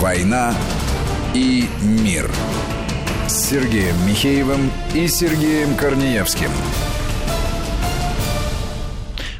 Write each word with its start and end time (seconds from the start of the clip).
«Война 0.00 0.54
и 1.32 1.64
мир» 1.80 2.30
с 3.26 3.48
Сергеем 3.48 3.96
Михеевым 4.06 4.70
и 4.94 5.08
Сергеем 5.08 5.74
Корнеевским. 5.74 6.50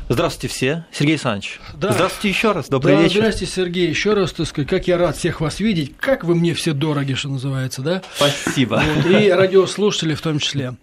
Здравствуйте 0.08 0.54
все. 0.54 0.86
Сергей 0.90 1.16
Александрович. 1.16 1.60
Да. 1.74 1.92
Здравствуйте 1.92 2.28
еще 2.30 2.52
раз. 2.52 2.68
Добрый 2.68 2.94
да, 2.94 3.02
вечер. 3.02 3.20
Здравствуйте, 3.20 3.52
Сергей. 3.52 3.88
Еще 3.90 4.14
раз, 4.14 4.32
так 4.32 4.46
сказать, 4.46 4.70
как 4.70 4.88
я 4.88 4.96
рад 4.96 5.18
всех 5.18 5.42
вас 5.42 5.60
видеть. 5.60 5.94
Как 5.98 6.24
вы 6.24 6.34
мне 6.34 6.54
все 6.54 6.72
дороги, 6.72 7.12
что 7.12 7.28
называется, 7.28 7.82
да? 7.82 8.02
Спасибо. 8.14 8.82
Вот, 8.96 9.06
и 9.06 9.30
радиослушатели 9.30 10.14
в 10.14 10.22
том 10.22 10.38
числе. 10.38 10.74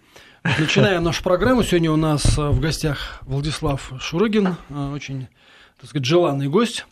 Начинаем 0.44 1.02
нашу 1.02 1.24
программу. 1.24 1.64
Сегодня 1.64 1.90
у 1.90 1.96
нас 1.96 2.38
э, 2.38 2.42
в 2.42 2.60
гостях 2.60 3.18
Владислав 3.22 3.92
Шурыгин, 3.98 4.56
э, 4.68 4.92
очень, 4.94 5.26
так 5.80 5.90
сказать, 5.90 6.04
желанный 6.06 6.46
гость. 6.46 6.86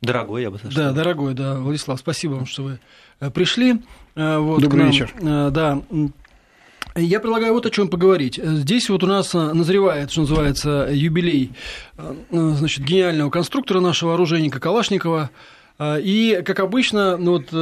Дорогой, 0.00 0.42
я 0.42 0.50
бы 0.50 0.58
сказал. 0.58 0.84
Да, 0.84 0.92
дорогой, 0.92 1.34
да, 1.34 1.56
Владислав, 1.56 1.98
спасибо 2.00 2.32
вам, 2.34 2.46
что 2.46 2.62
вы 2.62 2.78
э, 3.20 3.30
пришли. 3.30 3.82
Э, 4.16 4.38
Вот, 4.38 4.62
Добрый 4.62 4.84
нам. 4.84 4.90
вечер. 4.92 5.12
Э, 5.20 5.50
Да. 5.52 5.82
Я 6.96 7.20
предлагаю 7.20 7.52
вот 7.52 7.66
о 7.66 7.70
чем 7.70 7.88
поговорить. 7.88 8.40
Здесь 8.42 8.88
вот 8.90 9.04
у 9.04 9.06
нас 9.06 9.32
назревает, 9.32 10.10
что 10.10 10.22
называется, 10.22 10.88
юбилей 10.90 11.52
значит, 12.32 12.84
гениального 12.84 13.30
конструктора 13.30 13.78
нашего 13.78 14.14
оружейника 14.14 14.58
Калашникова. 14.58 15.30
И, 15.80 16.42
как 16.44 16.58
обычно, 16.58 17.16
ну 17.16 17.32
вот, 17.38 17.52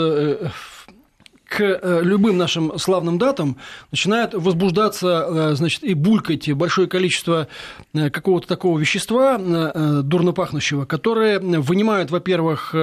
к 1.48 1.62
э, 1.62 2.00
любым 2.02 2.36
нашим 2.36 2.78
славным 2.78 3.18
датам 3.18 3.56
начинает 3.90 4.34
возбуждаться, 4.34 5.26
э, 5.28 5.54
значит, 5.54 5.82
и 5.82 5.94
булькать 5.94 6.52
большое 6.52 6.86
количество 6.86 7.48
э, 7.94 8.10
какого-то 8.10 8.46
такого 8.46 8.78
вещества 8.78 9.38
э, 9.40 9.72
э, 9.74 10.00
дурно 10.04 10.32
пахнущего, 10.32 10.84
которое 10.84 11.40
вынимают, 11.40 12.10
во-первых, 12.10 12.74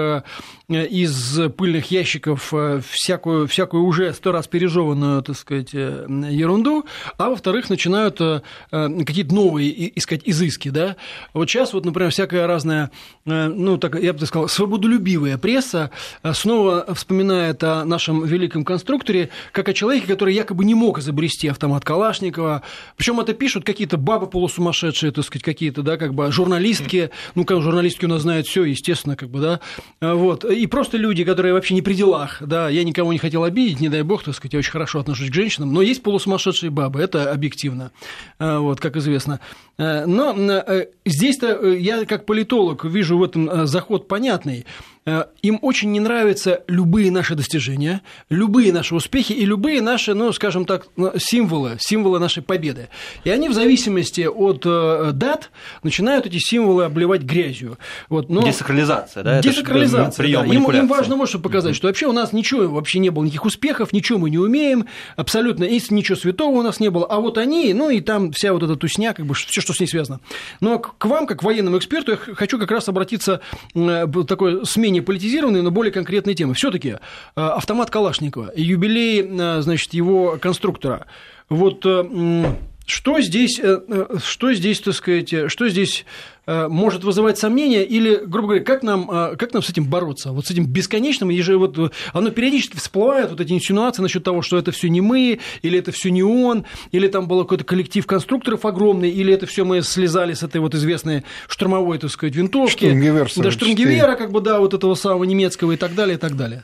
из 0.68 1.40
пыльных 1.58 1.92
ящиков 1.92 2.52
э, 2.52 2.82
всякую, 2.90 3.48
всякую 3.48 3.84
уже 3.84 4.14
сто 4.14 4.32
раз 4.32 4.48
пережеванную, 4.48 5.22
так 5.22 5.38
сказать, 5.38 5.70
э, 5.74 6.06
ерунду, 6.32 6.86
а 7.18 7.30
во-вторых, 7.30 7.70
начинают 7.70 8.20
э, 8.20 8.42
э, 8.72 9.04
какие-то 9.06 9.36
новые 9.36 9.98
искать 9.98 10.22
изыски, 10.26 10.70
да. 10.70 10.96
Вот 11.34 11.50
сейчас 11.50 11.74
вот, 11.74 11.86
например, 11.86 12.12
всякая 12.12 12.48
разная, 12.48 12.90
э, 13.26 13.48
ну, 13.48 13.78
так, 13.78 14.02
я 14.02 14.14
бы 14.14 14.26
сказал, 14.26 14.48
свободолюбивая 14.48 15.38
пресса 15.38 15.92
э, 16.24 16.34
снова 16.34 16.94
вспоминает 16.96 17.64
о 17.64 17.86
нашем 17.86 18.26
великом 18.26 18.66
конструкторе 18.66 19.30
как 19.52 19.70
о 19.70 19.74
человеке, 19.74 20.08
который 20.08 20.34
якобы 20.34 20.66
не 20.66 20.74
мог 20.74 20.98
изобрести 20.98 21.48
автомат 21.48 21.86
Калашникова. 21.86 22.64
Причем 22.98 23.20
это 23.20 23.34
пишут 23.34 23.66
какие-то 23.66 23.98
бабы 23.98 24.26
полусумасшедшие, 24.28 25.12
так 25.12 25.26
сказать, 25.26 25.44
какие-то, 25.44 25.84
да, 25.84 25.98
как 25.98 26.16
бы 26.16 26.32
журналистки. 26.32 27.12
Ну, 27.36 27.46
как 27.46 27.62
журналистки 27.62 28.06
у 28.06 28.08
нас 28.08 28.24
знают 28.24 28.48
все, 28.48 28.64
естественно, 28.64 29.16
как 29.16 29.30
бы, 29.30 29.40
да. 29.40 29.60
Вот. 30.02 30.44
И 30.56 30.68
просто 30.68 30.98
люди, 30.98 31.24
которые 31.24 31.54
вообще 31.54 31.74
не 31.74 31.82
при 31.82 31.94
делах, 31.94 32.38
да. 32.42 32.70
Я 32.70 32.84
никого 32.84 33.12
не 33.14 33.20
хотел 33.20 33.44
обидеть, 33.44 33.80
не 33.80 33.90
дай 33.90 34.02
бог, 34.02 34.24
так 34.24 34.36
сказать, 34.36 34.54
я 34.54 34.60
очень 34.60 34.72
хорошо 34.72 35.00
отношусь 35.00 35.30
к 35.30 35.34
женщинам, 35.34 35.74
но 35.74 35.82
есть 35.82 36.02
полусумасшедшие 36.04 36.70
бабы, 36.70 37.02
это 37.02 37.32
объективно, 37.32 37.92
А, 38.40 38.60
вот, 38.60 38.80
как 38.80 38.96
известно. 38.96 39.40
Э, 39.78 40.06
Но 40.06 40.34
э, 40.34 40.88
здесь-то 41.06 41.48
э, 41.48 41.78
я 41.80 42.06
как 42.06 42.26
политолог 42.26 42.86
вижу 42.86 43.18
в 43.18 43.24
этом 43.24 43.50
э, 43.50 43.66
заход 43.66 44.08
понятный. 44.08 44.66
Э, 45.08 45.26
Им 45.44 45.60
очень 45.62 45.92
не 45.92 46.00
нравятся 46.00 46.64
любые 46.68 47.12
наши 47.12 47.36
достижения, 47.36 48.02
любые 48.30 48.74
наши 48.74 48.96
успехи 48.96 49.34
и 49.34 49.46
любые 49.46 49.80
наши, 49.80 50.16
ну, 50.16 50.34
скажем 50.34 50.66
так, 50.66 50.88
ну, 50.96 51.12
символы, 51.18 51.78
символы 51.80 52.18
нашей 52.18 52.42
победы. 52.42 52.90
И 53.24 53.30
они 53.30 53.48
в 53.48 53.54
зависимости 53.54 54.22
от 54.22 54.64
э, 54.66 55.12
дат 55.14 55.52
начинают 55.84 56.26
эти 56.26 56.40
символы 56.40 56.86
обливать 56.86 57.22
грязью. 57.22 57.78
Вот, 58.10 58.30
но... 58.30 58.42
Десакрализация, 58.42 59.22
да? 59.22 59.38
это 59.38 59.48
же 59.48 59.58
Десакрализация. 59.62 60.24
прием 60.24 60.48
да. 60.48 60.56
Им, 60.56 60.72
им 60.72 60.88
важно 60.88 61.16
вот 61.18 61.30
что 61.30 61.38
показать, 61.38 61.76
что 61.76 61.86
вообще 61.86 62.08
у 62.08 62.12
нас 62.12 62.34
ничего 62.34 62.68
вообще 62.68 62.98
не 62.98 63.12
было, 63.12 63.26
никаких 63.26 63.46
успехов, 63.46 63.94
ничего 63.94 64.18
мы 64.18 64.32
не 64.32 64.40
умеем, 64.40 64.88
абсолютно, 65.18 65.66
и 65.66 65.80
ничего 65.92 66.16
святого 66.16 66.58
у 66.58 66.62
нас 66.64 66.80
не 66.80 66.90
было. 66.90 67.06
А 67.06 67.20
вот 67.20 67.38
они, 67.38 67.76
ну 67.76 67.92
и 67.92 68.02
там 68.02 68.32
вся 68.32 68.54
вот 68.54 68.64
эта 68.64 68.76
тусня, 68.76 69.14
как 69.14 69.28
бы 69.28 69.36
все, 69.36 69.62
что 69.62 69.72
с 69.72 69.80
ней 69.80 69.88
связано. 69.88 70.20
Но 70.62 70.80
к 70.80 71.06
вам, 71.06 71.28
как 71.28 71.44
военному 71.44 71.78
эксперту, 71.78 72.14
я 72.14 72.18
хочу 72.18 72.58
как 72.58 72.72
раз 72.72 72.90
обратиться 72.90 73.42
э, 73.76 74.08
такой 74.28 74.66
смене 74.66 74.95
политизированной, 75.02 75.62
но 75.62 75.72
более 75.72 75.92
конкретной 75.92 76.36
темы. 76.36 76.54
Все-таки 76.54 76.96
автомат 77.36 77.90
Калашникова, 77.90 78.52
юбилей, 78.56 79.26
э, 79.28 79.62
значит, 79.62 79.94
его 79.94 80.38
конструктора. 80.42 81.06
Вот 81.50 81.86
э, 81.86 82.46
что 82.86 83.20
здесь, 83.20 83.60
э, 83.60 83.80
э, 83.88 84.18
что 84.24 84.54
здесь, 84.54 84.80
так 84.80 84.94
сказать, 84.94 85.34
э, 85.34 85.50
что 85.50 85.68
здесь 85.68 86.06
может 86.48 87.04
вызывать 87.04 87.40
сомнения 87.40 87.84
или, 87.84 88.22
грубо 88.24 88.50
говоря, 88.50 88.64
как 88.64 88.84
нам, 88.84 89.08
как 89.08 89.52
нам 89.52 89.64
с 89.64 89.70
этим 89.72 89.86
бороться? 89.86 90.32
Вот 90.32 90.46
с 90.46 90.52
этим 90.52 90.68
бесконечным, 90.68 91.32
и 91.32 91.42
же 91.42 91.58
вот 91.58 91.92
оно 92.14 92.30
периодически 92.30 92.78
всплывает, 92.78 93.32
вот 93.32 93.42
эти 93.42 93.52
инсинуации 93.54 94.04
насчет 94.04 94.24
того, 94.24 94.44
что 94.44 94.60
это 94.60 94.72
все 94.72 94.88
не 94.88 95.02
мы, 95.02 95.40
или 95.64 95.80
это 95.80 95.92
все 95.92 96.12
не 96.12 96.22
он, 96.22 96.66
или 96.92 97.08
там 97.08 97.28
был 97.28 97.42
какой-то 97.42 97.64
коллектив 97.64 98.06
конструкторов 98.06 98.64
огромный, 98.64 99.10
или 99.10 99.34
это 99.34 99.48
все 99.48 99.66
мы 99.66 99.82
слезали 99.82 100.34
с 100.36 100.44
этой 100.44 100.62
вот 100.62 100.76
известной 100.76 101.24
штурмовой, 101.48 101.98
так 101.98 102.12
сказать, 102.12 102.36
винтовки. 102.36 102.86
Штурмгевер 102.86 103.24
Да, 103.24 103.34
44. 103.34 103.52
штурмгевера, 103.52 104.16
как 104.16 104.32
бы, 104.32 104.40
да, 104.40 104.60
вот 104.60 104.76
этого 104.76 104.94
самого 104.94 105.24
немецкого 105.24 105.72
и 105.72 105.78
так 105.78 105.96
далее, 105.96 106.18
и 106.18 106.20
так 106.20 106.38
далее. 106.38 106.64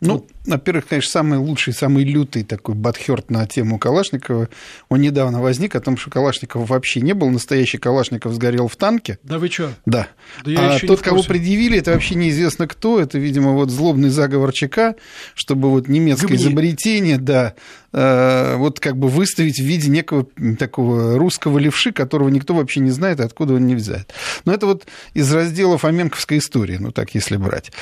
Ну, 0.00 0.26
во-первых, 0.46 0.86
конечно, 0.88 1.10
самый 1.10 1.38
лучший, 1.38 1.74
самый 1.74 2.04
лютый 2.04 2.42
такой 2.42 2.74
батхерт 2.74 3.30
на 3.30 3.46
тему 3.46 3.78
Калашникова, 3.78 4.48
он 4.88 5.00
недавно 5.00 5.42
возник 5.42 5.74
о 5.74 5.80
том, 5.80 5.98
что 5.98 6.10
Калашникова 6.10 6.64
вообще 6.64 7.02
не 7.02 7.12
был, 7.12 7.28
настоящий 7.28 7.76
Калашников 7.76 8.32
сгорел 8.32 8.66
в 8.66 8.76
танке. 8.76 9.18
Да 9.22 9.38
вы 9.38 9.48
что? 9.48 9.72
Да. 9.84 10.08
Да 10.44 10.76
а 10.76 10.86
тот, 10.86 11.00
кого 11.00 11.22
предъявили, 11.22 11.78
это 11.78 11.92
вообще 11.92 12.14
неизвестно 12.14 12.66
кто. 12.66 12.98
Это, 12.98 13.18
видимо, 13.18 13.52
вот 13.52 13.70
злобный 13.70 14.08
заговор 14.08 14.52
ЧК, 14.52 14.94
чтобы 15.34 15.70
вот 15.70 15.88
немецкое 15.88 16.30
Гыбни. 16.30 16.42
изобретение, 16.42 17.18
да, 17.18 17.54
вот 17.92 18.78
как 18.78 18.96
бы 18.96 19.08
выставить 19.08 19.58
в 19.58 19.64
виде 19.64 19.88
некого 19.88 20.26
такого 20.58 21.18
русского 21.18 21.58
левши, 21.58 21.92
которого 21.92 22.28
никто 22.28 22.54
вообще 22.54 22.80
не 22.80 22.90
знает, 22.90 23.20
откуда 23.20 23.54
он 23.54 23.66
не 23.66 23.74
взят. 23.74 24.12
Но 24.44 24.52
это 24.52 24.66
вот 24.66 24.86
из 25.14 25.32
раздела 25.32 25.78
фоменковской 25.78 26.38
истории, 26.38 26.76
ну 26.78 26.92
так, 26.92 27.14
если 27.14 27.36
брать. 27.36 27.72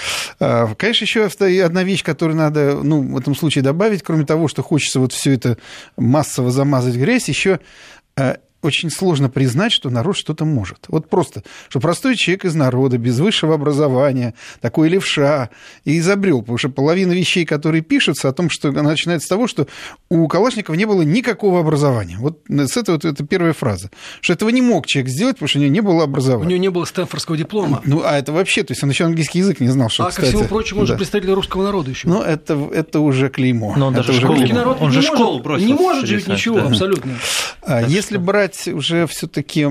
А, 0.40 0.74
Конечно, 0.74 1.04
еще 1.04 1.24
одна 1.64 1.82
вещь, 1.82 2.02
которую 2.02 2.36
надо 2.36 2.80
ну, 2.82 3.02
в 3.02 3.18
этом 3.18 3.34
случае 3.34 3.62
добавить, 3.62 4.02
кроме 4.02 4.24
того, 4.24 4.48
что 4.48 4.62
хочется 4.62 5.00
вот 5.00 5.12
все 5.12 5.32
это 5.32 5.58
массово 5.96 6.50
замазать 6.50 6.94
грязь, 6.94 7.28
еще 7.28 7.60
очень 8.62 8.90
сложно 8.90 9.28
признать, 9.30 9.72
что 9.72 9.88
народ 9.90 10.16
что-то 10.16 10.44
может. 10.44 10.78
Вот 10.88 11.08
просто, 11.08 11.42
что 11.68 11.78
простой 11.80 12.16
человек 12.16 12.44
из 12.44 12.54
народа, 12.54 12.98
без 12.98 13.18
высшего 13.20 13.54
образования, 13.54 14.34
такой 14.60 14.88
левша, 14.88 15.50
и 15.84 15.98
изобрел. 15.98 16.40
Потому 16.40 16.58
что 16.58 16.68
половина 16.68 17.12
вещей, 17.12 17.44
которые 17.44 17.82
пишутся 17.82 18.28
о 18.28 18.32
том, 18.32 18.50
что 18.50 18.68
она 18.70 18.82
начинается 18.82 19.26
с 19.26 19.28
того, 19.28 19.46
что 19.46 19.68
у 20.10 20.26
Калашникова 20.26 20.74
не 20.74 20.86
было 20.86 21.02
никакого 21.02 21.60
образования. 21.60 22.16
Вот 22.18 22.40
с 22.48 22.76
этого 22.76 22.96
вот, 22.96 23.04
это 23.04 23.24
первая 23.24 23.52
фраза. 23.52 23.90
Что 24.20 24.32
этого 24.32 24.48
не 24.48 24.60
мог 24.62 24.86
человек 24.86 25.10
сделать, 25.10 25.36
потому 25.36 25.48
что 25.48 25.58
у 25.58 25.62
него 25.62 25.72
не 25.72 25.80
было 25.80 26.00
У 26.00 26.00
образования. 26.02 26.50
него 26.54 26.60
не 26.60 26.68
было 26.70 26.84
стэнфордского 26.84 27.36
диплома. 27.36 27.80
Ну, 27.84 28.02
а 28.04 28.18
это 28.18 28.32
вообще, 28.32 28.64
то 28.64 28.72
есть 28.72 28.82
он 28.82 28.90
еще 28.90 29.04
английский 29.04 29.38
язык 29.38 29.60
не 29.60 29.68
знал, 29.68 29.88
что, 29.88 30.02
А, 30.02 30.06
ко 30.06 30.10
кстати, 30.12 30.28
всему 30.30 30.44
прочему, 30.46 30.80
он 30.80 30.86
же 30.86 30.94
да. 30.94 30.98
представитель 30.98 31.32
русского 31.34 31.62
народа 31.62 31.90
еще. 31.90 32.08
Ну, 32.08 32.22
это, 32.22 32.54
это 32.74 33.00
уже 33.00 33.28
клеймо. 33.28 33.74
Но 33.76 33.86
он 33.88 33.94
Это 33.94 34.06
даже 34.08 34.12
уже 34.12 34.20
школу- 34.20 34.32
Русский 34.34 34.46
клеймо. 34.52 34.58
народ 34.64 34.78
Он 34.80 34.88
не 34.90 34.94
же 34.94 35.00
может- 35.02 35.14
школу 35.14 35.38
бросил, 35.42 35.66
Не 35.66 35.74
может 35.74 36.06
же 36.06 36.14
ведь 36.16 36.24
Сергей 36.24 36.36
ничего, 36.36 36.56
Александрович, 36.66 36.98
абсолютно. 36.98 37.18
А 37.62 37.82
Если 37.82 38.14
что- 38.16 38.24
брать 38.48 38.68
уже 38.68 39.06
все-таки 39.06 39.64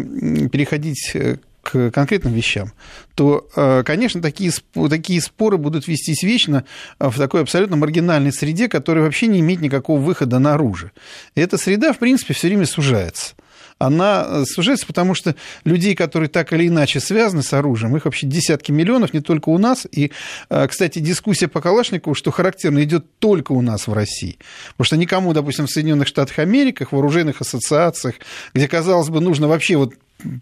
переходить 0.50 1.12
э, 1.14 1.38
к 1.62 1.92
конкретным 1.92 2.34
вещам, 2.34 2.72
то, 3.16 3.48
э, 3.56 3.84
конечно, 3.84 4.22
такие, 4.22 4.52
такие 4.90 5.22
споры 5.22 5.58
будут 5.58 5.88
вестись 5.88 6.24
вечно 6.24 6.64
э, 7.00 7.10
в 7.10 7.18
такой 7.18 7.42
абсолютно 7.42 7.76
маргинальной 7.76 8.32
среде, 8.32 8.70
которая 8.70 9.04
вообще 9.04 9.28
не 9.28 9.40
имеет 9.40 9.62
никакого 9.62 10.00
выхода 10.00 10.40
наружу. 10.40 10.92
И 11.36 11.42
эта 11.42 11.58
среда, 11.58 11.94
в 11.94 11.98
принципе, 11.98 12.34
все 12.34 12.48
время 12.48 12.66
сужается. 12.66 13.36
Она 13.80 14.26
э, 14.28 14.44
сужается, 14.46 14.88
потому 14.88 15.14
что 15.14 15.36
людей, 15.64 15.96
которые 15.96 16.30
так 16.30 16.52
или 16.54 16.68
иначе 16.68 17.00
связаны 17.00 17.44
с 17.44 17.54
оружием, 17.54 17.96
их 17.96 18.06
вообще 18.06 18.26
десятки 18.26 18.72
миллионов, 18.72 19.14
не 19.14 19.22
только 19.22 19.50
у 19.50 19.58
нас. 19.58 19.86
И, 19.92 20.12
э, 20.50 20.68
кстати, 20.68 21.00
дискуссия 21.00 21.48
по 21.48 21.62
Калашникову, 21.62 22.16
что 22.16 22.32
характерно, 22.32 22.84
идет 22.84 23.06
только 23.20 23.52
у 23.52 23.62
нас 23.62 23.88
в 23.88 23.94
России. 23.94 24.38
Потому 24.72 24.86
что 24.86 24.98
никому, 24.98 25.34
допустим, 25.34 25.68
в 25.68 25.72
Соединенных 25.72 26.08
Штатах 26.08 26.40
Америки, 26.40 26.86
в 26.86 26.92
вооруженных 26.92 27.42
ассоциациях, 27.42 28.16
где, 28.54 28.68
казалось 28.68 29.10
бы, 29.10 29.22
нужно 29.22 29.48
вообще 29.48 29.78
вот 29.78 29.94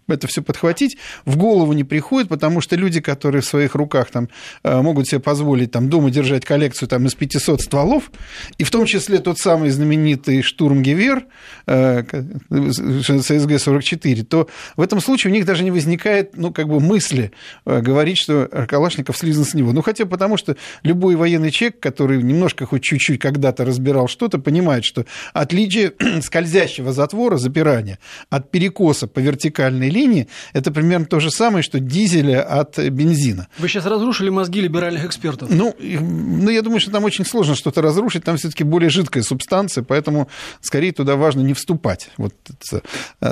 это 0.08 0.26
все 0.26 0.42
подхватить, 0.42 0.96
в 1.24 1.36
голову 1.36 1.72
не 1.72 1.84
приходит, 1.84 2.28
потому 2.28 2.60
что 2.60 2.76
люди, 2.76 3.00
которые 3.00 3.42
в 3.42 3.46
своих 3.46 3.74
руках 3.74 4.10
там, 4.10 4.28
э, 4.62 4.80
могут 4.80 5.08
себе 5.08 5.20
позволить 5.20 5.70
там, 5.70 5.88
дома 5.88 6.10
держать 6.10 6.44
коллекцию 6.44 6.88
там, 6.88 7.06
из 7.06 7.14
500 7.14 7.60
стволов, 7.60 8.10
и 8.58 8.64
в 8.64 8.70
том 8.70 8.86
числе 8.86 9.18
тот 9.18 9.38
самый 9.38 9.70
знаменитый 9.70 10.42
штурмгевер 10.42 11.24
э, 11.66 12.02
ССГ-44, 12.50 14.24
то 14.24 14.48
в 14.76 14.80
этом 14.80 15.00
случае 15.00 15.32
у 15.32 15.34
них 15.34 15.44
даже 15.44 15.64
не 15.64 15.70
возникает 15.70 16.36
ну, 16.36 16.52
как 16.52 16.68
бы 16.68 16.80
мысли 16.80 17.32
э, 17.64 17.80
говорить, 17.80 18.18
что 18.18 18.46
Калашников 18.68 19.16
слизан 19.16 19.44
с 19.44 19.54
него. 19.54 19.72
Ну, 19.72 19.82
хотя 19.82 20.06
потому 20.06 20.36
что 20.36 20.56
любой 20.82 21.16
военный 21.16 21.50
человек, 21.50 21.80
который 21.80 22.22
немножко 22.22 22.66
хоть 22.66 22.82
чуть-чуть 22.82 23.20
когда-то 23.20 23.64
разбирал 23.64 24.08
что-то, 24.08 24.38
понимает, 24.38 24.84
что 24.84 25.04
отличие 25.34 25.92
скользящего 26.22 26.92
затвора, 26.92 27.36
запирания, 27.36 27.98
от 28.30 28.50
перекоса 28.50 29.06
по 29.06 29.18
вертикали 29.18 29.65
вертикальной 29.66 29.90
линии, 29.90 30.28
это 30.52 30.70
примерно 30.70 31.06
то 31.06 31.20
же 31.20 31.30
самое, 31.30 31.62
что 31.62 31.80
дизеля 31.80 32.42
от 32.42 32.78
бензина. 32.78 33.48
Вы 33.58 33.68
сейчас 33.68 33.86
разрушили 33.86 34.30
мозги 34.30 34.60
либеральных 34.60 35.04
экспертов. 35.04 35.48
Ну, 35.50 35.74
ну 35.78 36.50
я 36.50 36.62
думаю, 36.62 36.80
что 36.80 36.90
там 36.90 37.04
очень 37.04 37.24
сложно 37.24 37.54
что-то 37.54 37.82
разрушить, 37.82 38.24
там 38.24 38.36
все-таки 38.36 38.64
более 38.64 38.90
жидкая 38.90 39.22
субстанция, 39.22 39.84
поэтому 39.84 40.28
скорее 40.60 40.92
туда 40.92 41.16
важно 41.16 41.40
не 41.40 41.54
вступать. 41.54 42.10
Вот, 42.16 42.34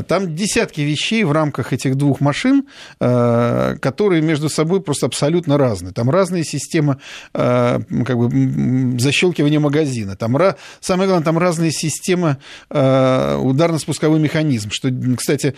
там 0.08 0.34
десятки 0.34 0.80
вещей 0.80 1.24
в 1.24 1.32
рамках 1.32 1.72
этих 1.72 1.96
двух 1.96 2.20
машин, 2.20 2.64
э, 3.00 3.76
которые 3.80 4.22
между 4.22 4.48
собой 4.48 4.80
просто 4.80 5.06
абсолютно 5.06 5.58
разные. 5.58 5.92
Там 5.92 6.10
разные 6.10 6.44
системы 6.44 6.98
э, 7.34 7.80
как 8.06 8.18
бы, 8.18 8.98
защелкивания 8.98 9.60
магазина, 9.60 10.16
там, 10.16 10.36
самое 10.80 11.08
главное, 11.08 11.24
там 11.24 11.38
разные 11.38 11.70
системы 11.70 12.36
ударно-спусковой 12.70 14.18
механизм, 14.18 14.70
что, 14.72 14.90
кстати, 15.16 15.54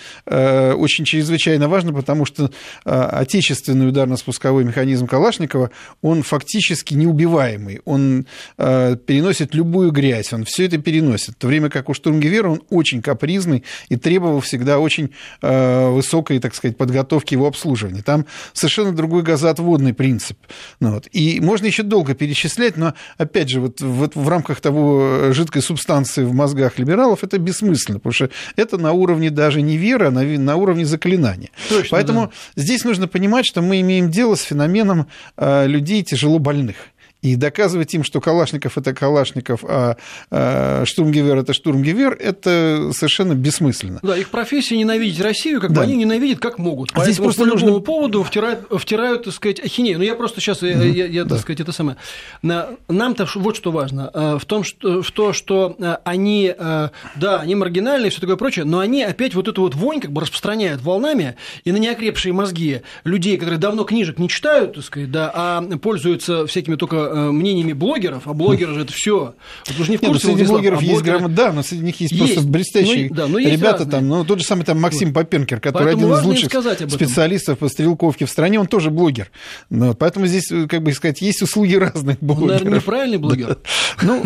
очень 0.75 1.05
чрезвычайно 1.05 1.69
важно, 1.69 1.93
потому 1.93 2.25
что 2.25 2.51
отечественный 2.85 3.89
ударно-спусковой 3.89 4.65
механизм 4.65 5.07
Калашникова, 5.07 5.71
он 6.03 6.23
фактически 6.23 6.95
неубиваемый, 6.95 7.81
он 7.85 8.27
переносит 8.57 9.55
любую 9.55 9.91
грязь, 9.91 10.33
он 10.33 10.45
все 10.45 10.67
это 10.67 10.79
переносит, 10.79 11.35
в 11.35 11.39
то 11.39 11.47
время 11.47 11.69
как 11.69 11.89
у 11.89 11.95
Штурмгевера 11.95 12.49
он 12.49 12.63
очень 12.71 13.03
капризный 13.03 13.65
и 13.89 13.97
требовал 13.97 14.41
всегда 14.41 14.79
очень 14.79 15.11
высокой, 15.43 16.39
так 16.39 16.55
сказать, 16.55 16.77
подготовки 16.77 17.35
его 17.35 17.47
обслуживания. 17.47 18.03
Там 18.03 18.27
совершенно 18.53 18.93
другой 18.93 19.23
газоотводный 19.23 19.95
принцип. 19.95 20.39
Ну, 20.81 20.93
вот. 20.93 21.09
И 21.13 21.41
можно 21.41 21.67
еще 21.67 21.83
долго 21.83 22.15
перечислять, 22.15 22.77
но, 22.77 22.95
опять 23.19 23.49
же, 23.49 23.61
вот, 23.61 23.81
вот 23.81 24.15
в 24.15 24.29
рамках 24.29 24.61
того 24.61 25.33
жидкой 25.33 25.63
субстанции 25.63 26.25
в 26.25 26.33
мозгах 26.33 26.79
либералов 26.79 27.23
это 27.23 27.39
бессмысленно, 27.39 27.99
потому 27.99 28.13
что 28.13 28.31
это 28.57 28.79
на 28.79 28.93
уровне 28.93 29.31
даже 29.31 29.63
не 29.63 29.77
веры, 29.77 30.07
а 30.07 30.11
на, 30.11 30.23
на 30.23 30.56
уровне 30.56 30.85
заклинания. 30.85 31.50
Точно, 31.69 31.88
Поэтому 31.91 32.26
да. 32.26 32.62
здесь 32.62 32.85
нужно 32.85 33.08
понимать, 33.08 33.47
что 33.47 33.62
мы 33.62 33.81
имеем 33.81 34.11
дело 34.11 34.35
с 34.35 34.43
феноменом 34.43 35.06
э, 35.37 35.67
людей 35.67 36.03
тяжело 36.03 36.38
больных. 36.38 36.76
И 37.23 37.35
доказывать 37.37 37.93
им, 37.95 38.05
что 38.05 38.21
Калашников 38.21 38.79
это 38.79 38.95
Калашников, 38.95 39.65
а, 39.65 39.97
а 40.31 40.85
Штурмгевер 40.85 41.39
это 41.39 41.53
Штурмгевер, 41.53 42.13
это 42.13 42.91
совершенно 42.93 43.35
бессмысленно. 43.35 44.01
Да, 44.03 44.17
их 44.17 44.29
профессия 44.29 44.77
ненавидеть 44.77 45.21
Россию, 45.21 45.61
как 45.61 45.73
да. 45.73 45.81
бы 45.81 45.87
они 45.87 45.97
ненавидят 45.97 46.39
как 46.39 46.59
могут. 46.59 46.91
А 46.93 47.05
здесь 47.05 47.17
просто 47.17 47.43
по 47.43 47.47
любому 47.47 47.67
нужно... 47.67 47.81
поводу 47.81 48.23
втирают, 48.23 48.67
втирают, 48.71 49.25
так 49.25 49.35
сказать, 49.35 49.61
ахинею. 49.61 49.99
Ну, 49.99 50.05
я 50.05 50.15
просто 50.15 50.41
сейчас, 50.41 50.63
угу. 50.63 50.69
я, 50.69 51.07
я, 51.07 51.25
да. 51.25 51.31
так 51.31 51.41
сказать, 51.41 51.61
это 51.61 51.73
самое. 51.73 51.97
Нам-то 52.43 53.27
вот 53.35 53.57
что 53.57 53.73
важно. 53.73 54.11
Э, 54.13 54.39
в 54.39 54.45
том, 54.45 54.63
что, 54.65 55.03
в 55.03 55.11
то, 55.11 55.33
что 55.33 55.75
э, 55.79 55.97
они, 56.05 56.55
э, 56.57 56.89
да, 57.17 57.41
они 57.41 57.55
маргинальные, 57.55 58.11
все 58.11 58.21
такое 58.21 58.37
прочее, 58.37 58.65
но 58.65 58.79
они 58.79 59.03
опять 59.03 59.35
вот 59.35 59.49
эту 59.49 59.63
вот 59.63 59.75
вонь 59.75 60.01
как 60.01 60.13
бы 60.13 60.21
распространяют 60.21 60.83
волнами 60.83 61.37
и 61.65 61.73
на 61.73 61.77
неокрепшие 61.77 62.33
мозги 62.33 62.83
людей, 63.05 63.37
которые 63.37 63.59
давно 63.59 63.85
книжек 63.85 64.19
не 64.19 64.29
читают, 64.29 64.75
так 64.75 64.85
сказать, 64.85 65.11
да, 65.11 65.31
а 65.35 65.63
пользуются 65.79 66.47
всякими 66.47 66.77
только 66.77 67.06
Э, 67.08 67.31
мнениями 67.31 67.73
блогеров, 67.73 68.26
а 68.26 68.32
блогеры 68.32 68.75
же 68.75 68.81
это 68.82 68.93
все. 68.93 69.35
Вот 69.67 69.76
вы 69.76 69.88
не 69.88 69.97
в 69.97 70.03
ну, 70.03 70.08
курсе, 70.08 70.29
Нет, 70.29 70.37
среди 70.37 70.50
блогеров 70.50 70.81
а 70.81 70.82
есть 70.82 70.94
блогеры... 70.94 71.19
грамота, 71.19 71.35
да, 71.35 71.53
но 71.53 71.62
среди 71.62 71.82
них 71.82 72.00
есть, 72.00 72.12
есть 72.12 72.35
просто 72.35 72.50
блестящие 72.50 73.08
ну, 73.08 73.14
да, 73.14 73.26
но 73.26 73.38
есть 73.38 73.53
ребята 73.53 73.79
разные. 73.79 73.91
там, 73.91 74.08
ну 74.08 74.25
тот 74.25 74.41
же 74.41 74.44
самый 74.44 74.64
там 74.64 74.81
Максим 74.81 75.08
вот. 75.08 75.14
Попенкер, 75.14 75.61
который 75.61 75.85
поэтому 75.85 76.14
один 76.14 76.19
из 76.19 76.26
лучших 76.26 76.91
специалистов 76.91 77.58
по 77.58 77.69
стрелковке 77.69 78.26
в 78.26 78.31
стране, 78.31 78.61
он 78.61 78.67
тоже 78.67 78.91
блогер. 78.91 79.31
Ну, 79.70 79.94
поэтому 79.94 80.26
здесь, 80.26 80.49
как 80.69 80.82
бы 80.82 80.93
сказать, 80.93 81.20
есть 81.20 81.43
услуги 81.43 81.75
разных 81.76 82.19
блогеров. 82.20 82.43
Он, 82.43 82.49
наверное, 82.49 82.81
неправильный 82.81 83.19
блогер. 83.19 83.58
Ну, 84.03 84.25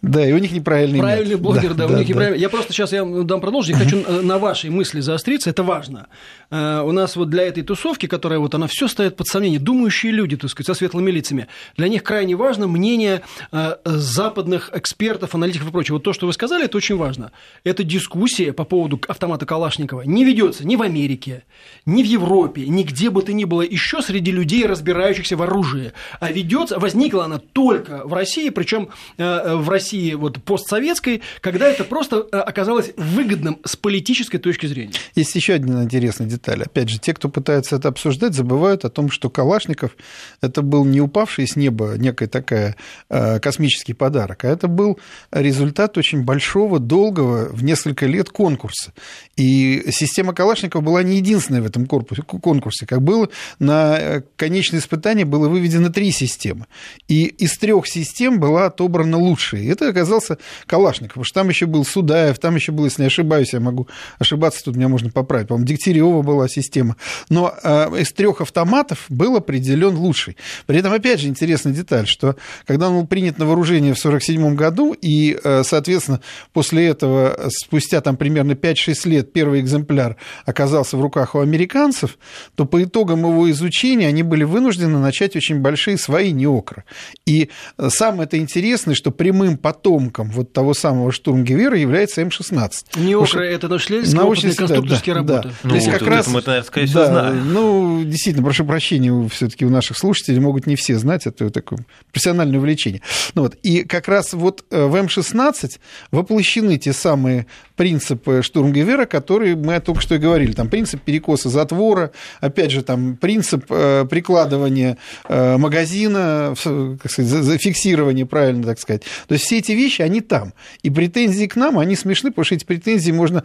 да, 0.00 0.24
и 0.24 0.32
у 0.32 0.38
них 0.38 0.52
неправильный 0.52 1.00
Правильный 1.00 1.32
нет. 1.32 1.40
блогер, 1.40 1.74
да, 1.74 1.88
да, 1.88 1.94
у 1.94 1.96
них 1.96 2.06
да. 2.06 2.12
неправильный. 2.12 2.38
Я 2.40 2.48
просто 2.48 2.72
сейчас 2.72 2.92
я 2.92 3.04
дам 3.04 3.40
продолжить, 3.40 3.76
я 3.76 3.82
хочу 3.82 3.98
э, 3.98 4.20
на 4.20 4.38
вашей 4.38 4.70
мысли 4.70 5.00
заостриться, 5.00 5.50
это 5.50 5.64
важно. 5.64 6.06
Э, 6.52 6.82
у 6.84 6.92
нас 6.92 7.16
вот 7.16 7.30
для 7.30 7.42
этой 7.42 7.64
тусовки, 7.64 8.06
которая 8.06 8.38
вот 8.38 8.54
она 8.54 8.68
все 8.68 8.86
ставит 8.86 9.16
под 9.16 9.26
сомнение, 9.26 9.58
думающие 9.58 10.12
люди, 10.12 10.36
так 10.36 10.50
сказать, 10.50 10.68
со 10.68 10.74
светлыми 10.74 11.10
лицами, 11.10 11.48
для 11.76 11.88
них 11.88 12.04
крайне 12.04 12.36
важно 12.36 12.68
мнение 12.68 13.22
э, 13.50 13.74
западных 13.84 14.70
экспертов, 14.72 15.34
аналитиков 15.34 15.68
и 15.68 15.72
прочего. 15.72 15.96
Вот 15.96 16.04
то, 16.04 16.12
что 16.12 16.28
вы 16.28 16.32
сказали, 16.32 16.66
это 16.66 16.76
очень 16.76 16.96
важно. 16.96 17.32
Эта 17.64 17.82
дискуссия 17.82 18.52
по 18.52 18.62
поводу 18.62 19.00
автомата 19.08 19.46
Калашникова 19.46 20.02
не 20.02 20.24
ведется 20.24 20.64
ни 20.64 20.76
в 20.76 20.82
Америке, 20.82 21.42
ни 21.86 22.04
в 22.04 22.06
Европе, 22.06 22.68
нигде 22.68 23.10
бы 23.10 23.22
то 23.22 23.32
ни 23.32 23.42
было 23.42 23.62
еще 23.62 24.00
среди 24.00 24.30
людей, 24.30 24.64
разбирающихся 24.64 25.36
в 25.36 25.42
оружии, 25.42 25.92
а 26.20 26.30
ведется, 26.30 26.78
возникла 26.78 27.24
она 27.24 27.38
только 27.38 28.02
в 28.04 28.12
России, 28.12 28.50
причем 28.50 28.90
в 29.16 29.68
России 29.68 29.87
России 29.88 30.14
вот 30.14 30.42
постсоветской, 30.42 31.22
когда 31.40 31.66
это 31.66 31.84
просто 31.84 32.26
э, 32.30 32.36
оказалось 32.36 32.92
выгодным 32.96 33.58
с 33.64 33.74
политической 33.76 34.38
точки 34.38 34.66
зрения. 34.66 34.92
Есть 35.14 35.34
еще 35.34 35.54
один 35.54 35.82
интересный 35.82 36.26
деталь. 36.26 36.62
Опять 36.62 36.90
же, 36.90 36.98
те, 36.98 37.14
кто 37.14 37.28
пытается 37.30 37.76
это 37.76 37.88
обсуждать, 37.88 38.34
забывают 38.34 38.84
о 38.84 38.90
том, 38.90 39.10
что 39.10 39.30
Калашников 39.30 39.96
это 40.42 40.60
был 40.60 40.84
не 40.84 41.00
упавший 41.00 41.46
с 41.46 41.56
неба 41.56 41.94
некая 41.96 42.28
такая 42.28 42.76
э, 43.08 43.40
космический 43.40 43.94
подарок, 43.94 44.44
а 44.44 44.48
это 44.48 44.68
был 44.68 44.98
результат 45.30 45.96
очень 45.96 46.22
большого, 46.22 46.78
долгого, 46.78 47.48
в 47.50 47.64
несколько 47.64 48.04
лет 48.06 48.28
конкурса. 48.28 48.92
И 49.36 49.86
система 49.90 50.34
Калашникова 50.34 50.82
была 50.82 51.02
не 51.02 51.16
единственная 51.16 51.62
в 51.62 51.66
этом 51.66 51.86
корпусе, 51.86 52.22
конкурсе. 52.22 52.86
Как 52.86 53.00
было, 53.00 53.30
на 53.58 53.96
э, 53.98 54.22
конечное 54.36 54.80
испытание 54.80 55.24
было 55.24 55.48
выведено 55.48 55.88
три 55.88 56.10
системы. 56.10 56.66
И 57.08 57.24
из 57.24 57.56
трех 57.56 57.86
систем 57.86 58.38
была 58.38 58.66
отобрана 58.66 59.16
лучшая 59.16 59.62
это 59.78 59.90
оказался 59.90 60.38
Калашников, 60.66 61.14
потому 61.14 61.24
что 61.24 61.40
там 61.40 61.48
еще 61.48 61.66
был 61.66 61.84
Судаев, 61.84 62.38
там 62.38 62.54
еще 62.54 62.72
был, 62.72 62.84
если 62.84 63.02
не 63.02 63.06
ошибаюсь, 63.06 63.52
я 63.52 63.60
могу 63.60 63.88
ошибаться, 64.18 64.64
тут 64.64 64.76
меня 64.76 64.88
можно 64.88 65.10
поправить, 65.10 65.48
по-моему, 65.48 65.66
Дегтярева 65.66 66.22
была 66.22 66.48
система. 66.48 66.96
Но 67.28 67.54
э, 67.62 68.00
из 68.00 68.12
трех 68.12 68.40
автоматов 68.40 69.04
был 69.08 69.36
определен 69.36 69.96
лучший. 69.96 70.36
При 70.66 70.78
этом, 70.78 70.92
опять 70.92 71.20
же, 71.20 71.28
интересная 71.28 71.72
деталь, 71.72 72.06
что 72.06 72.36
когда 72.66 72.88
он 72.88 73.00
был 73.00 73.06
принят 73.06 73.38
на 73.38 73.46
вооружение 73.46 73.94
в 73.94 73.98
1947 73.98 74.54
году, 74.54 74.94
и, 75.00 75.38
э, 75.42 75.62
соответственно, 75.64 76.20
после 76.52 76.88
этого, 76.88 77.48
спустя 77.48 78.00
там 78.00 78.16
примерно 78.16 78.52
5-6 78.52 79.08
лет, 79.08 79.32
первый 79.32 79.60
экземпляр 79.60 80.16
оказался 80.44 80.96
в 80.96 81.00
руках 81.00 81.34
у 81.34 81.40
американцев, 81.40 82.18
то 82.54 82.64
по 82.64 82.82
итогам 82.82 83.20
его 83.20 83.50
изучения 83.50 84.08
они 84.08 84.22
были 84.22 84.44
вынуждены 84.44 84.98
начать 84.98 85.36
очень 85.36 85.60
большие 85.60 85.98
свои 85.98 86.32
неокры. 86.32 86.84
И 87.26 87.50
самое 87.88 88.24
это 88.24 88.38
интересное, 88.38 88.94
что 88.94 89.10
прямым 89.10 89.58
потомком 89.68 90.30
вот 90.30 90.54
того 90.54 90.72
самого 90.72 91.12
штурмгевера 91.12 91.76
является 91.76 92.22
М-16. 92.22 92.70
Неокры– 92.96 93.46
это 93.48 93.68
научно-исследовательские 93.68 94.22
научные 94.22 94.54
конструкторские 94.54 95.14
да, 95.14 95.20
работы. 95.20 95.48
Да. 95.48 95.54
Ну, 95.62 95.68
То 95.68 95.76
есть 95.76 95.90
как 95.90 96.02
раз... 96.08 96.28
Мы 96.28 96.38
это, 96.38 96.62
скорее 96.62 96.86
всего, 96.86 97.00
да, 97.00 97.06
знаем. 97.10 97.52
Ну, 97.52 98.02
действительно, 98.02 98.44
прошу 98.46 98.64
прощения, 98.64 99.28
все 99.28 99.48
таки 99.48 99.66
у 99.66 99.68
наших 99.68 99.98
слушателей 99.98 100.40
могут 100.40 100.66
не 100.66 100.74
все 100.74 100.96
знать, 100.96 101.26
это 101.26 101.50
такое 101.50 101.80
профессиональное 102.12 102.58
увлечение. 102.58 103.02
Ну, 103.34 103.42
вот. 103.42 103.56
И 103.62 103.84
как 103.84 104.08
раз 104.08 104.32
вот 104.32 104.64
э, 104.70 104.86
в 104.86 104.96
М-16 104.96 105.78
воплощены 106.12 106.78
те 106.78 106.94
самые 106.94 107.46
принципы 107.76 108.40
штурмгевера, 108.42 109.04
которые 109.04 109.54
мы 109.54 109.78
только 109.80 110.00
что 110.00 110.14
и 110.14 110.18
говорили. 110.18 110.52
Там 110.52 110.70
принцип 110.70 111.02
перекоса 111.02 111.50
затвора, 111.50 112.12
опять 112.40 112.70
же, 112.70 112.82
там 112.82 113.16
принцип 113.16 113.66
э, 113.68 114.06
прикладывания 114.08 114.96
э, 115.28 115.58
магазина, 115.58 116.54
как 116.64 117.12
сказать, 117.12 117.30
зафиксирования, 117.44 118.24
правильно 118.24 118.64
так 118.64 118.80
сказать. 118.80 119.02
То 119.26 119.34
есть 119.34 119.44
все 119.44 119.57
эти 119.58 119.72
вещи, 119.72 120.02
они 120.02 120.20
там. 120.20 120.54
И 120.82 120.90
претензии 120.90 121.46
к 121.46 121.56
нам, 121.56 121.78
они 121.78 121.96
смешны, 121.96 122.30
потому 122.30 122.44
что 122.44 122.54
эти 122.54 122.64
претензии 122.64 123.12
можно 123.12 123.44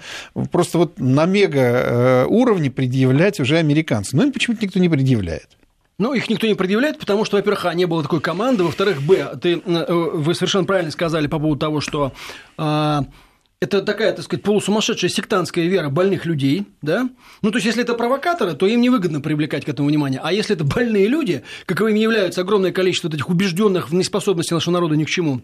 просто 0.51 0.77
вот 0.77 0.99
на 0.99 1.25
мега 1.25 1.59
э, 1.59 2.25
уровне 2.27 2.71
предъявлять 2.71 3.39
уже 3.39 3.57
американцам. 3.57 4.19
Но 4.19 4.25
им 4.25 4.31
почему-то 4.31 4.65
никто 4.65 4.79
не 4.79 4.89
предъявляет. 4.89 5.49
Ну, 5.99 6.13
их 6.13 6.29
никто 6.29 6.47
не 6.47 6.55
предъявляет, 6.55 6.97
потому 6.97 7.23
что, 7.23 7.37
во-первых, 7.37 7.65
а, 7.65 7.73
не 7.73 7.85
было 7.85 8.01
такой 8.01 8.19
команды, 8.19 8.63
во-вторых, 8.63 9.01
б, 9.03 9.37
ты, 9.39 9.57
вы 9.57 10.33
совершенно 10.33 10.65
правильно 10.65 10.91
сказали 10.91 11.27
по 11.27 11.37
поводу 11.37 11.59
того, 11.59 11.81
что 11.81 12.13
а, 12.57 13.05
это 13.63 13.81
такая, 13.81 14.11
так 14.11 14.25
сказать, 14.25 14.43
полусумасшедшая 14.43 15.09
сектантская 15.09 15.67
вера 15.67 15.89
больных 15.89 16.25
людей, 16.25 16.65
да? 16.81 17.09
Ну, 17.41 17.51
то 17.51 17.57
есть, 17.57 17.65
если 17.65 17.83
это 17.83 17.93
провокаторы, 17.93 18.53
то 18.53 18.65
им 18.65 18.81
невыгодно 18.81 19.21
привлекать 19.21 19.63
к 19.63 19.69
этому 19.69 19.87
внимание. 19.87 20.19
А 20.21 20.33
если 20.33 20.55
это 20.55 20.65
больные 20.65 21.07
люди, 21.07 21.43
каковыми 21.65 21.99
являются 21.99 22.41
огромное 22.41 22.73
количество 22.73 23.07
этих 23.07 23.29
убежденных 23.29 23.89
в 23.89 23.93
неспособности 23.93 24.53
нашего 24.53 24.73
народа 24.73 24.95
ни 24.95 25.05
к 25.05 25.09
чему, 25.09 25.41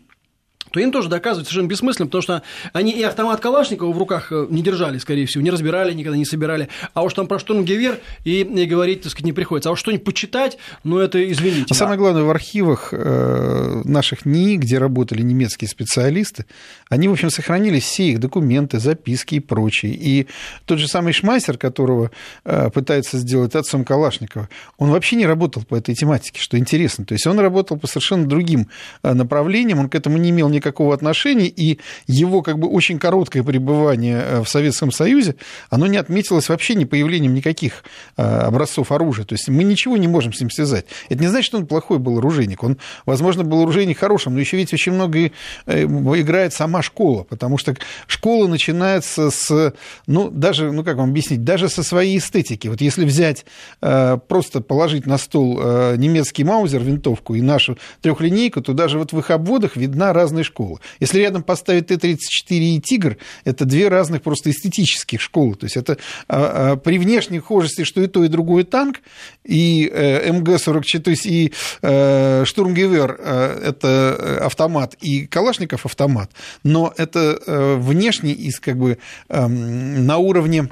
то 0.72 0.80
им 0.80 0.92
тоже 0.92 1.10
доказывать 1.10 1.48
совершенно 1.48 1.68
бессмысленно, 1.68 2.08
потому 2.08 2.22
что 2.22 2.44
они 2.74 2.92
и 2.92 3.02
автомат 3.04 3.40
Калашникова 3.40 3.92
в 3.92 3.98
руках 3.98 4.32
э, 4.32 4.48
не 4.50 4.62
держали, 4.62 4.98
скорее 4.98 5.26
всего, 5.26 5.44
не 5.44 5.50
разбирали, 5.50 5.94
никогда 5.94 6.18
не 6.18 6.26
собирали. 6.26 6.70
А 6.94 7.04
уж 7.04 7.14
там 7.14 7.28
про 7.28 7.40
штурмгевер 7.40 8.00
и, 8.24 8.42
и 8.42 8.66
говорить, 8.66 9.02
так 9.02 9.12
сказать, 9.12 9.26
не 9.26 9.34
приходится. 9.34 9.70
А 9.70 9.74
уж 9.74 9.80
что-нибудь 9.80 10.04
почитать, 10.04 10.58
ну 10.84 11.00
это 11.00 11.32
извините. 11.32 11.68
А 11.70 11.74
самое 11.74 11.98
главное, 11.98 12.24
в 12.24 12.30
архивах 12.30 12.90
э, 12.92 13.82
наших 13.86 14.26
НИИ, 14.26 14.58
где 14.58 14.78
работали 14.78 15.22
немецкие 15.22 15.68
специалисты, 15.68 16.46
они, 16.90 17.08
в 17.08 17.14
общем, 17.14 17.30
сохранили 17.30 17.80
все 17.80 18.10
их 18.10 18.20
документы, 18.20 18.80
записки 18.80 19.36
и 19.36 19.40
прочее. 19.40 19.94
И 19.94 20.28
тот 20.66 20.80
же 20.80 20.88
самый 20.88 21.14
Шмайсер, 21.14 21.58
которого 21.58 22.12
э, 22.46 22.70
пытается 22.70 23.18
сделать 23.18 23.56
отцом 23.56 23.84
Калашникова, 23.84 24.50
он 24.78 24.92
вообще 24.92 25.16
не 25.16 25.26
работал 25.26 25.64
по 25.64 25.76
этой 25.76 25.96
тематике, 25.96 26.40
что 26.42 26.58
интересно. 26.58 27.06
То 27.06 27.14
есть 27.14 27.26
он 27.28 27.40
работал 27.40 27.78
по 27.78 27.88
совершенно 27.88 28.28
другим 28.28 28.68
направлениям, 29.04 29.80
он 29.80 29.90
к 29.90 29.96
этому 29.96 30.18
не 30.18 30.30
имел 30.30 30.50
никакого 30.50 30.59
отношения, 30.94 31.48
и 31.48 31.80
его 32.08 32.42
как 32.42 32.60
бы 32.60 32.68
очень 32.68 33.00
короткое 33.00 33.44
пребывание 33.44 34.22
э, 34.22 34.42
в 34.42 34.50
Советском 34.50 34.92
Союзе, 34.92 35.36
оно 35.70 35.88
не 35.88 35.98
отметилось 35.98 36.50
вообще 36.50 36.76
не 36.76 36.86
появлением 36.86 37.34
никаких 37.34 37.84
э, 38.18 38.22
образцов 38.22 38.92
оружия. 38.92 39.26
То 39.26 39.34
есть 39.34 39.48
мы 39.50 39.64
ничего 39.64 39.98
не 39.98 40.08
можем 40.08 40.34
с 40.34 40.40
ним 40.40 40.50
связать. 40.50 40.86
Это 41.10 41.22
не 41.22 41.28
значит, 41.28 41.48
что 41.48 41.58
он 41.58 41.68
плохой 41.68 42.00
был 42.00 42.20
оружейник. 42.20 42.64
Он, 42.64 42.78
возможно, 43.06 43.44
был 43.44 43.62
оружейник 43.62 43.98
хорошим, 43.98 44.34
но 44.34 44.40
еще 44.40 44.58
ведь 44.58 44.74
очень 44.74 44.92
много 44.92 45.32
играет 45.68 46.54
сама 46.54 46.82
школа, 46.82 47.24
потому 47.24 47.58
что 47.58 47.76
школа 48.08 48.48
начинается 48.48 49.32
с, 49.32 49.74
ну, 50.08 50.30
даже, 50.30 50.72
ну, 50.72 50.84
как 50.84 50.98
вам 50.98 51.10
объяснить, 51.10 51.44
даже 51.44 51.70
со 51.70 51.84
своей 51.84 52.18
эстетики. 52.18 52.68
Вот 52.68 52.82
если 52.82 53.06
взять, 53.06 53.46
просто 53.80 54.62
положить 54.62 55.06
на 55.06 55.18
стол 55.18 55.60
немецкий 55.98 56.44
маузер, 56.44 56.82
винтовку 56.84 57.36
и 57.36 57.42
нашу 57.42 57.78
трехлинейку, 58.02 58.62
то 58.62 58.74
даже 58.74 58.98
вот 58.98 59.14
в 59.14 59.20
их 59.20 59.30
обводах 59.32 59.76
видна 59.76 60.14
разная 60.14 60.44
школа. 60.50 60.80
Если 61.00 61.20
рядом 61.20 61.44
поставить 61.44 61.88
Т-34 61.88 62.50
и 62.50 62.82
Тигр, 62.82 63.18
это 63.46 63.66
две 63.66 63.88
разных 63.88 64.22
просто 64.22 64.50
эстетических 64.52 65.22
школы. 65.22 65.56
То 65.56 65.66
есть 65.66 65.78
это 65.78 65.98
а, 66.28 66.74
а, 66.74 66.76
при 66.76 66.98
внешней 66.98 67.40
хожести, 67.40 67.84
что 67.84 68.02
и 68.02 68.08
то, 68.08 68.24
и 68.24 68.28
другое 68.28 68.64
танк, 68.64 69.00
и 69.44 69.90
э, 69.92 70.32
МГ-44, 70.32 71.00
то 71.00 71.12
есть 71.12 71.26
и 71.26 71.54
э, 71.82 72.44
Штурмгевер 72.46 73.18
э, 73.20 73.62
это 73.70 74.40
автомат, 74.46 74.96
и 75.02 75.26
Калашников 75.26 75.86
автомат, 75.86 76.32
но 76.64 76.94
это 76.98 77.40
внешне 77.78 78.32
из 78.32 78.60
как 78.60 78.78
бы 78.78 78.98
э, 79.30 79.48
на 79.48 80.18
уровне 80.18 80.70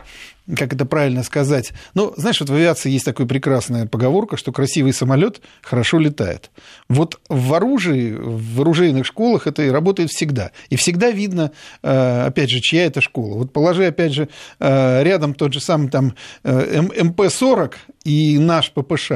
как 0.56 0.74
это 0.74 0.86
правильно 0.86 1.24
сказать? 1.24 1.74
Ну, 1.94 2.14
знаешь, 2.16 2.40
вот 2.40 2.50
в 2.50 2.54
авиации 2.54 2.90
есть 2.90 3.06
такая 3.06 3.28
прекрасная 3.28 3.86
поговорка, 3.86 4.38
что 4.38 4.52
красивый 4.52 4.94
самолет 4.94 5.42
хорошо 5.62 6.00
летает. 6.00 6.52
Вот 6.88 7.20
в 7.28 7.54
оружии, 7.54 8.16
в 8.18 8.62
оружейных 8.62 9.06
школах 9.06 9.48
это 9.48 9.64
и 9.64 9.70
работает 9.70 10.10
всегда. 10.10 10.52
И 10.70 10.76
всегда 10.78 11.12
видно, 11.12 11.52
э, 11.84 12.26
опять 12.28 12.50
же, 12.50 12.62
чья 12.62 12.86
это 12.86 13.02
школа. 13.02 13.38
Вот 13.38 13.52
положи, 13.52 13.86
опять 13.86 14.14
же, 14.14 14.30
э, 14.60 15.04
рядом 15.04 15.34
тот 15.34 15.54
же 15.54 15.60
самый 15.60 15.90
там 15.90 16.16
э, 16.44 16.82
МП-40 16.82 17.74
и 18.06 18.40
наш 18.40 18.72
ППШ. 18.72 19.12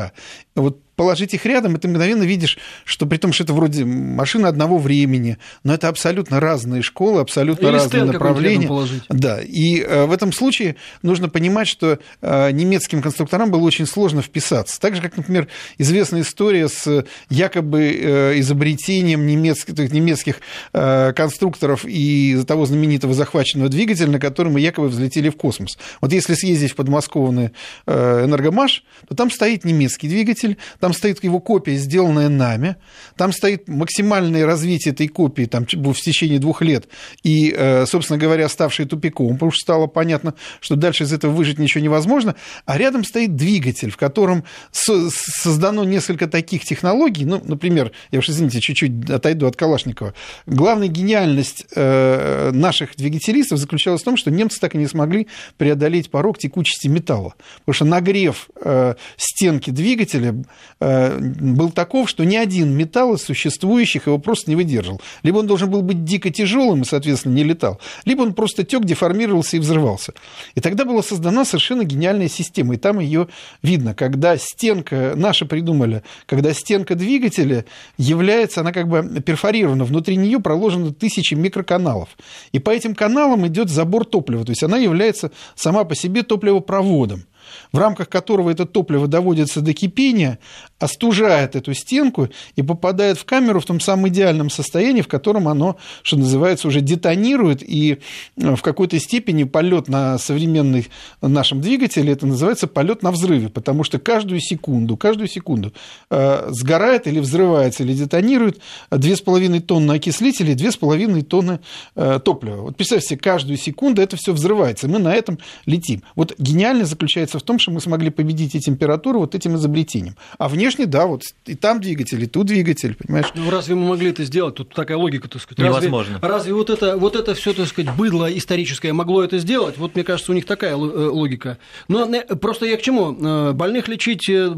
Вот 0.55 0.79
положить 1.01 1.34
их 1.34 1.48
рядом, 1.48 1.75
и 1.75 1.79
ты 1.79 1.88
мгновенно 1.88 2.22
видишь, 2.22 2.60
что 2.86 3.08
при 3.08 3.17
том, 3.17 3.34
что 3.34 3.43
это 3.43 3.53
вроде 3.53 3.86
машина 3.86 4.48
одного 4.48 4.77
времени, 4.77 5.39
но 5.63 5.74
это 5.74 5.88
абсолютно 5.88 6.39
разные 6.39 6.84
школы, 6.84 7.22
абсолютно 7.22 7.65
Или 7.65 7.74
разные 7.74 8.03
направления. 8.03 8.70
Да, 9.10 9.41
и 9.41 9.81
э, 9.81 10.05
в 10.05 10.12
этом 10.12 10.31
случае 10.31 10.75
нужно 11.01 11.27
понимать, 11.27 11.67
что 11.67 11.98
э, 12.22 12.51
немецким 12.51 13.01
конструкторам 13.01 13.50
было 13.50 13.62
очень 13.62 13.88
сложно 13.88 14.22
вписаться. 14.22 14.79
Так 14.79 14.96
же, 14.96 15.01
как, 15.01 15.17
например, 15.17 15.48
известная 15.79 16.22
история 16.22 16.70
с 16.70 17.03
якобы 17.31 17.81
э, 17.81 18.39
изобретением 18.39 19.25
немецких, 19.25 19.91
немецких 19.91 20.36
конструкторов 20.72 21.84
и 21.84 22.39
того 22.46 22.67
знаменитого 22.67 23.15
захваченного 23.15 23.70
двигателя, 23.70 24.10
на 24.10 24.20
котором 24.20 24.53
мы 24.53 24.60
якобы 24.60 24.89
взлетели 24.89 25.29
в 25.29 25.36
космос. 25.36 25.79
Вот 26.00 26.13
если 26.13 26.36
съездить 26.36 26.74
в 26.74 26.75
подмосковный 26.75 27.53
энергомаш, 27.88 28.84
то 29.08 29.15
там 29.15 29.31
стоит 29.31 29.65
немецкий 29.65 30.08
двигатель, 30.08 30.58
там 30.79 30.90
там 30.91 30.98
стоит 30.98 31.24
его 31.24 31.39
копия, 31.39 31.75
сделанная 31.75 32.27
нами, 32.27 32.75
там 33.15 33.31
стоит 33.31 33.69
максимальное 33.69 34.45
развитие 34.45 34.93
этой 34.93 35.07
копии 35.07 35.45
там, 35.45 35.65
в 35.65 36.01
течение 36.01 36.38
двух 36.38 36.62
лет, 36.62 36.89
и, 37.24 37.53
э, 37.55 37.86
собственно 37.86 38.19
говоря, 38.19 38.50
ставший 38.50 38.86
тупиком, 38.86 39.33
потому 39.36 39.51
что 39.51 39.62
стало 39.62 39.88
понятно, 39.88 40.33
что 40.60 40.75
дальше 40.75 41.05
из 41.05 41.13
этого 41.13 41.31
выжить 41.31 41.60
ничего 41.60 41.81
невозможно, 41.81 42.36
а 42.65 42.77
рядом 42.77 43.05
стоит 43.05 43.38
двигатель, 43.38 43.89
в 43.89 43.95
котором 43.95 44.43
создано 44.71 45.86
несколько 45.86 46.27
таких 46.27 46.65
технологий, 46.65 47.24
ну, 47.24 47.41
например, 47.43 47.93
я 48.12 48.19
уж, 48.19 48.27
извините, 48.27 48.60
чуть-чуть 48.60 49.10
отойду 49.10 49.48
от 49.48 49.55
Калашникова, 49.55 50.13
главная 50.45 50.89
гениальность 50.89 51.67
э, 51.74 52.51
наших 52.51 52.98
двигателистов 52.98 53.60
заключалась 53.60 54.01
в 54.01 54.05
том, 54.05 54.17
что 54.17 54.29
немцы 54.29 54.60
так 54.60 54.75
и 54.75 54.77
не 54.77 54.88
смогли 54.88 55.27
преодолеть 55.57 56.12
порог 56.12 56.38
текучести 56.38 56.88
металла, 56.88 57.36
потому 57.60 57.75
что 57.75 57.86
нагрев 57.86 58.50
э, 58.62 58.95
стенки 59.15 59.69
двигателя 59.69 60.36
был 60.81 61.69
таков, 61.69 62.09
что 62.09 62.23
ни 62.23 62.35
один 62.35 62.75
металл 62.75 63.13
из 63.13 63.21
существующих 63.21 64.07
его 64.07 64.17
просто 64.17 64.50
не 64.50 64.55
выдерживал. 64.55 65.00
Либо 65.21 65.38
он 65.38 65.47
должен 65.47 65.69
был 65.69 65.83
быть 65.83 66.03
дико 66.03 66.31
тяжелым 66.31 66.81
и, 66.81 66.85
соответственно, 66.85 67.33
не 67.33 67.43
летал, 67.43 67.79
либо 68.05 68.21
он 68.21 68.33
просто 68.33 68.63
тек, 68.63 68.83
деформировался 68.83 69.57
и 69.57 69.59
взрывался. 69.59 70.13
И 70.55 70.59
тогда 70.59 70.85
была 70.85 71.03
создана 71.03 71.45
совершенно 71.45 71.83
гениальная 71.83 72.29
система, 72.29 72.73
и 72.73 72.77
там 72.77 73.00
ее 73.00 73.27
видно, 73.61 73.93
когда 73.93 74.38
стенка, 74.38 75.13
наши 75.15 75.45
придумали, 75.45 76.03
когда 76.25 76.53
стенка 76.53 76.95
двигателя 76.95 77.65
является, 77.97 78.61
она 78.61 78.71
как 78.71 78.88
бы 78.88 79.21
перфорирована, 79.21 79.85
внутри 79.85 80.15
нее 80.15 80.39
проложено 80.39 80.91
тысячи 80.93 81.35
микроканалов. 81.35 82.09
И 82.51 82.59
по 82.59 82.71
этим 82.71 82.95
каналам 82.95 83.45
идет 83.47 83.69
забор 83.69 84.05
топлива, 84.05 84.45
то 84.45 84.51
есть 84.51 84.63
она 84.63 84.77
является 84.77 85.31
сама 85.55 85.83
по 85.83 85.95
себе 85.95 86.23
топливопроводом 86.23 87.25
в 87.71 87.77
рамках 87.77 88.10
которого 88.10 88.50
это 88.50 88.65
топливо 88.65 89.07
доводится 89.07 89.62
до 89.62 89.74
кипения, 89.74 90.39
остужает 90.79 91.55
эту 91.55 91.74
стенку 91.74 92.29
и 92.55 92.62
попадает 92.62 93.17
в 93.17 93.25
камеру 93.25 93.60
в 93.60 93.65
том 93.65 93.79
самом 93.79 94.10
идеальном 94.10 94.50
состоянии, 94.50 95.01
в 95.01 95.07
котором 95.07 95.48
оно, 95.48 95.77
что 96.03 96.17
называется, 96.17 96.67
уже 96.67 96.81
детонирует, 96.81 97.63
и 97.63 98.00
э, 98.38 98.55
в 98.55 98.62
какой-то 98.62 99.00
степени 99.00 99.43
полет 99.43 99.88
на 99.88 100.17
современных 100.17 100.86
нашем 101.21 101.62
двигателе, 101.62 102.13
это 102.13 102.25
называется 102.25 102.67
полет 102.67 103.03
на 103.03 103.12
взрыве, 103.12 103.50
потому 103.50 103.83
что 103.83 104.00
каждую 104.00 104.39
секунду, 104.39 104.98
каждую 104.98 105.27
секунду 105.27 105.74
э, 106.10 106.50
сгорает 106.50 107.07
или 107.07 107.19
взрывается, 107.19 107.83
или 107.83 107.93
детонирует 107.93 108.60
2,5 108.91 109.60
тонны 109.62 109.93
окислителя 109.93 110.53
и 110.53 110.55
2,5 110.55 111.21
тонны 111.24 111.60
э, 111.95 112.19
топлива. 112.24 112.62
Вот 112.62 112.75
представьте 112.75 113.17
каждую 113.17 113.57
секунду 113.57 114.01
это 114.01 114.17
все 114.17 114.33
взрывается, 114.33 114.88
мы 114.88 115.00
на 115.00 115.13
этом 115.13 115.39
летим. 115.65 116.03
Вот 116.15 116.33
гениально 116.38 116.86
заключается 116.86 117.30
в 117.39 117.43
том, 117.43 117.59
что 117.59 117.71
мы 117.71 117.79
смогли 117.79 118.09
победить 118.09 118.55
и 118.55 118.59
температуру 118.59 119.19
вот 119.19 119.35
этим 119.35 119.55
изобретением. 119.55 120.15
А 120.38 120.50
внешне, 120.50 120.85
да, 120.85 121.05
вот 121.05 121.23
и 121.45 121.55
там 121.55 121.79
двигатель, 121.79 122.21
и 122.23 122.27
тут 122.27 122.47
двигатель, 122.47 122.95
понимаешь? 122.95 123.27
Ну, 123.35 123.50
разве 123.50 123.75
мы 123.75 123.88
могли 123.88 124.09
это 124.09 124.23
сделать? 124.23 124.55
Тут 124.55 124.73
такая 124.73 124.97
логика, 124.97 125.29
так 125.29 125.41
сказать. 125.41 125.63
Невозможно. 125.63 126.15
Разве, 126.15 126.29
разве 126.29 126.53
вот 126.53 126.69
это, 126.69 126.97
вот 126.97 127.15
это 127.15 127.33
все, 127.33 127.53
так 127.53 127.67
сказать, 127.67 127.95
быдло 127.95 128.31
историческое 128.35 128.93
могло 128.93 129.23
это 129.23 129.38
сделать? 129.38 129.77
Вот, 129.77 129.95
мне 129.95 130.03
кажется, 130.03 130.31
у 130.31 130.35
них 130.35 130.45
такая 130.45 130.73
э, 130.73 130.75
логика. 130.75 131.57
Но 131.88 132.09
просто 132.41 132.65
я 132.65 132.77
к 132.77 132.81
чему? 132.81 133.15
Э, 133.19 133.51
больных 133.53 133.88
лечить, 133.88 134.29
э, 134.29 134.51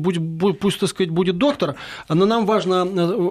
пусть, 0.59 0.79
так 0.79 0.89
сказать, 0.89 1.11
будет 1.11 1.37
доктор, 1.37 1.75
но 2.09 2.25
нам 2.25 2.45
важно 2.45 2.87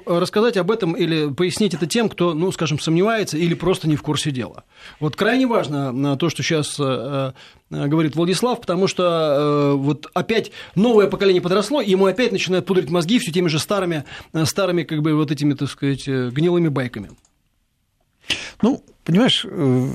рассказать 0.06 0.56
об 0.56 0.70
этом 0.70 0.92
или 0.92 1.32
пояснить 1.32 1.74
это 1.74 1.86
тем, 1.86 2.08
кто, 2.08 2.34
ну, 2.34 2.52
скажем, 2.52 2.78
сомневается 2.78 3.38
или 3.38 3.54
просто 3.54 3.88
не 3.88 3.96
в 3.96 4.02
курсе 4.02 4.30
дела. 4.30 4.64
Вот 5.00 5.16
крайне 5.16 5.46
важно 5.46 6.16
то, 6.16 6.28
что 6.28 6.42
сейчас 6.42 6.78
Э, 6.92 7.32
говорит 7.72 8.14
Владислав, 8.16 8.60
потому 8.60 8.86
что 8.86 9.02
э, 9.02 9.72
вот 9.76 10.08
опять 10.14 10.52
новое 10.74 11.08
поколение 11.08 11.42
подросло, 11.42 11.80
и 11.80 11.90
ему 11.90 12.06
опять 12.06 12.32
начинают 12.32 12.66
пудрить 12.66 12.90
мозги 12.90 13.18
все 13.18 13.32
теми 13.32 13.48
же 13.48 13.58
старыми, 13.58 14.04
э, 14.32 14.44
старыми 14.44 14.82
как 14.82 15.02
бы 15.02 15.14
вот 15.14 15.30
этими, 15.30 15.54
так 15.54 15.70
сказать, 15.70 16.06
гнилыми 16.06 16.68
байками. 16.68 17.10
Ну, 18.60 18.84
понимаешь, 19.04 19.44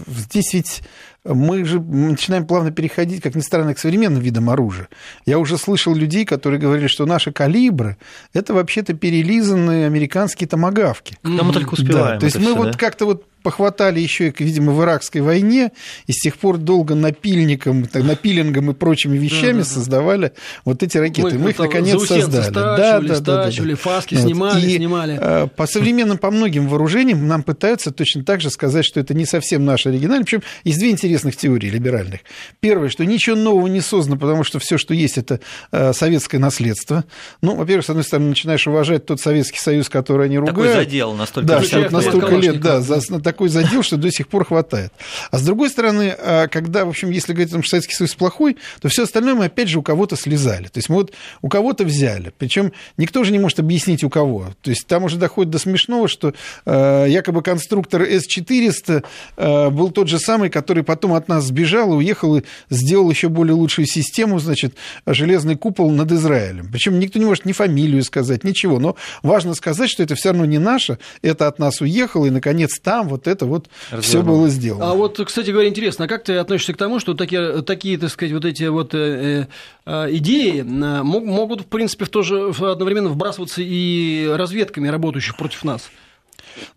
здесь 0.08 0.54
ведь 0.54 0.82
мы 1.24 1.66
же 1.66 1.80
начинаем 1.80 2.46
плавно 2.46 2.72
переходить, 2.72 3.22
как 3.22 3.36
ни 3.36 3.42
странно, 3.42 3.74
к 3.74 3.80
современным 3.80 4.22
видам 4.22 4.50
оружия. 4.50 4.90
Я 5.26 5.40
уже 5.40 5.58
слышал 5.58 5.94
людей, 5.94 6.26
которые 6.26 6.60
говорили, 6.60 6.88
что 6.88 7.06
наши 7.06 7.32
калибры– 7.32 7.98
это 8.34 8.54
вообще-то 8.54 8.94
перелизанные 8.94 9.86
американские 9.86 10.48
томогавки. 10.48 11.18
Да, 11.24 11.44
мы 11.44 11.54
только 11.54 11.74
успеваем. 11.74 12.16
Да, 12.16 12.20
то 12.20 12.26
есть 12.26 12.38
мы 12.38 12.46
все, 12.46 12.56
вот 12.56 12.72
да? 12.72 12.78
как-то 12.78 13.06
вот 13.06 13.26
похватали 13.48 14.02
еще, 14.02 14.34
видимо, 14.40 14.74
в 14.74 14.84
иракской 14.84 15.22
войне, 15.22 15.72
и 16.06 16.12
с 16.12 16.18
тех 16.18 16.36
пор 16.36 16.58
долго 16.58 16.96
напильником, 16.96 17.88
напилингом 17.94 18.72
и 18.72 18.74
прочими 18.74 19.18
вещами 19.18 19.60
да, 19.60 19.60
да, 19.60 19.64
создавали 19.64 20.34
вот 20.66 20.84
эти 20.84 20.98
ракеты. 20.98 21.36
Мы, 21.36 21.46
Мы 21.46 21.50
их, 21.52 21.60
наконец, 21.60 22.06
создали. 22.06 22.52
Да, 22.52 22.76
да, 22.76 23.00
да, 23.00 23.20
да, 23.22 23.76
фаски 23.78 24.16
вот. 24.16 24.24
снимали, 24.24 24.66
и, 24.66 24.76
снимали. 24.76 25.18
А, 25.18 25.48
по 25.48 25.66
современным, 25.66 26.18
по 26.18 26.30
многим 26.30 26.68
вооружениям 26.68 27.26
нам 27.26 27.42
пытаются 27.42 27.92
точно 27.92 28.26
так 28.26 28.42
же 28.42 28.50
сказать, 28.50 28.84
что 28.84 29.00
это 29.00 29.14
не 29.14 29.24
совсем 29.24 29.64
наш 29.64 29.86
оригинальный. 29.86 30.26
Причем 30.26 30.42
есть 30.66 30.80
две 30.80 30.92
интересных 30.92 31.38
теории 31.38 31.70
либеральных. 31.70 32.20
Первое, 32.60 32.90
что 32.90 33.06
ничего 33.06 33.38
нового 33.38 33.68
не 33.68 33.80
создано, 33.80 34.18
потому 34.18 34.44
что 34.44 34.60
все, 34.60 34.78
что 34.78 34.94
есть, 34.94 35.18
это 35.18 35.40
а, 35.72 35.94
советское 35.94 36.40
наследство. 36.40 37.06
Ну, 37.42 37.56
во-первых, 37.56 37.86
с 37.86 37.90
одной 37.90 38.04
стороны, 38.04 38.28
начинаешь 38.28 38.68
уважать 38.68 39.06
тот 39.06 39.22
Советский 39.22 39.60
Союз, 39.60 39.88
который 39.88 40.26
они 40.26 40.38
ругают. 40.38 40.58
Такой 40.58 40.74
задел 40.84 41.14
настолько. 41.14 41.48
Да, 41.48 41.62
настолько 41.92 42.36
лет, 42.36 42.60
да, 42.60 42.82
за, 42.82 43.00
так 43.22 43.37
такой 43.38 43.50
задел, 43.50 43.84
что 43.84 43.98
до 43.98 44.12
сих 44.12 44.28
пор 44.28 44.46
хватает. 44.46 44.92
А 45.30 45.38
с 45.38 45.44
другой 45.44 45.70
стороны, 45.70 46.16
а, 46.18 46.48
когда, 46.48 46.86
в 46.86 46.90
общем, 46.90 47.12
если 47.12 47.34
говорить, 47.34 47.52
что 47.52 47.62
Советский 47.62 47.94
Союз 47.94 48.16
плохой, 48.16 48.58
то 48.82 48.90
все 48.90 49.04
остальное 49.04 49.36
мы 49.36 49.46
опять 49.46 49.70
же 49.70 49.78
у 49.78 49.84
кого-то 49.84 50.16
слезали. 50.16 50.64
То 50.64 50.80
есть 50.80 50.90
мы 50.90 50.96
вот 50.96 51.14
у 51.44 51.50
кого-то 51.50 51.84
взяли. 51.84 52.34
Причем 52.36 52.74
никто 52.98 53.24
же 53.24 53.32
не 53.32 53.38
может 53.38 53.60
объяснить 53.60 54.04
у 54.04 54.10
кого. 54.10 54.48
То 54.64 54.72
есть 54.72 54.88
там 54.88 55.04
уже 55.04 55.18
доходит 55.18 55.52
до 55.52 55.60
смешного, 55.60 56.08
что 56.08 56.34
э, 56.66 57.06
якобы 57.10 57.44
конструктор 57.44 58.02
С-400 58.02 59.06
э, 59.38 59.70
был 59.70 59.92
тот 59.92 60.08
же 60.08 60.18
самый, 60.18 60.50
который 60.50 60.84
потом 60.84 61.14
от 61.14 61.28
нас 61.28 61.46
сбежал 61.46 61.94
и 61.94 61.98
уехал 61.98 62.38
и 62.38 62.42
сделал 62.72 63.12
еще 63.12 63.30
более 63.30 63.54
лучшую 63.54 63.86
систему, 63.86 64.40
значит, 64.40 64.74
железный 65.06 65.56
купол 65.56 65.92
над 65.92 66.12
Израилем. 66.12 66.70
Причем 66.72 66.98
никто 66.98 67.20
не 67.20 67.26
может 67.26 67.46
ни 67.46 67.52
фамилию 67.52 68.04
сказать, 68.04 68.44
ничего. 68.44 68.80
Но 68.80 68.96
важно 69.22 69.54
сказать, 69.54 69.92
что 69.92 70.02
это 70.02 70.16
все 70.16 70.30
равно 70.30 70.46
не 70.46 70.58
наше, 70.58 70.98
это 71.22 71.48
от 71.48 71.60
нас 71.60 71.82
уехало, 71.82 72.26
и, 72.26 72.32
наконец, 72.32 72.80
там 72.80 73.10
вот 73.10 73.17
это 73.26 73.46
вот 73.46 73.68
все 74.02 74.22
было 74.22 74.50
сделано. 74.50 74.92
А 74.92 74.94
вот, 74.94 75.20
кстати 75.26 75.50
говоря, 75.52 75.70
интересно, 75.70 76.06
а 76.06 76.08
как 76.08 76.26
ты 76.26 76.36
относишься 76.36 76.74
к 76.74 76.78
тому, 76.78 77.00
что 77.00 77.14
такие, 77.14 77.62
такие 77.64 77.98
так 77.98 78.10
сказать, 78.12 78.34
вот 78.34 78.46
эти 78.46 78.66
вот 78.66 78.94
э, 78.94 79.48
э, 79.86 80.08
идеи 80.12 80.60
э, 80.60 80.64
могут, 81.04 81.62
в 81.62 81.66
принципе, 81.66 82.06
в 82.06 82.10
то 82.10 82.22
же, 82.22 82.50
одновременно 82.60 83.10
вбрасываться 83.10 83.62
и 83.64 84.30
разведками, 84.36 84.90
работающих 84.90 85.38
против 85.38 85.64
нас? 85.64 85.90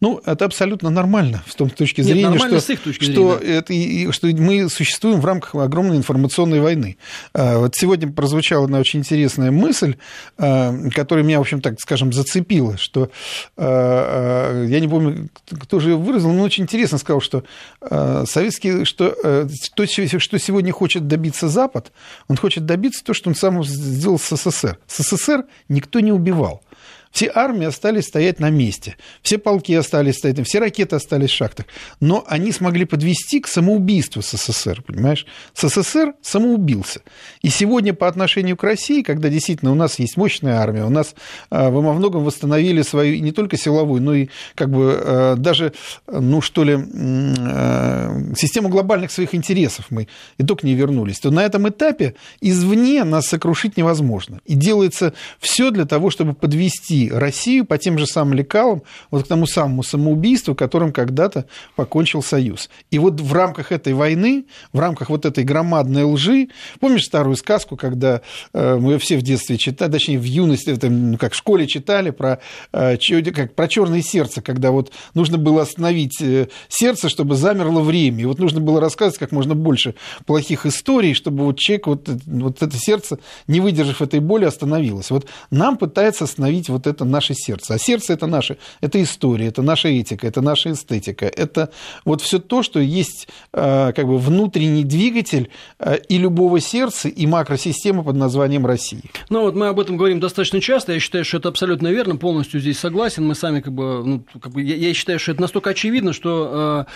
Ну, 0.01 0.21
это 0.25 0.45
абсолютно 0.45 0.91
нормально 0.91 1.43
с 1.49 1.55
том 1.55 1.71
точки 1.71 2.01
зрения, 2.03 2.29
Нет, 2.29 2.41
что, 2.41 2.61
с 2.61 2.71
их 2.71 2.81
точки 2.81 3.05
что, 3.05 3.39
зрения. 3.39 4.05
Это, 4.05 4.13
что 4.13 4.27
мы 4.29 4.69
существуем 4.69 5.21
в 5.21 5.25
рамках 5.25 5.55
огромной 5.55 5.97
информационной 5.97 6.61
войны. 6.61 6.97
А, 7.35 7.59
вот 7.59 7.75
сегодня 7.77 8.11
прозвучала 8.11 8.65
одна 8.65 8.79
очень 8.79 9.01
интересная 9.01 9.51
мысль, 9.51 9.97
а, 10.39 10.75
которая 10.95 11.25
меня, 11.25 11.39
в 11.39 11.43
общем, 11.43 11.61
так 11.61 11.81
скажем, 11.81 12.13
зацепила, 12.13 12.77
что 12.77 13.11
а, 13.57 14.65
я 14.65 14.81
не 14.81 14.89
помню, 14.89 15.29
кто 15.49 15.81
же 15.81 15.91
ее 15.91 15.97
выразил, 15.97 16.33
но 16.33 16.43
очень 16.43 16.65
интересно 16.65 16.99
сказал, 16.99 17.21
что 17.21 17.45
советский, 17.81 18.85
что 18.85 19.47
то, 19.75 19.87
что 19.87 20.39
сегодня 20.39 20.73
хочет 20.73 21.07
добиться 21.07 21.49
Запад, 21.49 21.93
он 22.29 22.37
хочет 22.37 22.67
добиться 22.67 23.05
то, 23.05 23.15
что 23.15 23.31
он 23.31 23.35
сам 23.35 23.63
сделал 23.65 24.19
с 24.19 24.37
СССР. 24.37 24.79
С 24.87 25.03
СССР 25.03 25.45
никто 25.69 26.01
не 26.01 26.13
убивал. 26.13 26.63
Все 27.11 27.31
армии 27.35 27.67
остались 27.67 28.05
стоять 28.05 28.39
на 28.39 28.51
месте, 28.51 28.97
все 29.21 29.39
полки 29.39 29.75
остались 29.75 30.17
стоять, 30.17 30.47
все 30.47 30.61
ракеты 30.61 30.95
остались 30.95 31.31
в 31.31 31.35
шахтах. 31.35 31.67
Но 31.99 32.25
они 32.29 32.53
смогли 32.53 32.85
подвести 32.85 33.41
к 33.41 33.49
самоубийству 33.49 34.23
СССР, 34.23 34.83
понимаешь? 34.83 35.27
СССР 35.55 36.15
самоубился. 36.23 37.03
И 37.43 37.49
сегодня 37.49 37.95
по 37.95 38.07
отношению 38.07 38.57
к 38.57 38.63
России, 38.63 39.03
когда 39.03 39.29
действительно 39.29 39.73
у 39.73 39.75
нас 39.75 39.99
есть 39.99 40.17
мощная 40.17 40.59
армия, 40.59 40.85
у 40.85 40.91
нас 40.91 41.15
а, 41.51 41.71
во 41.71 41.93
многом 41.93 42.25
восстановили 42.25 42.83
свою 42.83 43.21
не 43.21 43.33
только 43.33 43.57
силовую, 43.57 44.01
но 44.01 44.15
и 44.15 44.29
как 44.55 44.71
бы 44.71 45.01
а, 45.03 45.35
даже, 45.37 45.73
ну 46.07 46.41
что 46.41 46.63
ли, 46.63 46.79
а, 46.79 48.35
систему 48.37 48.69
глобальных 48.69 49.11
своих 49.11 49.35
интересов 49.35 49.87
мы 49.91 50.07
и 50.39 50.45
только 50.45 50.65
не 50.65 50.75
вернулись, 50.75 51.19
то 51.19 51.33
на 51.33 51.45
этом 51.45 51.69
этапе 51.69 52.15
извне 52.41 53.03
нас 53.03 53.27
сокрушить 53.27 53.77
невозможно. 53.77 54.41
И 54.47 54.55
делается 54.55 55.13
все 55.41 55.73
для 55.73 55.87
того, 55.87 56.11
чтобы 56.11 56.35
подвести 56.35 57.00
Россию 57.09 57.65
по 57.65 57.79
тем 57.79 57.99
же 57.99 58.07
самым 58.07 58.35
лекалам, 58.35 58.83
вот 59.11 59.25
к 59.25 59.29
тому 59.29 59.47
самому 59.47 59.83
самоубийству, 59.83 60.55
которым 60.55 60.93
когда-то 60.93 61.47
покончил 61.77 62.23
Союз. 62.23 62.69
И 62.91 62.99
вот 62.99 63.21
в 63.21 63.33
рамках 63.33 63.73
этой 63.73 63.93
войны, 63.95 64.45
в 64.73 64.79
рамках 64.79 65.09
вот 65.09 65.25
этой 65.25 65.45
громадной 65.45 66.05
лжи, 66.05 66.49
помнишь 66.81 67.05
старую 67.05 67.37
сказку, 67.37 67.77
когда 67.77 68.21
э, 68.53 68.77
мы 68.77 68.99
все 68.99 69.17
в 69.17 69.23
детстве 69.23 69.57
читали, 69.57 69.93
точнее 69.93 70.19
в 70.19 70.25
юности, 70.25 70.77
ну, 70.83 71.17
как 71.17 71.33
в 71.33 71.37
школе 71.37 71.67
читали 71.67 72.11
про, 72.11 72.41
э, 72.73 72.97
как, 73.35 73.55
про 73.55 73.69
черное 73.69 74.03
сердце, 74.03 74.43
когда 74.43 74.71
вот 74.71 74.93
нужно 75.15 75.39
было 75.39 75.63
остановить 75.63 76.21
э, 76.21 76.49
сердце, 76.69 77.09
чтобы 77.09 77.37
замерло 77.37 77.81
время. 77.81 78.23
И 78.23 78.25
вот 78.27 78.39
нужно 78.39 78.61
было 78.61 78.81
рассказывать 78.81 79.19
как 79.19 79.33
можно 79.33 79.55
больше 79.55 79.95
плохих 80.27 80.67
историй, 80.67 81.15
чтобы 81.15 81.45
вот 81.45 81.59
человек, 81.59 81.87
вот, 81.87 82.09
вот 82.27 82.63
это 82.63 82.77
сердце, 82.77 83.19
не 83.47 83.61
выдержав 83.61 84.03
этой 84.03 84.21
боли, 84.21 84.45
остановилось. 84.45 85.11
Вот 85.11 85.27
нам 85.51 85.77
пытается 85.77 86.25
остановить 86.25 86.69
вот 86.69 86.87
это 86.91 87.05
наше 87.05 87.35
сердце. 87.35 87.75
А 87.75 87.79
сердце 87.79 88.13
это 88.13 88.27
наше, 88.27 88.59
это 88.81 89.03
история, 89.03 89.47
это 89.47 89.63
наша 89.63 89.89
этика, 89.89 90.27
это 90.27 90.41
наша 90.41 90.73
эстетика, 90.73 91.27
это 91.27 91.71
вот 92.05 92.21
все 92.21 92.39
то, 92.39 92.63
что 92.63 92.81
есть 92.81 93.29
э, 93.53 93.93
как 93.95 94.07
бы 94.07 94.19
внутренний 94.19 94.85
двигатель 94.85 95.51
э, 95.79 95.99
и 96.09 96.19
любого 96.19 96.61
сердца, 96.61 97.09
и 97.09 97.27
макросистемы 97.27 98.05
под 98.05 98.17
названием 98.17 98.67
России. 98.67 99.03
Ну 99.29 99.43
вот 99.43 99.55
мы 99.55 99.69
об 99.69 99.81
этом 99.81 99.97
говорим 99.97 100.21
достаточно 100.21 100.61
часто, 100.61 100.93
я 100.93 101.01
считаю, 101.01 101.25
что 101.25 101.39
это 101.39 101.49
абсолютно 101.49 101.89
верно, 101.89 102.17
полностью 102.17 102.61
здесь 102.61 102.79
согласен, 102.79 103.27
мы 103.27 103.35
сами 103.35 103.61
как 103.61 103.73
бы, 103.73 104.05
ну, 104.05 104.25
как 104.41 104.53
бы 104.53 104.63
я, 104.63 104.77
я 104.77 104.95
считаю, 104.95 105.19
что 105.19 105.33
это 105.33 105.41
настолько 105.41 105.71
очевидно, 105.71 106.13
что 106.13 106.87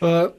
э, 0.00 0.30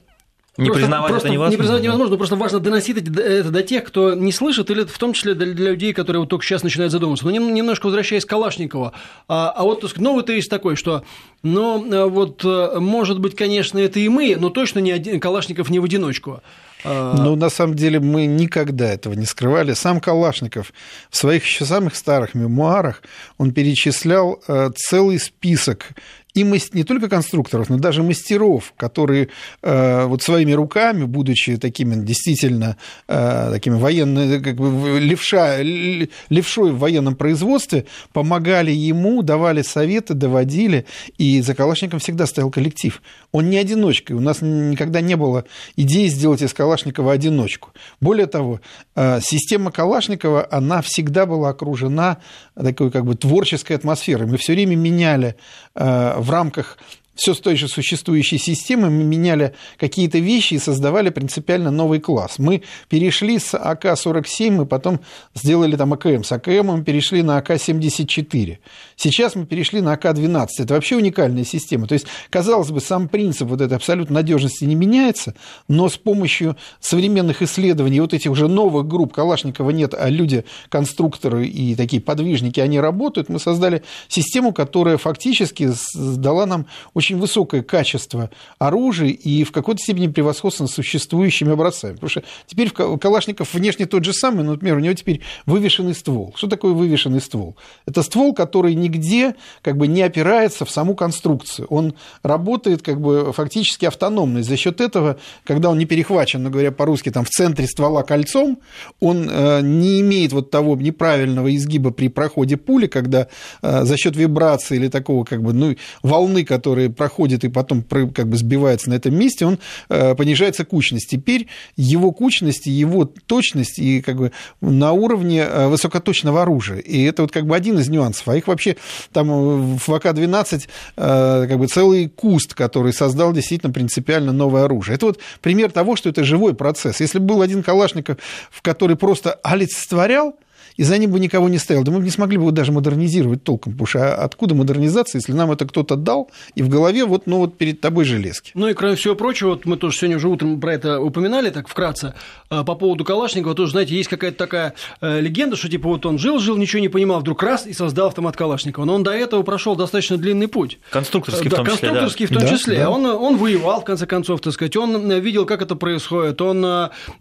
не 0.60 0.68
просто, 0.68 0.82
признавать 0.82 1.10
просто 1.12 1.28
это 1.28 1.34
невозможно. 1.34 1.52
Не 1.52 1.58
признавать 1.58 1.84
невозможно, 1.84 2.18
просто 2.18 2.36
важно 2.36 2.60
доносить 2.60 2.98
это 2.98 3.50
до 3.50 3.64
тех, 3.64 3.84
кто 3.84 4.14
не 4.14 4.32
слышит, 4.32 4.70
или 4.70 4.84
в 4.84 4.98
том 4.98 5.14
числе 5.14 5.34
для, 5.34 5.54
для 5.54 5.72
людей, 5.72 5.94
которые 5.94 6.22
вот 6.22 6.30
только 6.30 6.46
сейчас 6.46 6.64
начинают 6.64 6.92
задумываться. 6.92 7.26
Но 7.26 7.32
немножко 7.32 7.86
возвращаясь 7.86 8.26
к 8.26 8.30
Калашникову, 8.30 8.94
а, 9.28 9.52
а 9.52 9.64
вот 9.64 9.98
новый 9.98 10.24
тезис 10.24 10.48
такой, 10.48 10.76
что, 10.76 11.04
ну, 11.44 11.92
э, 11.92 12.06
вот, 12.06 12.44
э, 12.44 12.80
может 12.80 13.20
быть, 13.20 13.36
конечно, 13.36 13.80
это 13.80 14.00
и 14.00 14.10
мы, 14.10 14.36
но 14.38 14.50
точно 14.50 14.80
не 14.80 14.92
один, 14.92 15.20
Калашников 15.20 15.70
не 15.70 15.80
в 15.80 15.84
одиночку. 15.84 16.42
А, 16.84 17.16
ну, 17.18 17.36
на 17.36 17.50
самом 17.50 17.76
деле, 17.76 18.00
мы 18.00 18.26
никогда 18.26 18.90
этого 18.90 19.14
не 19.14 19.26
скрывали. 19.26 19.74
Сам 19.74 20.00
Калашников 20.00 20.74
в 21.10 21.18
своих 21.18 21.44
еще 21.44 21.66
самых 21.66 21.96
старых 21.96 22.36
мемуарах 22.36 23.04
он 23.38 23.52
перечислял 23.52 24.42
э, 24.48 24.70
целый 24.76 25.20
список 25.20 25.88
и 26.36 26.44
не 26.44 26.84
только 26.84 27.10
конструкторов, 27.10 27.70
но 27.70 27.78
даже 27.78 28.04
мастеров, 28.04 28.74
которые 28.78 29.30
э, 29.64 30.06
вот 30.06 30.22
своими 30.22 30.52
руками, 30.52 31.06
будучи 31.06 31.58
такими 31.58 31.96
действительно 32.06 32.78
э, 33.08 33.50
такими 33.52 33.76
военными, 33.76 34.38
как 34.38 34.56
бы 34.56 35.00
левша, 35.00 35.58
левшой 35.62 36.72
в 36.72 36.78
военном 36.78 37.16
производстве, 37.16 37.86
помогали 38.14 38.72
ему, 38.72 39.24
давали 39.24 39.64
советы, 39.64 40.14
доводили, 40.14 40.86
и 41.18 41.42
за 41.42 41.56
Калашником 41.56 42.00
всегда 42.00 42.28
стоял 42.28 42.52
коллектив. 42.52 43.02
Он 43.32 43.50
не 43.50 43.58
одиночка, 43.58 44.14
у 44.14 44.20
нас 44.20 44.42
никогда 44.42 45.02
не 45.02 45.16
было 45.16 45.46
идеи 45.76 46.08
сделать 46.08 46.44
из 46.44 46.54
Калашникова 46.54 47.12
одиночку. 47.12 47.70
Более 48.02 48.28
того, 48.28 48.62
э, 48.96 49.20
система 49.22 49.72
Калашникова, 49.72 50.48
она 50.52 50.84
всегда 50.84 51.26
была 51.26 51.50
окружена 51.50 52.18
такой 52.64 52.92
как 52.92 53.06
бы 53.06 53.16
творческой 53.16 53.74
атмосферой. 53.74 54.28
Мы 54.28 54.38
все 54.38 54.54
время 54.54 54.76
меняли 54.76 55.36
в 55.76 56.30
рамках 56.30 56.78
все 57.20 57.34
с 57.34 57.40
той 57.40 57.58
же 57.58 57.68
существующей 57.68 58.38
системы, 58.38 58.90
мы 58.90 59.04
меняли 59.04 59.54
какие-то 59.78 60.20
вещи 60.20 60.54
и 60.54 60.60
создавали 60.60 61.10
принципиально 61.10 61.70
новый 61.70 62.00
класс. 62.00 62.40
Мы 62.40 62.64
перешли 62.88 63.38
с 63.40 63.54
АК-47, 63.54 64.52
мы 64.52 64.66
потом 64.66 65.02
сделали 65.36 65.76
там 65.76 65.92
АКМ. 65.94 66.24
С 66.24 66.32
АКМ 66.32 66.68
мы 66.68 66.84
перешли 66.84 67.22
на 67.22 67.38
АК-74. 67.38 68.58
Сейчас 68.96 69.36
мы 69.36 69.46
перешли 69.46 69.82
на 69.82 69.94
АК-12. 69.94 70.48
Это 70.60 70.74
вообще 70.74 70.96
уникальная 70.96 71.44
система. 71.44 71.88
То 71.88 71.94
есть, 71.94 72.08
казалось 72.30 72.72
бы, 72.72 72.80
сам 72.80 73.10
принцип 73.10 73.50
вот 73.50 73.60
этой 73.60 73.76
абсолютной 73.76 74.16
надежности 74.16 74.64
не 74.64 74.76
меняется, 74.76 75.36
но 75.68 75.90
с 75.90 75.98
помощью 75.98 76.56
современных 76.80 77.42
исследований 77.42 78.00
вот 78.00 78.14
этих 78.14 78.32
уже 78.32 78.48
новых 78.48 78.88
групп, 78.88 79.14
Калашникова 79.14 79.72
нет, 79.72 79.94
а 79.94 80.10
люди, 80.10 80.46
конструкторы 80.70 81.48
и 81.48 81.76
такие 81.76 82.02
подвижники, 82.02 82.62
они 82.62 82.80
работают, 82.80 83.28
мы 83.28 83.40
создали 83.40 83.84
систему, 84.08 84.54
которая 84.54 84.98
фактически 84.98 85.70
дала 85.94 86.46
нам 86.46 86.66
очень 86.94 87.09
очень 87.10 87.20
высокое 87.20 87.64
качество 87.64 88.30
оружия 88.60 89.10
и 89.10 89.44
в 89.44 89.52
какой-то 89.52 89.82
степени 89.82 90.08
превосходство 90.08 90.64
над 90.64 90.72
существующими 90.72 91.52
образцами. 91.52 91.94
Потому 91.94 92.10
что 92.10 92.24
теперь 92.46 92.70
Калашников 92.70 93.54
внешне 93.54 93.86
тот 93.86 94.04
же 94.04 94.14
самый, 94.14 94.44
но, 94.44 94.52
например, 94.52 94.78
у 94.78 94.80
него 94.80 94.94
теперь 94.94 95.22
вывешенный 95.46 95.96
ствол. 95.96 96.34
Что 96.36 96.48
такое 96.48 96.74
вывешенный 96.74 97.22
ствол? 97.22 97.56
Это 97.88 98.04
ствол, 98.04 98.34
который 98.34 98.76
нигде 98.76 99.36
как 99.62 99.78
бы 99.78 99.88
не 99.88 100.04
опирается 100.04 100.66
в 100.66 100.70
саму 100.70 100.96
конструкцию. 100.96 101.68
Он 101.70 101.96
работает 102.22 102.82
как 102.82 103.02
бы 103.02 103.34
фактически 103.34 103.86
автономно. 103.86 104.40
И 104.40 104.44
за 104.44 104.56
счет 104.56 104.82
этого, 104.82 105.18
когда 105.46 105.70
он 105.70 105.80
не 105.80 105.86
перехвачен, 105.86 106.44
ну, 106.44 106.50
говоря 106.50 106.72
по-русски, 106.72 107.10
там 107.12 107.26
в 107.26 107.30
центре 107.30 107.66
ствола 107.66 108.04
кольцом, 108.04 108.60
он 109.00 109.28
э, 109.30 109.62
не 109.62 110.02
имеет 110.02 110.32
вот 110.32 110.52
того 110.52 110.76
неправильного 110.76 111.56
изгиба 111.56 111.92
при 111.92 112.10
проходе 112.10 112.58
пули, 112.58 112.88
когда 112.88 113.28
э, 113.62 113.84
за 113.84 113.98
счет 113.98 114.16
вибрации 114.16 114.76
или 114.76 114.90
такого 114.90 115.24
как 115.24 115.42
бы 115.42 115.54
ну, 115.54 115.76
волны, 116.04 116.44
которые 116.44 116.89
проходит 116.92 117.44
и 117.44 117.50
потом 117.50 117.84
как 117.84 118.28
бы 118.28 118.38
сбивается 118.38 118.90
на 118.90 118.96
этом 118.96 119.16
месте, 119.16 119.46
он 119.46 119.60
э, 119.90 120.16
понижается 120.16 120.66
кучность. 120.66 121.10
Теперь 121.10 121.48
его 121.76 122.12
кучность, 122.12 122.66
его 122.66 123.06
точность 123.06 123.80
и 123.80 124.02
как 124.02 124.18
бы 124.18 124.32
на 124.62 124.92
уровне 124.94 125.42
э, 125.42 125.68
высокоточного 125.68 126.44
оружия. 126.44 126.80
И 126.80 127.04
это 127.04 127.24
вот 127.24 127.32
как 127.32 127.46
бы 127.46 127.56
один 127.56 127.80
из 127.80 127.90
нюансов. 127.90 128.28
А 128.28 128.36
их 128.36 128.48
вообще 128.48 128.78
там 129.12 129.30
э, 129.30 129.78
в 129.78 129.94
АК-12 129.94 130.68
как 130.96 131.58
бы 131.58 131.68
целый 131.68 132.10
куст, 132.10 132.54
который 132.54 132.94
создал 132.94 133.34
действительно 133.34 133.72
принципиально 133.72 134.32
новое 134.32 134.66
оружие. 134.66 134.96
Это 134.96 135.08
вот 135.08 135.20
пример 135.42 135.72
того, 135.72 135.96
что 135.96 136.10
это 136.10 136.24
живой 136.24 136.54
процесс. 136.54 137.00
Если 137.00 137.20
бы 137.20 137.26
был 137.26 137.42
один 137.42 137.64
Калашников, 137.64 138.18
в 138.52 138.62
который 138.62 138.96
просто 138.96 139.34
олицетворял 139.44 140.36
и 140.80 140.84
за 140.84 140.98
ним 140.98 141.12
бы 141.12 141.20
никого 141.20 141.50
не 141.50 141.58
стоял. 141.58 141.84
Да 141.84 141.92
мы 141.92 141.98
бы 141.98 142.06
не 142.06 142.10
смогли 142.10 142.38
бы 142.38 142.44
его 142.44 142.52
даже 142.52 142.72
модернизировать 142.72 143.44
толком, 143.44 143.74
потому 143.74 143.86
что 143.86 144.16
а 144.16 144.24
откуда 144.24 144.56
модернизация, 144.56 145.20
если 145.20 145.34
нам 145.34 145.52
это 145.52 145.66
кто-то 145.68 145.98
дал, 145.98 146.32
и 146.56 146.62
в 146.62 146.70
голове 146.70 147.04
вот, 147.04 147.28
ну, 147.28 147.40
вот 147.40 147.58
перед 147.58 147.82
тобой 147.82 148.06
железки. 148.06 148.52
Ну 148.54 148.70
и 148.70 148.74
кроме 148.74 148.96
всего 148.96 149.14
прочего, 149.14 149.50
вот 149.50 149.66
мы 149.66 149.76
тоже 149.76 149.98
сегодня 149.98 150.16
уже 150.16 150.30
утром 150.30 150.58
про 150.62 150.74
это 150.74 151.02
упоминали, 151.02 151.50
так 151.50 151.68
вкратце, 151.68 152.14
по 152.48 152.64
поводу 152.64 153.04
Калашникова, 153.04 153.56
тоже, 153.56 153.74
знаете, 153.74 153.94
есть 153.94 154.08
какая-то 154.08 154.38
такая 154.38 154.74
легенда, 155.02 155.58
что 155.58 155.68
типа 155.68 155.90
вот 155.90 156.06
он 156.06 156.18
жил-жил, 156.18 156.56
ничего 156.56 156.80
не 156.80 156.88
понимал, 156.88 157.20
вдруг 157.20 157.44
раз 157.44 157.68
и 157.68 157.74
создал 157.74 158.08
автомат 158.08 158.38
Калашникова. 158.38 158.86
Но 158.86 158.96
он 158.96 159.04
до 159.04 159.12
этого 159.12 159.44
прошел 159.44 159.76
достаточно 159.76 160.18
длинный 160.18 160.48
путь. 160.48 160.80
Конструкторский 160.92 161.50
да, 161.50 161.58
в 161.58 161.58
том 161.58 161.66
числе. 161.66 161.90
Конструкторский 161.90 162.28
да. 162.28 162.36
в 162.36 162.40
том 162.40 162.50
числе. 162.50 162.78
Да. 162.78 162.90
Он, 162.90 163.06
он 163.06 163.36
воевал, 163.36 163.82
в 163.82 163.84
конце 163.84 164.06
концов, 164.06 164.40
так 164.40 164.54
сказать, 164.54 164.78
он 164.78 165.12
видел, 165.20 165.46
как 165.46 165.62
это 165.62 165.76
происходит. 165.76 166.42
Он, 166.42 166.62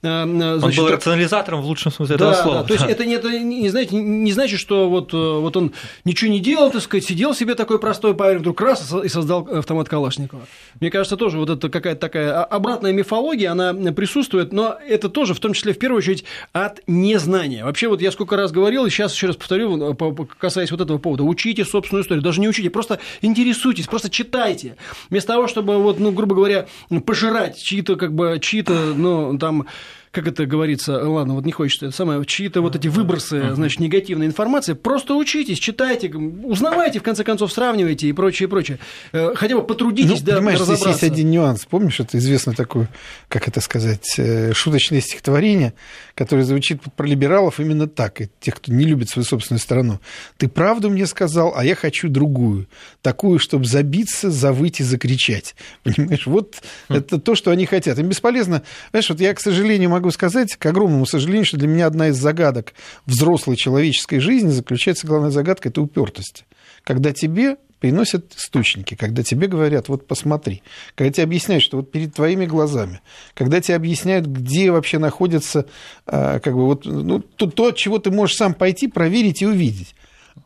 значит, 0.00 0.62
он 0.62 0.70
был 0.76 0.88
рационализатором 0.90 1.62
в 1.62 1.66
лучшем 1.66 1.90
смысле 1.90 2.18
да, 2.18 2.30
этого 2.30 2.42
слова. 2.42 2.58
Да, 2.58 2.64
то 2.64 2.74
есть 2.74 2.86
это, 2.86 3.04
не, 3.04 3.14
это 3.14 3.47
не, 3.48 3.68
знаете, 3.68 3.96
не 3.96 4.32
значит, 4.32 4.60
что 4.60 4.88
вот, 4.88 5.12
вот 5.12 5.56
он 5.56 5.72
ничего 6.04 6.30
не 6.30 6.40
делал, 6.40 6.70
так 6.70 6.82
сказать, 6.82 7.04
сидел 7.04 7.34
себе 7.34 7.54
такой 7.54 7.78
простой 7.78 8.14
парень, 8.14 8.38
вдруг 8.38 8.60
раз 8.60 8.92
и 9.04 9.08
создал 9.08 9.48
автомат 9.50 9.88
Калашникова. 9.88 10.46
Мне 10.80 10.90
кажется, 10.90 11.16
тоже 11.16 11.38
вот 11.38 11.50
это 11.50 11.68
какая-то 11.68 12.00
такая 12.00 12.42
обратная 12.42 12.92
мифология, 12.92 13.50
она 13.50 13.72
присутствует, 13.92 14.52
но 14.52 14.76
это 14.86 15.08
тоже 15.08 15.34
в 15.34 15.40
том 15.40 15.52
числе 15.52 15.72
в 15.72 15.78
первую 15.78 15.98
очередь 15.98 16.24
от 16.52 16.80
незнания. 16.86 17.64
Вообще 17.64 17.88
вот 17.88 18.00
я 18.00 18.12
сколько 18.12 18.36
раз 18.36 18.52
говорил, 18.52 18.86
и 18.86 18.90
сейчас 18.90 19.14
еще 19.14 19.28
раз 19.28 19.36
повторю, 19.36 19.96
касаясь 20.38 20.70
вот 20.70 20.80
этого 20.80 20.98
повода, 20.98 21.24
учите 21.24 21.64
собственную 21.64 22.02
историю, 22.02 22.22
даже 22.22 22.40
не 22.40 22.48
учите, 22.48 22.70
просто 22.70 22.98
интересуйтесь, 23.22 23.86
просто 23.86 24.10
читайте. 24.10 24.76
Вместо 25.10 25.32
того, 25.32 25.46
чтобы, 25.48 25.78
вот, 25.78 25.98
ну, 25.98 26.12
грубо 26.12 26.34
говоря, 26.34 26.66
пожирать 27.06 27.60
чьи-то, 27.60 27.96
как 27.96 28.14
бы, 28.14 28.38
чьи-то, 28.40 28.94
ну, 28.96 29.38
там, 29.38 29.66
как 30.10 30.26
это 30.26 30.46
говорится, 30.46 31.08
ладно, 31.08 31.34
вот 31.34 31.44
не 31.44 31.52
хочется 31.52 31.86
это 31.86 31.96
самое, 31.96 32.24
чьи-то 32.24 32.60
вот 32.60 32.76
эти 32.76 32.88
выбросы, 32.88 33.54
значит, 33.54 33.80
негативной 33.80 34.26
информации, 34.26 34.72
просто 34.72 35.14
учитесь, 35.14 35.58
читайте, 35.58 36.08
узнавайте, 36.08 37.00
в 37.00 37.02
конце 37.02 37.24
концов, 37.24 37.52
сравнивайте 37.52 38.08
и 38.08 38.12
прочее, 38.12 38.46
и 38.46 38.50
прочее. 38.50 38.78
Э, 39.12 39.32
хотя 39.34 39.56
бы 39.56 39.62
потрудитесь, 39.64 40.20
ну, 40.20 40.26
да, 40.26 40.36
понимаешь, 40.36 40.60
здесь 40.60 40.86
есть 40.86 41.02
один 41.02 41.30
нюанс. 41.30 41.66
Помнишь, 41.66 42.00
это 42.00 42.18
известно 42.18 42.52
такое, 42.54 42.88
как 43.28 43.48
это 43.48 43.60
сказать, 43.60 44.14
э, 44.18 44.52
шуточное 44.52 45.00
стихотворение, 45.00 45.74
которое 46.14 46.44
звучит 46.44 46.80
про 46.96 47.06
либералов 47.06 47.60
именно 47.60 47.86
так, 47.86 48.20
и 48.20 48.28
тех, 48.40 48.56
кто 48.56 48.72
не 48.72 48.84
любит 48.84 49.08
свою 49.08 49.24
собственную 49.24 49.60
страну. 49.60 50.00
Ты 50.36 50.48
правду 50.48 50.90
мне 50.90 51.06
сказал, 51.06 51.52
а 51.56 51.64
я 51.64 51.74
хочу 51.74 52.08
другую. 52.08 52.66
Такую, 53.02 53.38
чтобы 53.38 53.64
забиться, 53.64 54.30
завыть 54.30 54.80
и 54.80 54.84
закричать. 54.84 55.54
Понимаешь, 55.82 56.26
вот 56.26 56.56
хм. 56.88 56.94
это 56.94 57.18
то, 57.18 57.34
что 57.34 57.50
они 57.50 57.66
хотят. 57.66 57.98
Им 57.98 58.08
бесполезно. 58.08 58.62
Знаешь, 58.90 59.08
вот 59.08 59.20
я, 59.20 59.34
к 59.34 59.40
сожалению, 59.40 59.90
могу 59.98 60.10
сказать, 60.10 60.56
к 60.56 60.66
огромному 60.66 61.06
сожалению, 61.06 61.44
что 61.44 61.56
для 61.56 61.68
меня 61.68 61.86
одна 61.86 62.08
из 62.08 62.16
загадок 62.16 62.74
взрослой 63.06 63.56
человеческой 63.56 64.18
жизни 64.18 64.48
заключается, 64.48 65.06
главная 65.06 65.30
загадка, 65.30 65.68
это 65.68 65.82
упертость. 65.82 66.44
Когда 66.84 67.12
тебе 67.12 67.56
приносят 67.80 68.34
источники, 68.34 68.94
когда 68.94 69.22
тебе 69.22 69.46
говорят, 69.46 69.88
вот 69.88 70.06
посмотри, 70.06 70.62
когда 70.94 71.12
тебе 71.12 71.24
объясняют, 71.24 71.62
что 71.62 71.76
вот 71.78 71.92
перед 71.92 72.14
твоими 72.14 72.46
глазами, 72.46 73.00
когда 73.34 73.60
тебе 73.60 73.76
объясняют, 73.76 74.26
где 74.26 74.70
вообще 74.70 74.98
находится 74.98 75.66
а, 76.06 76.40
как 76.40 76.54
бы 76.54 76.64
вот, 76.64 76.84
ну, 76.84 77.20
то, 77.20 77.48
то, 77.50 77.72
чего 77.72 77.98
ты 77.98 78.10
можешь 78.10 78.36
сам 78.36 78.54
пойти, 78.54 78.88
проверить 78.88 79.42
и 79.42 79.46
увидеть. 79.46 79.94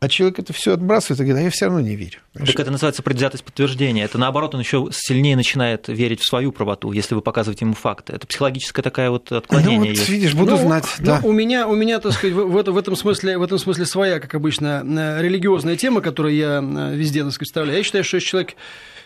А 0.03 0.09
человек 0.09 0.37
это 0.37 0.51
все 0.51 0.73
отбрасывает 0.73 1.21
и 1.21 1.23
говорит, 1.23 1.41
а 1.41 1.43
я 1.45 1.49
все 1.49 1.65
равно 1.65 1.79
не 1.79 1.95
верю. 1.95 2.19
Понимаешь? 2.33 2.51
Так 2.51 2.59
это 2.59 2.71
называется 2.71 3.01
предвзятость 3.03 3.45
подтверждения. 3.45 4.03
Это 4.03 4.17
наоборот, 4.17 4.53
он 4.53 4.59
еще 4.59 4.89
сильнее 4.91 5.37
начинает 5.37 5.87
верить 5.87 6.19
в 6.19 6.27
свою 6.27 6.51
правоту, 6.51 6.91
если 6.91 7.15
вы 7.15 7.21
показываете 7.21 7.63
ему 7.63 7.73
факты. 7.73 8.11
Это 8.11 8.27
психологическое 8.27 8.81
такое 8.81 9.09
вот 9.09 9.31
отклонение. 9.31 9.79
Ну, 9.79 9.85
вот, 9.85 9.95
есть. 9.95 10.09
видишь, 10.09 10.33
буду 10.33 10.51
ну, 10.51 10.57
знать. 10.57 10.93
Ну, 10.99 11.05
да. 11.05 11.21
у 11.23 11.31
меня, 11.31 11.69
у 11.69 11.75
меня, 11.75 11.99
так 11.99 12.11
сказать, 12.11 12.35
в, 12.35 12.45
в, 12.45 12.77
этом 12.77 12.97
смысле, 12.97 13.37
в 13.37 13.43
этом 13.43 13.57
смысле 13.57 13.85
своя, 13.85 14.19
как 14.19 14.35
обычно, 14.35 14.81
религиозная 15.21 15.77
тема, 15.77 16.01
которую 16.01 16.35
я 16.35 16.59
везде, 16.93 17.23
так 17.23 17.31
сказать, 17.31 17.47
вставляю. 17.47 17.77
Я 17.77 17.83
считаю, 17.85 18.03
что 18.03 18.17
если 18.17 18.27
человек 18.27 18.55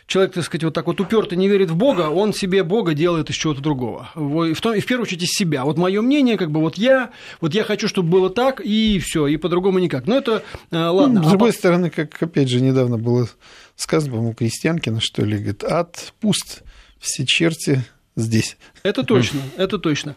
человек, 0.07 0.33
так 0.33 0.43
сказать, 0.45 0.63
вот 0.63 0.73
так 0.73 0.87
вот 0.87 0.99
уперто 0.99 1.35
не 1.35 1.47
верит 1.47 1.69
в 1.69 1.75
Бога, 1.75 2.09
он 2.09 2.33
себе 2.33 2.63
Бога 2.63 2.93
делает 2.93 3.29
из 3.29 3.35
чего-то 3.35 3.61
другого. 3.61 4.09
И 4.15 4.53
в, 4.53 4.61
том, 4.61 4.73
и 4.73 4.79
в 4.79 4.85
первую 4.85 5.03
очередь 5.03 5.23
из 5.23 5.29
себя. 5.29 5.65
Вот 5.65 5.77
мое 5.77 6.01
мнение, 6.01 6.37
как 6.37 6.49
бы 6.49 6.61
вот 6.61 6.75
я, 6.75 7.11
вот 7.41 7.53
я 7.53 7.63
хочу, 7.63 7.87
чтобы 7.87 8.09
было 8.09 8.29
так, 8.29 8.61
и 8.63 8.99
все, 8.99 9.27
и 9.27 9.37
по-другому 9.37 9.79
никак. 9.79 10.07
Но 10.07 10.17
это 10.17 10.43
э, 10.71 10.86
ладно. 10.91 11.21
Ну, 11.21 11.27
с 11.27 11.29
другой 11.29 11.49
а 11.49 11.53
стороны, 11.53 11.89
как 11.89 12.21
опять 12.21 12.49
же 12.49 12.61
недавно 12.61 12.97
было 12.97 13.27
сказано, 13.75 14.13
по-моему, 14.13 14.33
Крестьянкина, 14.33 15.01
что 15.01 15.23
ли, 15.23 15.37
говорит, 15.37 15.63
ад 15.63 16.13
пуст, 16.19 16.63
все 16.99 17.25
черти 17.25 17.83
здесь. 18.15 18.57
Это 18.83 19.03
точно, 19.03 19.41
это 19.57 19.77
точно. 19.77 20.15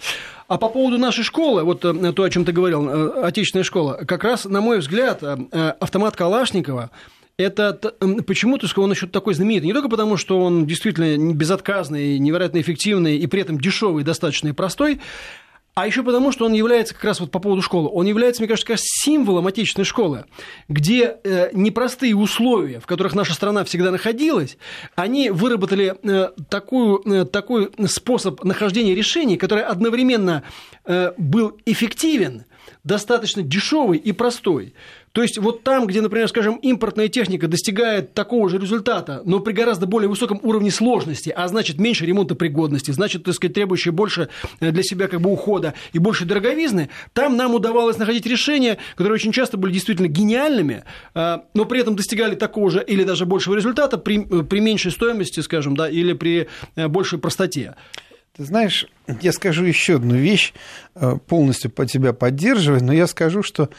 А 0.48 0.58
по 0.58 0.68
поводу 0.68 0.98
нашей 0.98 1.22
школы, 1.22 1.62
вот 1.62 1.84
э, 1.84 2.12
то, 2.12 2.22
о 2.22 2.30
чем 2.30 2.44
ты 2.44 2.52
говорил, 2.52 2.88
э, 2.88 3.22
отечественная 3.22 3.64
школа, 3.64 4.00
как 4.06 4.24
раз, 4.24 4.46
на 4.46 4.60
мой 4.60 4.78
взгляд, 4.78 5.22
автомат 5.52 6.16
Калашникова 6.16 6.90
это 7.44 7.72
почему-то 8.26 8.68
он 8.80 8.90
еще 8.90 9.06
такой 9.06 9.34
знаменитый. 9.34 9.66
Не 9.66 9.72
только 9.72 9.88
потому, 9.88 10.16
что 10.16 10.40
он 10.42 10.66
действительно 10.66 11.34
безотказный, 11.34 12.18
невероятно 12.18 12.60
эффективный 12.60 13.16
и 13.16 13.26
при 13.26 13.40
этом 13.40 13.58
дешевый, 13.58 14.04
достаточно 14.04 14.48
и 14.48 14.52
простой, 14.52 15.00
а 15.80 15.86
еще 15.86 16.02
потому, 16.02 16.30
что 16.30 16.44
он 16.44 16.52
является 16.52 16.94
как 16.94 17.04
раз 17.04 17.20
вот 17.20 17.30
по 17.30 17.38
поводу 17.38 17.62
школы, 17.62 17.88
он 17.90 18.06
является, 18.06 18.42
мне 18.42 18.48
кажется, 18.48 18.74
символом 18.76 19.46
отечественной 19.46 19.86
школы, 19.86 20.26
где 20.68 21.16
э, 21.24 21.48
непростые 21.54 22.14
условия, 22.14 22.80
в 22.80 22.86
которых 22.86 23.14
наша 23.14 23.32
страна 23.32 23.64
всегда 23.64 23.90
находилась, 23.90 24.58
они 24.94 25.30
выработали 25.30 25.96
э, 26.02 26.32
такую, 26.50 27.02
э, 27.10 27.24
такой 27.24 27.70
способ 27.86 28.44
нахождения 28.44 28.94
решений, 28.94 29.38
который 29.38 29.64
одновременно 29.64 30.42
э, 30.84 31.12
был 31.16 31.58
эффективен, 31.64 32.44
достаточно 32.84 33.42
дешевый 33.42 33.98
и 33.98 34.12
простой. 34.12 34.74
То 35.12 35.22
есть 35.22 35.38
вот 35.38 35.64
там, 35.64 35.86
где, 35.86 36.00
например, 36.00 36.28
скажем, 36.28 36.56
импортная 36.56 37.08
техника 37.08 37.48
достигает 37.48 38.14
такого 38.14 38.48
же 38.48 38.58
результата, 38.58 39.22
но 39.24 39.40
при 39.40 39.52
гораздо 39.52 39.86
более 39.86 40.08
высоком 40.08 40.38
уровне 40.42 40.70
сложности, 40.70 41.30
а 41.30 41.48
значит 41.48 41.78
меньше 41.78 42.06
ремонтопригодности, 42.06 42.92
значит, 42.92 43.24
так 43.24 43.34
сказать, 43.34 43.54
требующее 43.54 43.92
больше 43.92 44.28
э, 44.60 44.70
для 44.70 44.82
себя 44.84 45.08
как 45.08 45.20
бы 45.20 45.32
ухода 45.32 45.74
и 45.92 45.98
больше 45.98 46.24
дороговизны, 46.24 46.90
там 47.12 47.36
нам 47.36 47.54
удавалось 47.54 47.98
находить 47.98 48.24
решения, 48.26 48.78
которые 48.94 49.14
очень 49.14 49.32
часто 49.32 49.56
были 49.56 49.72
действительно 49.72 50.06
гениальными, 50.06 50.84
э, 51.14 51.38
но 51.54 51.64
при 51.64 51.80
этом 51.80 51.96
достигали 51.96 52.36
такого 52.36 52.70
же 52.70 52.84
или 52.86 53.02
даже 53.02 53.26
большего 53.26 53.56
результата 53.56 53.98
при, 53.98 54.20
э, 54.20 54.44
при 54.44 54.60
меньшей 54.60 54.92
стоимости, 54.92 55.40
скажем, 55.40 55.76
да, 55.76 55.88
или 55.88 56.12
при 56.12 56.48
большей 56.76 57.18
простоте. 57.18 57.74
Ты 58.36 58.44
знаешь, 58.44 58.86
я 59.20 59.32
скажу 59.32 59.64
еще 59.64 59.96
одну 59.96 60.14
вещь, 60.14 60.54
полностью 61.26 61.70
по 61.70 61.84
тебя 61.84 62.12
поддерживая, 62.12 62.80
но 62.80 62.92
я 62.92 63.06
скажу, 63.06 63.42
что 63.42 63.70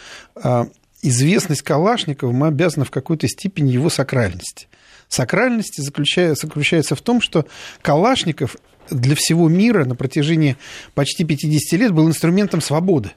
известность 1.01 1.61
Калашникова 1.61 2.31
мы 2.31 2.47
обязаны 2.47 2.85
в 2.85 2.91
какой-то 2.91 3.27
степени 3.27 3.71
его 3.71 3.89
сакральности. 3.89 4.67
Сакральность 5.07 5.81
заключается 5.81 6.95
в 6.95 7.01
том, 7.01 7.21
что 7.21 7.45
Калашников 7.81 8.57
для 8.89 9.15
всего 9.15 9.47
мира 9.47 9.85
на 9.85 9.95
протяжении 9.95 10.57
почти 10.95 11.23
50 11.23 11.79
лет 11.79 11.91
был 11.91 12.07
инструментом 12.07 12.61
свободы. 12.61 13.11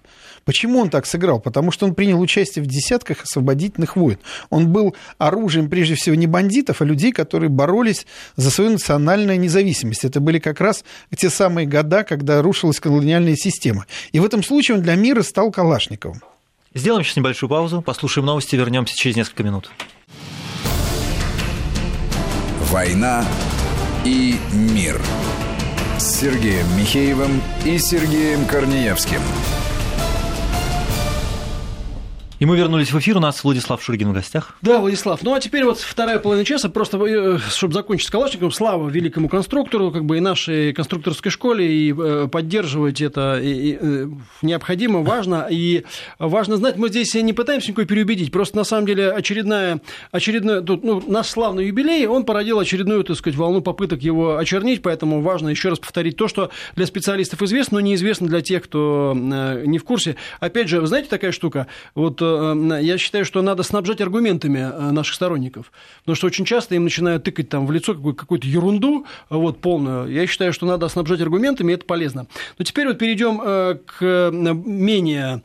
Почему 0.45 0.81
он 0.81 0.91
так 0.91 1.07
сыграл? 1.07 1.41
Потому 1.41 1.71
что 1.71 1.87
он 1.87 1.95
принял 1.95 2.21
участие 2.21 2.63
в 2.63 2.69
десятках 2.69 3.23
освободительных 3.23 3.97
войн. 3.97 4.19
Он 4.51 4.69
был 4.69 4.95
оружием, 5.19 5.71
прежде 5.71 5.95
всего, 5.95 6.15
не 6.15 6.27
бандитов, 6.27 6.83
а 6.83 6.85
людей, 6.85 7.13
которые 7.13 7.49
боролись 7.49 8.07
за 8.37 8.51
свою 8.51 8.71
национальную 8.71 9.39
независимость. 9.41 10.05
Это 10.05 10.21
были 10.21 10.39
как 10.39 10.61
раз 10.61 10.85
те 11.17 11.31
самые 11.31 11.67
года, 11.67 12.05
когда 12.05 12.43
рушилась 12.43 12.81
колониальная 12.81 13.37
система. 13.37 13.87
И 14.13 14.21
в 14.21 14.25
этом 14.25 14.43
случае 14.43 14.77
он 14.77 14.83
для 14.83 14.95
мира 14.95 15.23
стал 15.23 15.51
Калашниковым. 15.51 16.21
Сделаем 16.75 17.05
сейчас 17.05 17.17
небольшую 17.17 17.49
паузу, 17.49 17.83
послушаем 17.83 18.27
новости, 18.27 18.57
вернемся 18.57 18.97
через 18.97 19.17
несколько 19.17 19.45
минут. 19.45 19.71
«Война 22.71 23.25
и 24.05 24.37
мир» 24.53 25.01
с 25.99 26.21
Сергеем 26.21 26.67
Михеевым 26.77 27.41
и 27.65 27.79
Сергеем 27.79 28.45
Корнеевским– 28.47 29.21
и 32.45 32.47
мы 32.47 32.59
вернулись 32.59 32.93
в 32.93 32.99
эфир, 32.99 33.17
у 33.17 33.21
нас 33.21 33.43
Владислав 33.43 33.83
Шуригин 33.83 34.11
в 34.11 34.13
гостях. 34.13 34.55
Да, 34.61 34.79
Владислав. 34.79 35.23
Ну 35.23 35.33
а 35.33 35.41
теперь 35.41 35.65
вот 35.65 35.79
вторая 35.79 36.19
половина 36.19 36.45
часа, 36.45 36.69
просто 36.69 36.99
э, 36.99 37.39
чтобы 37.39 37.73
закончить 37.73 38.09
с 38.09 38.11
Калашниковым, 38.11 38.53
слава 38.53 38.91
великому 38.91 39.31
конструктору, 39.31 39.91
как 39.91 40.05
бы 40.05 40.19
и 40.19 40.21
нашей 40.21 40.75
конструкторской 40.75 41.33
школе, 41.33 41.67
и 41.67 41.95
э, 41.97 42.29
поддерживать 42.31 43.01
это 43.01 43.41
э, 43.43 44.09
необходимо, 44.43 45.01
важно. 45.01 45.47
И 45.51 45.85
важно 46.19 46.59
знать, 46.59 46.77
мы 46.77 46.91
здесь 46.91 47.15
не 47.15 47.33
пытаемся 47.33 47.69
никакой 47.69 47.87
переубедить, 47.87 48.31
просто 48.31 48.59
на 48.59 48.65
самом 48.65 48.85
деле 48.85 49.11
очередная, 49.11 49.81
очередная 50.13 50.61
тут, 50.61 50.85
ну, 50.85 51.03
наш 51.07 51.29
славный 51.29 51.69
юбилей, 51.69 52.07
он 52.07 52.27
породил 52.27 52.59
очередную, 52.59 53.05
так 53.05 53.17
сказать, 53.17 53.39
волну 53.39 53.63
попыток 53.63 54.03
его 54.03 54.37
очернить, 54.37 54.83
поэтому 54.83 55.23
важно 55.23 55.49
еще 55.49 55.71
раз 55.71 55.79
повторить 55.79 56.19
то, 56.19 56.29
что 56.29 56.51
для 56.77 56.85
специалистов 56.85 57.41
известно, 57.41 57.77
но 57.77 57.81
неизвестно 57.81 58.29
для 58.29 58.43
тех, 58.43 58.65
кто 58.65 59.15
не 59.15 59.79
в 59.79 59.85
курсе. 59.85 60.17
Опять 60.41 60.69
же, 60.69 60.83
вы 60.83 60.89
знаете, 60.89 61.09
такая 61.09 61.33
штука, 61.33 61.69
вот 61.95 62.21
Э, 62.55 62.83
я 62.83 62.99
считаю, 62.99 63.25
что 63.25 63.43
надо 63.43 63.63
снабжать 63.63 64.01
аргументами 64.01 64.59
э, 64.59 64.91
наших 64.91 65.15
сторонников. 65.15 65.73
Потому 66.01 66.17
что 66.17 66.27
очень 66.27 66.45
часто 66.45 66.75
им 66.75 66.85
начинают 66.85 67.25
тыкать 67.25 67.49
там 67.49 67.67
в 67.67 67.73
лицо 67.73 67.95
какую-то 67.95 68.47
ерунду 68.47 69.07
вот, 69.31 69.61
полную. 69.61 70.11
Я 70.11 70.27
считаю, 70.27 70.53
что 70.53 70.67
надо 70.67 70.89
снабжать 70.89 71.21
аргументами, 71.21 71.73
и 71.73 71.75
это 71.75 71.85
полезно. 71.85 72.27
Но 72.59 72.65
теперь 72.65 72.87
вот 72.89 72.99
перейдем 72.99 73.41
э, 73.45 73.79
к 73.87 74.31
менее 74.33 75.43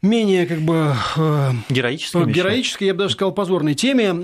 менее 0.00 0.46
как 0.46 0.60
бы 0.60 0.94
героической, 1.68 2.30
героической, 2.30 2.86
я 2.86 2.94
бы 2.94 2.98
даже 2.98 3.14
сказал, 3.14 3.32
позорной 3.32 3.74
теме, 3.74 4.14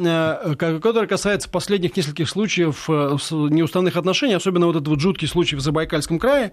которая 0.56 1.08
касается 1.08 1.48
последних 1.48 1.96
нескольких 1.96 2.28
случаев 2.28 2.88
неуставных 2.88 3.96
отношений, 3.96 4.34
особенно 4.34 4.66
вот 4.66 4.76
этот 4.76 4.86
вот 4.86 5.00
жуткий 5.00 5.26
случай 5.26 5.56
в 5.56 5.60
Забайкальском 5.60 6.20
крае. 6.20 6.52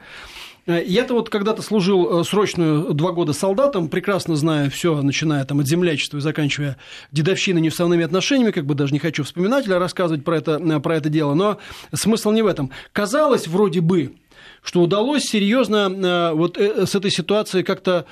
Я-то 0.68 1.14
вот 1.14 1.30
когда-то 1.30 1.62
служил 1.62 2.24
срочную 2.24 2.94
два 2.94 3.12
года 3.12 3.34
солдатом, 3.34 3.90
прекрасно 3.90 4.36
знаю 4.36 4.70
все, 4.70 5.02
начиная 5.02 5.44
там 5.46 5.60
от 5.60 5.68
землячества 5.68 6.18
и 6.18 6.22
заканчивая 6.22 6.78
дедовщиной 7.12 7.62
неуставными 7.62 8.04
отношениями, 8.04 8.52
как 8.52 8.66
бы 8.66 8.76
даже 8.76 8.94
не 8.94 9.00
хочу 9.00 9.24
вспоминать 9.24 9.66
или 9.66 9.74
рассказывать 9.74 10.24
про 10.24 10.38
это, 10.38 10.80
про 10.80 10.96
это 10.98 11.10
дело, 11.10 11.34
но 11.34 11.58
смысл 11.94 12.32
не 12.32 12.42
в 12.42 12.48
этом. 12.48 12.72
Казалось 12.94 13.48
вроде 13.48 13.82
бы, 13.82 14.14
что 14.62 14.82
удалось 14.82 15.24
серьезно 15.24 16.32
вот 16.34 16.58
с 16.58 16.94
этой 16.94 17.10
ситуацией 17.10 17.64
как-то 17.64 18.06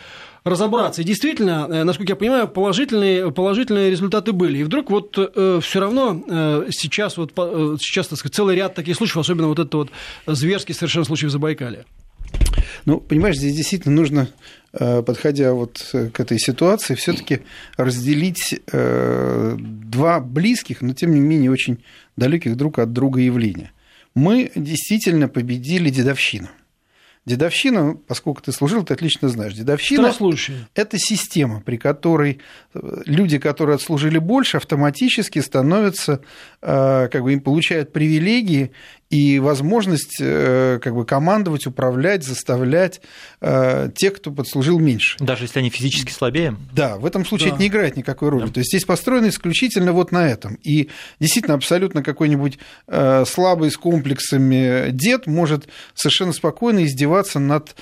разобраться. 0.43 1.01
И 1.01 1.05
действительно, 1.05 1.67
э, 1.69 1.83
насколько 1.83 2.13
я 2.13 2.15
понимаю, 2.15 2.47
положительные, 2.47 3.31
положительные 3.31 3.89
результаты 3.89 4.31
были. 4.31 4.59
И 4.59 4.63
вдруг 4.63 4.89
вот 4.89 5.15
э, 5.17 5.59
все 5.61 5.79
равно 5.79 6.23
э, 6.27 6.67
сейчас, 6.71 7.17
вот, 7.17 7.31
э, 7.35 7.77
сейчас 7.79 8.07
так 8.07 8.19
сказать, 8.19 8.35
целый 8.35 8.55
ряд 8.55 8.75
таких 8.75 8.95
случаев, 8.95 9.17
особенно 9.17 9.47
вот 9.47 9.59
этот 9.59 9.73
вот 9.73 9.89
зверский 10.27 10.73
совершенно 10.73 11.05
случай 11.05 11.27
в 11.27 11.29
Забайкале. 11.29 11.85
Ну, 12.85 12.99
понимаешь, 12.99 13.37
здесь 13.37 13.55
действительно 13.55 13.95
нужно, 13.95 14.29
э, 14.73 15.01
подходя 15.01 15.53
вот 15.53 15.79
к 15.91 16.19
этой 16.19 16.39
ситуации, 16.39 16.95
все-таки 16.95 17.41
разделить 17.77 18.59
э, 18.71 19.57
два 19.57 20.19
близких, 20.19 20.81
но 20.81 20.93
тем 20.93 21.13
не 21.13 21.21
менее 21.21 21.51
очень 21.51 21.83
далеких 22.17 22.55
друг 22.55 22.79
от 22.79 22.93
друга 22.93 23.21
явления. 23.21 23.71
Мы 24.15 24.51
действительно 24.55 25.27
победили 25.27 25.89
дедовщину. 25.89 26.49
Дедовщина, 27.25 27.95
поскольку 28.07 28.41
ты 28.41 28.51
служил, 28.51 28.83
ты 28.83 28.93
отлично 28.93 29.29
знаешь, 29.29 29.53
дедовщина– 29.53 30.01
это 30.73 30.97
система, 30.97 31.61
при 31.61 31.77
которой 31.77 32.39
э, 32.73 32.79
люди, 33.05 33.37
которые 33.37 33.75
отслужили 33.75 34.17
больше, 34.17 34.57
автоматически 34.57 35.37
становятся, 35.39 36.21
э, 36.61 37.07
как 37.11 37.21
бы 37.21 37.33
им 37.33 37.41
получают 37.41 37.93
привилегии 37.93 38.71
и 39.09 39.39
возможность 39.39 40.17
э, 40.21 40.79
как 40.81 40.93
бы 40.93 41.03
командовать, 41.03 41.65
управлять, 41.65 42.23
заставлять 42.23 43.01
э, 43.41 43.89
тех, 43.95 44.13
кто 44.13 44.31
подслужил 44.31 44.77
меньше. 44.77 45.17
Даже 45.19 45.45
если 45.45 45.59
они 45.59 45.71
физически 45.71 46.11
слабее? 46.11 46.55
Да, 46.73 46.97
в 46.97 47.05
этом 47.05 47.25
случае 47.25 47.49
да. 47.49 47.55
это 47.55 47.63
не 47.63 47.69
играет 47.69 47.97
никакой 47.97 48.29
роли. 48.29 48.45
Да. 48.45 48.53
То 48.53 48.59
есть 48.59 48.69
здесь 48.69 48.85
построено 48.85 49.29
исключительно 49.29 49.93
вот 49.93 50.11
на 50.11 50.27
этом. 50.27 50.59
И 50.63 50.89
действительно 51.19 51.55
абсолютно 51.55 52.03
какой-нибудь 52.03 52.59
э, 52.87 53.25
слабый 53.25 53.71
с 53.71 53.77
комплексами 53.77 54.91
дед 54.91 55.25
может 55.25 55.67
совершенно 55.95 56.33
спокойно 56.33 56.85
издеваться 56.85 57.39
над 57.39 57.75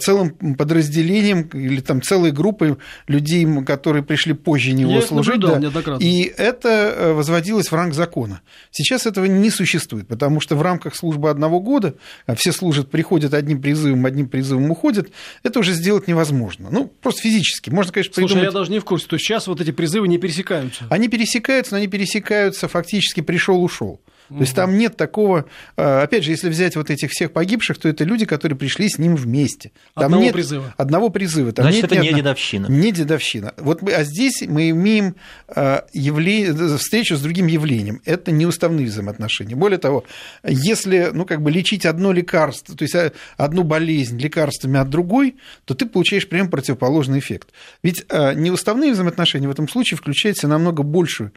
целым 0.00 0.56
подразделением 0.56 1.42
или 1.52 1.80
там 1.80 2.02
целой 2.02 2.32
группой 2.32 2.76
людей, 3.06 3.46
которые 3.64 4.02
пришли 4.02 4.34
позже 4.34 4.72
него 4.72 4.92
Я 4.92 5.02
служить. 5.02 5.40
Да. 5.40 5.60
И 6.00 6.22
это 6.36 7.12
возводилось 7.14 7.70
в 7.70 7.74
ранг 7.74 7.94
закона. 7.94 8.40
Сейчас 8.70 9.06
этого 9.06 9.24
не 9.24 9.50
существует, 9.50 10.08
потому 10.08 10.40
что 10.40 10.56
в 10.56 10.65
рамках 10.66 10.94
службы 10.94 11.30
одного 11.30 11.60
года, 11.60 11.94
а 12.26 12.34
все 12.34 12.52
служат, 12.52 12.90
приходят 12.90 13.32
одним 13.34 13.62
призывом, 13.62 14.04
одним 14.04 14.28
призывом 14.28 14.70
уходят, 14.70 15.08
это 15.42 15.58
уже 15.58 15.72
сделать 15.72 16.06
невозможно. 16.08 16.68
Ну, 16.70 16.92
просто 17.00 17.22
физически. 17.22 17.70
Можно, 17.70 17.92
конечно, 17.92 18.12
придумать... 18.12 18.32
Слушай, 18.32 18.44
я 18.44 18.52
даже 18.52 18.70
не 18.70 18.78
в 18.78 18.84
курсе. 18.84 19.06
То 19.06 19.18
сейчас 19.18 19.46
вот 19.46 19.60
эти 19.60 19.70
призывы 19.70 20.08
не 20.08 20.18
пересекаются? 20.18 20.84
Они 20.90 21.08
пересекаются, 21.08 21.72
но 21.72 21.78
они 21.78 21.86
пересекаются 21.86 22.68
фактически 22.68 23.20
пришел-ушел. 23.20 24.00
То 24.28 24.40
есть 24.40 24.54
там 24.54 24.76
нет 24.76 24.96
такого, 24.96 25.46
э, 25.76 26.02
опять 26.02 26.24
же, 26.24 26.30
если 26.32 26.48
взять 26.48 26.74
вот 26.76 26.90
этих 26.90 27.10
всех 27.10 27.32
погибших, 27.32 27.78
то 27.78 27.88
это 27.88 28.04
люди, 28.04 28.24
которые 28.26 28.58
пришли 28.58 28.88
с 28.88 28.98
ним 28.98 29.14
вместе. 29.14 29.70
Там 29.94 30.04
одного 30.04 30.22
нет 30.22 30.32
призыва. 30.32 30.74
Одного 30.76 31.10
призыва. 31.10 31.52
Там 31.52 31.64
Значит, 31.64 31.82
нет 31.82 31.92
это 31.92 32.00
не 32.00 32.08
одна... 32.08 32.18
дедовщина. 32.18 32.66
Не 32.66 32.92
дедовщина. 32.92 33.54
Вот 33.58 33.82
мы, 33.82 33.92
а 33.92 34.04
здесь 34.04 34.42
мы 34.46 34.70
имеем 34.70 35.14
э, 35.48 35.82
явление, 35.92 36.76
встречу 36.76 37.16
с 37.16 37.20
другим 37.20 37.46
явлением. 37.46 38.00
Это 38.04 38.32
неуставные 38.32 38.86
взаимоотношения. 38.86 39.54
Более 39.54 39.78
того, 39.78 40.04
если 40.44 41.10
ну, 41.12 41.24
как 41.24 41.42
бы 41.42 41.50
лечить 41.50 41.86
одно 41.86 42.12
лекарство, 42.12 42.76
то 42.76 42.82
есть 42.82 42.94
э, 42.94 43.12
одну 43.36 43.62
болезнь 43.62 44.18
лекарствами 44.18 44.78
от 44.80 44.90
другой, 44.90 45.36
то 45.64 45.74
ты 45.74 45.86
получаешь 45.86 46.28
прям 46.28 46.50
противоположный 46.50 47.20
эффект. 47.20 47.50
Ведь 47.82 48.06
неуставные 48.10 48.92
взаимоотношения 48.92 49.48
в 49.48 49.50
этом 49.50 49.68
случае 49.68 49.98
включают 49.98 50.36
в 50.36 50.40
себя 50.40 50.50
намного 50.50 50.82
больше, 50.82 51.32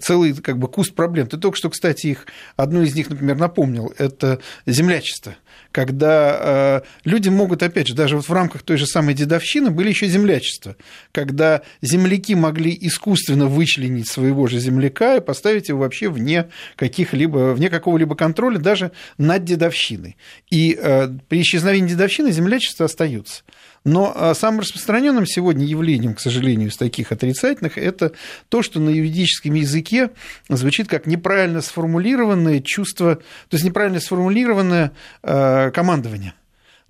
целый 0.00 0.34
как 0.34 0.58
бы 0.58 0.68
куст 0.68 0.94
проблем. 0.94 1.26
Ты 1.26 1.38
только 1.38 1.56
что, 1.56 1.70
кстати, 1.70 2.08
их 2.08 2.26
Одну 2.56 2.82
из 2.82 2.94
них, 2.94 3.10
например, 3.10 3.36
напомнил, 3.36 3.92
это 3.98 4.40
землячество 4.66 5.34
когда 5.74 6.38
э, 6.38 6.80
люди 7.04 7.30
могут, 7.30 7.64
опять 7.64 7.88
же, 7.88 7.94
даже 7.96 8.14
вот 8.14 8.28
в 8.28 8.32
рамках 8.32 8.62
той 8.62 8.76
же 8.76 8.86
самой 8.86 9.12
дедовщины 9.12 9.72
были 9.72 9.88
еще 9.88 10.06
землячества, 10.06 10.76
когда 11.10 11.62
земляки 11.82 12.36
могли 12.36 12.78
искусственно 12.80 13.46
вычленить 13.46 14.08
своего 14.08 14.46
же 14.46 14.60
земляка 14.60 15.16
и 15.16 15.20
поставить 15.20 15.68
его 15.68 15.80
вообще 15.80 16.08
вне 16.08 16.48
каких-либо, 16.76 17.54
вне 17.54 17.70
какого-либо 17.70 18.14
контроля 18.14 18.58
даже 18.58 18.92
над 19.18 19.42
дедовщиной. 19.42 20.16
И 20.48 20.78
э, 20.80 21.08
при 21.28 21.40
исчезновении 21.40 21.88
дедовщины 21.88 22.30
землячество 22.30 22.86
остается. 22.86 23.42
Но 23.84 24.12
а, 24.14 24.34
самым 24.34 24.60
распространенным 24.60 25.26
сегодня 25.26 25.66
явлением, 25.66 26.14
к 26.14 26.20
сожалению, 26.20 26.70
из 26.70 26.76
таких 26.76 27.12
отрицательных, 27.12 27.76
это 27.76 28.12
то, 28.48 28.62
что 28.62 28.80
на 28.80 28.88
юридическом 28.88 29.54
языке 29.54 30.10
звучит 30.48 30.88
как 30.88 31.06
неправильно 31.06 31.60
сформулированное 31.60 32.60
чувство, 32.60 33.16
то 33.16 33.54
есть 33.54 33.64
неправильно 33.64 34.00
сформулированное 34.00 34.92
а, 35.22 35.70
командование. 35.70 36.34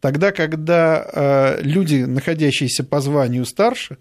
Тогда, 0.05 0.33
когда 0.33 1.03
э, 1.15 1.63
люди, 1.63 2.05
находящиеся 2.05 2.85
по 2.85 3.01
званию 3.01 3.47
старше, 3.47 3.97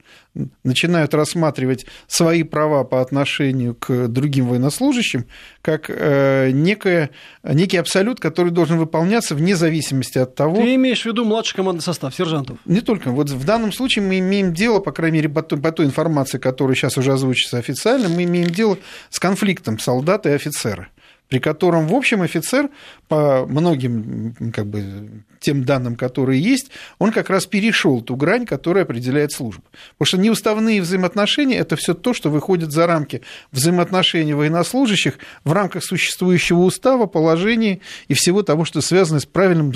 начинают 0.65 1.13
рассматривать 1.13 1.85
свои 2.07 2.43
права 2.43 2.83
по 2.83 2.99
отношению 2.99 3.73
к 3.73 4.09
другим 4.09 4.49
военнослужащим 4.49 5.27
как 5.61 5.85
э, 5.87 6.51
некое, 6.51 7.11
некий 7.41 7.77
абсолют, 7.77 8.19
который 8.19 8.51
должен 8.51 8.79
выполняться 8.79 9.33
вне 9.33 9.55
зависимости 9.55 10.17
от 10.17 10.35
того... 10.35 10.57
Ты 10.57 10.75
имеешь 10.75 11.03
в 11.03 11.05
виду 11.05 11.23
младший 11.23 11.55
командный 11.55 11.81
состав, 11.81 12.13
сержантов? 12.13 12.57
Не 12.65 12.81
только. 12.81 13.11
Вот 13.11 13.29
в 13.29 13.45
данном 13.45 13.71
случае 13.71 14.03
мы 14.03 14.19
имеем 14.19 14.53
дело, 14.53 14.81
по 14.81 14.91
крайней 14.91 15.19
мере, 15.19 15.29
по 15.29 15.41
той, 15.41 15.57
по 15.57 15.71
той 15.71 15.85
информации, 15.85 16.37
которая 16.37 16.75
сейчас 16.75 16.97
уже 16.97 17.13
озвучится 17.13 17.59
официально, 17.59 18.09
мы 18.09 18.25
имеем 18.25 18.49
дело 18.49 18.77
с 19.09 19.19
конфликтом 19.19 19.79
солдата 19.79 20.27
и 20.27 20.33
офицера 20.33 20.89
при 21.33 21.39
котором, 21.39 21.87
в 21.87 21.95
общем, 21.95 22.21
офицер, 22.21 22.69
по 23.07 23.47
многим 23.47 24.35
как 24.53 24.67
бы, 24.67 25.23
тем 25.39 25.63
данным, 25.63 25.95
которые 25.95 26.39
есть, 26.39 26.69
он 26.99 27.11
как 27.11 27.31
раз 27.31 27.47
перешел 27.47 28.01
ту 28.01 28.15
грань, 28.15 28.45
которая 28.45 28.83
определяет 28.83 29.31
службу. 29.31 29.63
Потому 29.97 30.05
что 30.05 30.17
неуставные 30.19 30.79
взаимоотношения– 30.79 31.57
это 31.57 31.75
все 31.75 31.95
то, 31.95 32.13
что 32.13 32.29
выходит 32.29 32.71
за 32.71 32.85
рамки 32.85 33.23
взаимоотношений 33.51 34.35
военнослужащих 34.35 35.17
в 35.43 35.53
рамках 35.53 35.83
существующего 35.83 36.59
устава, 36.59 37.07
положений 37.07 37.81
и 38.09 38.13
всего 38.13 38.43
того, 38.43 38.63
что 38.63 38.81
связано 38.81 39.19
с 39.19 39.25
правильным 39.25 39.73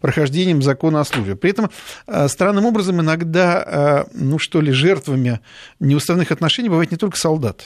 прохождением 0.00 0.60
закона 0.60 1.02
о 1.02 1.04
службе. 1.04 1.36
При 1.36 1.52
этом 1.52 1.70
э, 2.08 2.26
странным 2.26 2.66
образом 2.66 3.00
иногда, 3.00 3.62
э, 3.64 4.10
ну 4.14 4.40
что 4.40 4.60
ли, 4.60 4.72
жертвами 4.72 5.38
неуставных 5.78 6.32
отношений 6.32 6.68
бывают 6.68 6.90
не 6.90 6.96
только 6.96 7.16
солдаты. 7.16 7.62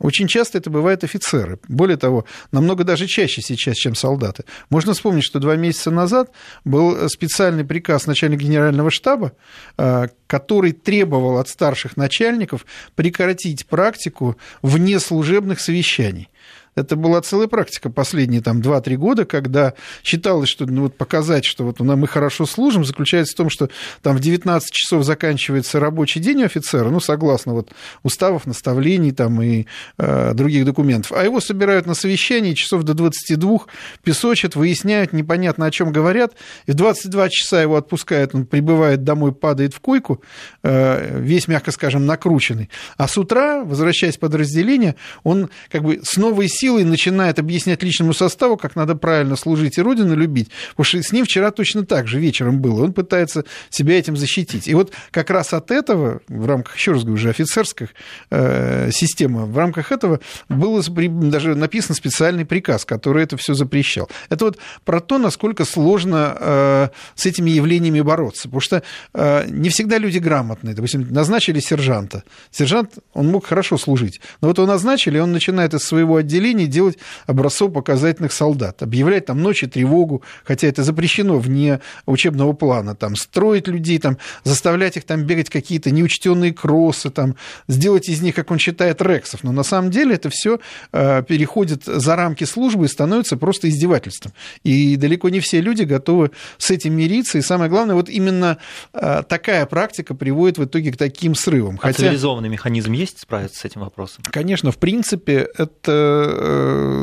Очень 0.00 0.26
часто 0.26 0.58
это 0.58 0.70
бывают 0.70 1.04
офицеры. 1.04 1.60
Более 1.68 1.96
того, 1.96 2.24
намного 2.50 2.82
даже 2.82 3.06
чаще 3.06 3.42
сейчас, 3.42 3.76
чем 3.76 3.94
солдаты. 3.94 4.44
Можно 4.68 4.92
вспомнить, 4.92 5.24
что 5.24 5.38
два 5.38 5.54
месяца 5.54 5.90
назад 5.90 6.32
был 6.64 7.08
специальный 7.08 7.64
приказ 7.64 8.06
начальника 8.06 8.42
генерального 8.42 8.90
штаба, 8.90 9.32
э, 9.78 10.08
который 10.26 10.72
требовал 10.72 11.38
от 11.38 11.48
старших 11.48 11.96
начальников 11.96 12.66
прекратить 12.96 13.66
практику 13.66 14.36
внеслужебных 14.62 15.60
совещаний. 15.60 16.28
Это 16.76 16.96
была 16.96 17.20
целая 17.22 17.48
практика 17.48 17.90
последние 17.90 18.42
там, 18.42 18.60
2-3 18.60 18.96
года, 18.96 19.24
когда 19.24 19.74
считалось, 20.02 20.48
что 20.48 20.66
ну, 20.66 20.82
вот 20.82 20.96
показать, 20.96 21.44
что 21.44 21.64
вот 21.64 21.80
мы 21.80 22.06
хорошо 22.06 22.46
служим, 22.46 22.84
заключается 22.84 23.34
в 23.34 23.36
том, 23.36 23.50
что 23.50 23.70
там 24.02 24.16
в 24.16 24.20
19 24.20 24.70
часов 24.70 25.04
заканчивается 25.04 25.80
рабочий 25.80 26.20
день 26.20 26.42
у 26.42 26.46
офицера, 26.46 26.90
ну, 26.90 27.00
согласно 27.00 27.54
вот 27.54 27.72
уставов, 28.02 28.46
наставлений 28.46 29.12
там, 29.12 29.40
и 29.40 29.66
э, 29.98 30.34
других 30.34 30.64
документов, 30.64 31.12
а 31.12 31.24
его 31.24 31.40
собирают 31.40 31.86
на 31.86 31.94
совещании 31.94 32.54
часов 32.54 32.82
до 32.82 32.94
22, 32.94 33.60
песочат, 34.02 34.56
выясняют, 34.56 35.12
непонятно 35.12 35.66
о 35.66 35.70
чем 35.70 35.92
говорят, 35.92 36.34
и 36.66 36.72
в 36.72 36.74
22 36.74 37.28
часа 37.30 37.62
его 37.62 37.76
отпускают, 37.76 38.34
он 38.34 38.46
прибывает 38.46 39.04
домой, 39.04 39.32
падает 39.32 39.74
в 39.74 39.80
койку, 39.80 40.22
э, 40.62 41.20
весь, 41.20 41.48
мягко 41.48 41.70
скажем, 41.70 42.06
накрученный, 42.06 42.68
а 42.96 43.08
с 43.08 43.16
утра, 43.16 43.64
возвращаясь 43.64 44.16
в 44.16 44.20
подразделение, 44.20 44.96
он 45.22 45.50
как 45.70 45.82
бы 45.82 46.00
снова 46.02 46.34
новой 46.34 46.48
силой 46.48 46.63
начинает 46.70 47.38
объяснять 47.38 47.82
личному 47.82 48.14
составу, 48.14 48.56
как 48.56 48.76
надо 48.76 48.94
правильно 48.94 49.36
служить 49.36 49.78
и 49.78 49.82
Родину 49.82 50.14
любить. 50.14 50.50
Потому 50.70 50.84
что 50.84 51.02
с 51.02 51.12
ним 51.12 51.24
вчера 51.24 51.50
точно 51.50 51.84
так 51.84 52.06
же 52.06 52.18
вечером 52.18 52.60
было. 52.60 52.84
Он 52.84 52.92
пытается 52.92 53.44
себя 53.70 53.98
этим 53.98 54.16
защитить. 54.16 54.68
И 54.68 54.74
вот 54.74 54.92
как 55.10 55.30
раз 55.30 55.52
от 55.52 55.70
этого, 55.70 56.20
в 56.28 56.46
рамках, 56.46 56.76
еще 56.76 56.92
раз 56.92 57.02
говорю, 57.02 57.14
уже 57.14 57.30
офицерских 57.30 57.90
э, 58.30 58.90
системы, 58.92 59.46
в 59.46 59.56
рамках 59.58 59.92
этого 59.92 60.20
было 60.48 60.82
даже 60.82 61.54
написан 61.54 61.94
специальный 61.94 62.44
приказ, 62.44 62.84
который 62.84 63.22
это 63.24 63.36
все 63.36 63.54
запрещал. 63.54 64.08
Это 64.28 64.46
вот 64.46 64.58
про 64.84 65.00
то, 65.00 65.18
насколько 65.18 65.64
сложно 65.64 66.36
э, 66.38 66.88
с 67.14 67.26
этими 67.26 67.50
явлениями 67.50 68.00
бороться. 68.00 68.44
Потому 68.44 68.60
что 68.60 68.82
э, 69.12 69.46
не 69.48 69.68
всегда 69.68 69.98
люди 69.98 70.18
грамотные. 70.18 70.74
Допустим, 70.74 71.06
назначили 71.10 71.60
сержанта. 71.60 72.24
Сержант, 72.50 72.98
он 73.12 73.28
мог 73.28 73.46
хорошо 73.46 73.78
служить. 73.78 74.20
Но 74.40 74.48
вот 74.48 74.58
его 74.58 74.66
назначили, 74.66 75.18
он 75.18 75.32
начинает 75.32 75.74
из 75.74 75.82
своего 75.82 76.16
отделения 76.16 76.53
делать 76.62 76.98
образцов 77.26 77.72
показательных 77.72 78.32
солдат. 78.32 78.82
Объявлять 78.82 79.26
там 79.26 79.42
ночи 79.42 79.66
тревогу, 79.66 80.22
хотя 80.44 80.68
это 80.68 80.82
запрещено 80.82 81.38
вне 81.38 81.80
учебного 82.06 82.52
плана. 82.52 82.94
Там, 82.94 83.16
строить 83.16 83.68
людей, 83.68 83.98
там, 83.98 84.18
заставлять 84.44 84.96
их 84.96 85.04
там 85.04 85.24
бегать 85.24 85.50
какие-то 85.50 85.90
неучтенные 85.90 86.52
кроссы, 86.52 87.10
там, 87.10 87.36
сделать 87.68 88.08
из 88.08 88.22
них, 88.22 88.34
как 88.34 88.50
он 88.50 88.58
считает, 88.58 89.02
рексов. 89.02 89.42
Но 89.42 89.52
на 89.52 89.62
самом 89.62 89.90
деле 89.90 90.14
это 90.14 90.30
все 90.30 90.60
э, 90.92 91.22
переходит 91.22 91.84
за 91.84 92.16
рамки 92.16 92.44
службы 92.44 92.86
и 92.86 92.88
становится 92.88 93.36
просто 93.36 93.68
издевательством. 93.68 94.32
И 94.62 94.96
далеко 94.96 95.28
не 95.28 95.40
все 95.40 95.60
люди 95.60 95.82
готовы 95.82 96.30
с 96.58 96.70
этим 96.70 96.94
мириться. 96.94 97.38
И 97.38 97.42
самое 97.42 97.70
главное, 97.70 97.94
вот 97.94 98.08
именно 98.08 98.58
э, 98.92 99.22
такая 99.28 99.66
практика 99.66 100.14
приводит 100.14 100.58
в 100.58 100.64
итоге 100.64 100.92
к 100.92 100.96
таким 100.96 101.34
срывам. 101.34 101.76
А 101.82 101.88
Хотя... 101.88 101.98
цивилизованный 101.98 102.48
механизм 102.48 102.92
есть 102.92 103.20
справиться 103.20 103.60
с 103.60 103.64
этим 103.64 103.80
вопросом? 103.80 104.24
Конечно, 104.30 104.70
в 104.70 104.78
принципе, 104.78 105.48
это 105.56 105.90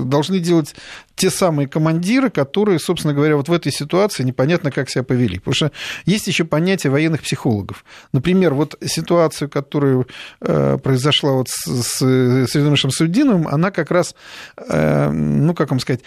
должны 0.05 0.39
делать 0.39 0.75
те 1.15 1.29
самые 1.29 1.67
командиры, 1.67 2.29
которые, 2.29 2.79
собственно 2.79 3.13
говоря, 3.13 3.35
вот 3.35 3.47
в 3.47 3.53
этой 3.53 3.71
ситуации 3.71 4.23
непонятно, 4.23 4.71
как 4.71 4.89
себя 4.89 5.03
повели. 5.03 5.37
Потому 5.37 5.53
что 5.53 5.71
есть 6.05 6.27
еще 6.27 6.45
понятие 6.45 6.91
военных 6.91 7.21
психологов. 7.21 7.85
Например, 8.11 8.53
вот 8.53 8.75
ситуацию, 8.83 9.49
которая 9.49 10.05
э, 10.41 10.77
произошла 10.83 11.33
вот 11.33 11.47
с, 11.49 11.67
с 11.67 11.97
Средомышем 11.99 12.91
Судиновым, 12.91 13.47
она 13.47 13.71
как 13.71 13.91
раз, 13.91 14.15
э, 14.57 15.11
ну, 15.11 15.53
как 15.53 15.69
вам 15.69 15.79
сказать, 15.79 16.01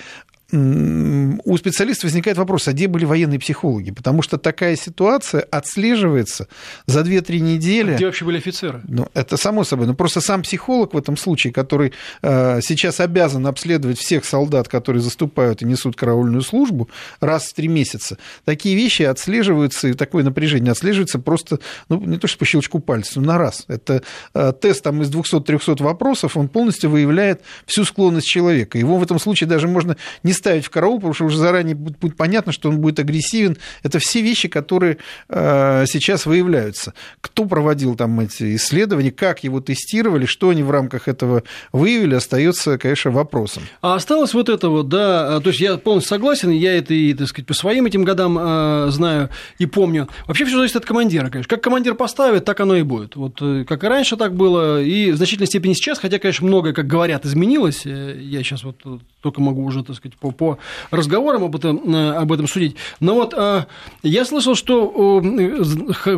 у 0.54 1.56
специалистов 1.56 2.04
возникает 2.04 2.38
вопрос, 2.38 2.68
а 2.68 2.72
где 2.72 2.86
были 2.86 3.04
военные 3.04 3.38
психологи? 3.38 3.90
Потому 3.90 4.22
что 4.22 4.38
такая 4.38 4.76
ситуация 4.76 5.40
отслеживается 5.40 6.48
за 6.86 7.00
2-3 7.00 7.38
недели. 7.40 7.92
А 7.92 7.94
где 7.96 8.06
вообще 8.06 8.24
были 8.24 8.38
офицеры? 8.38 8.82
Ну, 8.86 9.08
это 9.14 9.36
само 9.36 9.64
собой. 9.64 9.86
Но 9.86 9.94
просто 9.94 10.20
сам 10.20 10.42
психолог 10.42 10.94
в 10.94 10.98
этом 10.98 11.16
случае, 11.16 11.52
который 11.52 11.92
э, 12.22 12.60
сейчас 12.62 13.00
обязан 13.00 13.46
обследовать 13.46 13.98
всех 13.98 14.24
солдат, 14.24 14.68
которые 14.68 15.02
заступают 15.02 15.62
и 15.62 15.64
несут 15.64 15.96
караульную 15.96 16.42
службу 16.42 16.88
раз 17.20 17.44
в 17.46 17.54
3 17.54 17.68
месяца, 17.68 18.18
такие 18.44 18.76
вещи 18.76 19.02
отслеживаются, 19.02 19.88
и 19.88 19.94
такое 19.94 20.22
напряжение 20.22 20.70
отслеживается 20.70 21.18
просто, 21.18 21.58
ну, 21.88 22.00
не 22.00 22.18
то 22.18 22.28
что 22.28 22.38
по 22.38 22.44
щелчку 22.44 22.78
пальца, 22.78 23.20
но 23.20 23.26
на 23.26 23.38
раз. 23.38 23.64
Это 23.66 24.02
э, 24.34 24.52
тест 24.60 24.84
там, 24.84 25.02
из 25.02 25.10
200-300 25.10 25.82
вопросов, 25.82 26.36
он 26.36 26.48
полностью 26.48 26.90
выявляет 26.90 27.42
всю 27.66 27.84
склонность 27.84 28.28
человека. 28.28 28.78
Его 28.78 28.98
в 28.98 29.02
этом 29.02 29.18
случае 29.18 29.48
даже 29.48 29.66
можно 29.66 29.96
не 30.22 30.32
ставить 30.44 30.66
в 30.66 30.70
караул, 30.70 30.96
потому 30.96 31.14
что 31.14 31.24
уже 31.24 31.38
заранее 31.38 31.74
будет 31.74 32.18
понятно, 32.18 32.52
что 32.52 32.68
он 32.68 32.78
будет 32.78 32.98
агрессивен. 32.98 33.57
Это 33.83 33.98
все 33.98 34.20
вещи, 34.20 34.46
которые 34.48 34.98
э, 35.30 35.87
сейчас 35.87 36.26
выявляются. 36.26 36.92
Кто 37.22 37.46
проводил 37.46 37.94
там 37.94 38.20
эти 38.20 38.57
исследования, 38.57 39.11
как 39.11 39.42
его 39.42 39.61
тестировали, 39.61 40.26
что 40.26 40.50
они 40.50 40.62
в 40.62 40.70
рамках 40.70 41.09
этого 41.09 41.44
выявили, 41.72 42.14
остается, 42.14 42.76
конечно, 42.76 43.11
вопросом. 43.11 43.62
А 43.80 43.94
осталось 43.94 44.35
вот 44.35 44.50
это 44.50 44.68
вот, 44.68 44.90
да, 44.90 45.40
то 45.40 45.48
есть 45.48 45.61
я 45.61 45.78
полностью 45.78 46.11
согласен, 46.11 46.50
я 46.50 46.76
это 46.76 46.92
и, 46.92 47.14
так 47.14 47.28
сказать, 47.28 47.46
по 47.46 47.54
своим 47.54 47.87
этим 47.87 48.04
годам 48.04 48.37
э, 48.38 48.88
знаю 48.90 49.30
и 49.59 49.64
помню. 49.64 50.11
Вообще 50.26 50.44
все 50.44 50.59
зависит 50.59 50.76
от 50.76 50.85
командира, 50.85 51.30
конечно. 51.30 51.48
Как 51.48 51.64
командир 51.64 51.94
поставит, 51.94 52.44
так 52.44 52.61
оно 52.61 52.76
и 52.76 52.83
будет. 52.83 53.16
Вот 53.16 53.38
э, 53.40 53.64
как 53.66 53.83
и 53.83 53.87
раньше 53.87 54.18
так 54.18 54.35
было, 54.35 54.83
и 54.83 55.11
в 55.11 55.16
значительной 55.16 55.46
степени 55.46 55.72
сейчас, 55.72 55.98
хотя, 55.98 56.18
конечно, 56.18 56.46
многое, 56.46 56.74
как 56.74 56.87
говорят, 56.87 57.24
изменилось. 57.24 57.87
Я 57.87 58.42
сейчас 58.42 58.62
вот 58.62 58.76
только 59.22 59.40
могу 59.40 59.64
уже, 59.64 59.83
так 59.83 59.96
сказать, 59.96 60.18
по, 60.24 60.32
по 60.32 60.58
разговорам 60.90 61.44
об 61.44 61.56
этом, 61.56 61.94
э, 61.94 62.12
об 62.16 62.32
этом 62.32 62.48
судить. 62.48 62.76
Но 63.00 63.14
вот 63.14 63.34
э, 63.37 63.64
я 64.02 64.24
слышал, 64.24 64.54
что 64.54 65.20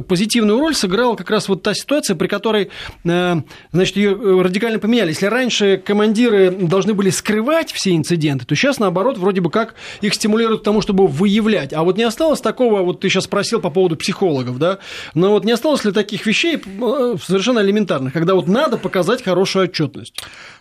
позитивную 0.09 0.59
роль 0.61 0.75
сыграла 0.75 1.17
как 1.17 1.31
раз 1.31 1.49
вот 1.49 1.63
та 1.63 1.75
ситуация, 1.75 2.15
при 2.17 2.29
которой, 2.29 2.71
э, 3.05 3.37
значит, 3.73 3.97
ее 3.97 4.43
радикально 4.43 4.79
поменяли. 4.79 5.09
Если 5.09 5.27
раньше 5.27 5.83
командиры 5.85 6.51
должны 6.51 6.95
были 6.95 7.11
скрывать 7.11 7.73
все 7.73 7.95
инциденты, 7.97 8.47
то 8.47 8.55
сейчас, 8.55 8.79
наоборот, 8.79 9.19
вроде 9.19 9.41
бы 9.41 9.51
как 9.51 9.75
их 10.01 10.15
стимулируют 10.15 10.61
к 10.61 10.65
тому, 10.65 10.81
чтобы 10.81 11.07
выявлять. 11.07 11.73
А 11.73 11.83
вот 11.83 11.97
не 11.97 12.05
осталось 12.05 12.41
такого, 12.41 12.83
вот 12.83 13.01
ты 13.01 13.09
сейчас 13.09 13.25
спросил 13.25 13.61
по 13.61 13.71
поводу 13.71 13.97
психологов, 13.97 14.59
да, 14.59 14.79
но 15.15 15.31
вот 15.31 15.45
не 15.45 15.53
осталось 15.53 15.85
ли 15.85 15.93
таких 15.93 16.27
вещей 16.27 16.59
совершенно 16.59 17.61
элементарных, 17.61 18.13
когда 18.13 18.35
вот 18.35 18.47
надо 18.47 18.77
показать 18.77 19.23
хорошую 19.23 19.65
отчетность? 19.65 20.15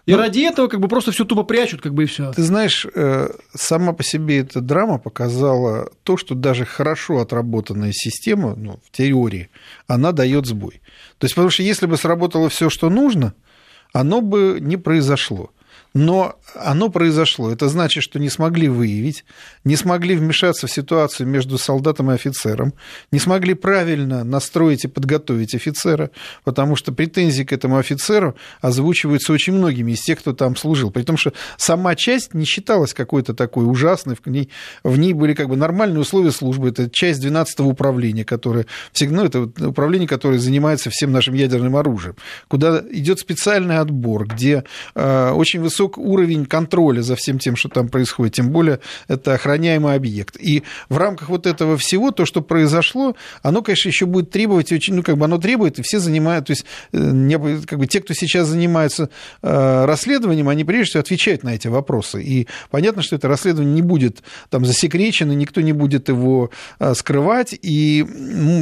И 0.06 0.12
ну, 0.12 0.18
ради 0.18 0.42
этого 0.42 0.68
как 0.68 0.80
бы 0.80 0.88
просто 0.88 1.12
все 1.12 1.26
тупо 1.26 1.44
прячут, 1.44 1.82
как 1.82 1.94
бы 1.94 2.04
и 2.04 2.06
все. 2.06 2.32
Ты 2.32 2.44
знаешь, 2.44 2.86
э, 2.94 3.30
сама 3.56 3.94
по 3.94 4.04
себе 4.04 4.40
эта 4.40 4.62
драма 4.62 5.00
показала 5.00 5.90
то, 6.04 6.16
что 6.16 6.36
даже 6.36 6.64
хорошо 6.64 7.20
отработанная 7.20 7.92
система, 7.92 8.56
ну, 8.56 8.80
в 8.86 8.96
теории, 8.96 9.50
она 9.88 10.12
дает 10.12 10.46
сбой. 10.46 10.82
То 11.18 11.26
есть, 11.26 11.34
потому 11.34 11.50
что 11.50 11.64
если 11.64 11.88
бы 11.88 11.98
сработало 11.98 12.50
все, 12.50 12.70
что 12.70 12.90
нужно, 12.90 13.34
оно 13.94 14.22
бы 14.22 14.60
не 14.62 14.78
произошло. 14.78 15.52
Но 15.96 16.36
оно 16.56 16.90
произошло. 16.90 17.50
Это 17.50 17.70
значит, 17.70 18.04
что 18.04 18.20
не 18.20 18.30
смогли 18.30 18.68
выявить, 18.68 19.24
не 19.64 19.78
смогли 19.78 20.16
вмешаться 20.16 20.68
в 20.68 20.72
ситуацию 20.72 21.26
между 21.26 21.58
солдатом 21.58 22.12
и 22.12 22.14
офицером, 22.14 22.74
не 23.12 23.20
смогли 23.20 23.54
правильно 23.54 24.26
настроить 24.26 24.84
и 24.84 24.90
подготовить 24.90 25.56
офицера, 25.56 26.12
потому 26.44 26.76
что 26.76 26.92
претензии 26.92 27.44
к 27.44 27.54
этому 27.54 27.78
офицеру 27.78 28.36
озвучиваются 28.60 29.32
очень 29.32 29.54
многими 29.54 29.94
из 29.94 30.02
тех, 30.02 30.20
кто 30.20 30.34
там 30.34 30.58
служил. 30.58 30.92
При 30.92 31.04
том, 31.04 31.16
что 31.16 31.32
сама 31.58 31.96
часть 31.96 32.34
не 32.34 32.44
считалась 32.44 32.94
какой-то 32.94 33.34
такой 33.34 33.66
ужасной, 33.66 34.18
в 34.22 34.30
ней, 34.30 34.50
в 34.84 34.98
ней 34.98 35.14
были 35.14 35.34
как 35.34 35.48
бы 35.48 35.56
нормальные 35.56 36.02
условия 36.02 36.32
службы. 36.32 36.70
Это 36.70 36.90
часть 36.90 37.24
12-го 37.24 37.70
управления, 37.70 38.26
которое 38.26 38.66
всегда, 38.92 39.16
ну, 39.16 39.26
это 39.26 39.42
управление, 39.68 40.10
которое 40.10 40.40
занимается 40.40 40.90
всем 40.90 41.14
нашим 41.14 41.36
ядерным 41.36 41.78
оружием, 41.78 42.16
куда 42.50 42.84
идет 42.92 43.20
специальный 43.20 43.78
отбор, 43.78 44.28
где 44.28 44.66
э, 44.94 45.32
очень 45.32 45.62
высок 45.66 45.98
уровень 45.98 46.46
контроля 46.46 47.02
за 47.02 47.16
всем 47.16 47.40
тем, 47.40 47.56
что 47.56 47.70
там 47.70 47.90
происходит, 47.90 48.36
тем 48.36 48.50
более 48.50 48.80
это 49.08 49.34
охраняемый 49.34 49.96
объект. 49.96 50.38
И 50.40 50.64
в 50.90 50.98
рамках 50.98 51.30
вот 51.30 51.48
этого 51.48 51.78
всего, 51.78 52.12
то, 52.12 52.26
что 52.26 52.42
произошло, 52.42 53.16
оно, 53.42 53.62
конечно, 53.62 53.90
еще 53.90 54.06
будет 54.06 54.30
требовать, 54.30 54.72
очень, 54.72 54.96
ну, 54.96 55.04
как 55.04 55.18
бы 55.18 55.26
оно 55.26 55.38
требует, 55.38 55.80
и 55.80 55.82
все 55.82 56.00
занимают, 56.00 56.48
то 56.48 56.52
есть 56.52 56.66
э, 56.94 57.62
как 57.66 57.80
бы 57.80 57.88
те, 57.88 58.02
кто 58.02 58.14
сейчас 58.14 58.48
занимается 58.48 59.10
э, 59.42 59.86
расследованием, 59.86 60.50
они 60.50 60.64
прежде 60.64 60.92
всего 60.92 61.02
отвечают 61.02 61.44
на 61.44 61.56
эти 61.56 61.68
вопросы. 61.68 62.22
И 62.24 62.48
понятно, 62.70 63.02
что 63.02 63.16
это 63.16 63.28
расследование 63.28 63.74
не 63.74 63.82
будет 63.82 64.24
там 64.50 64.66
засекречено, 64.66 65.32
никто 65.34 65.62
не 65.62 65.74
будет 65.74 66.10
его 66.10 66.52
э, 66.80 66.94
скрывать. 66.94 67.58
И 67.62 68.06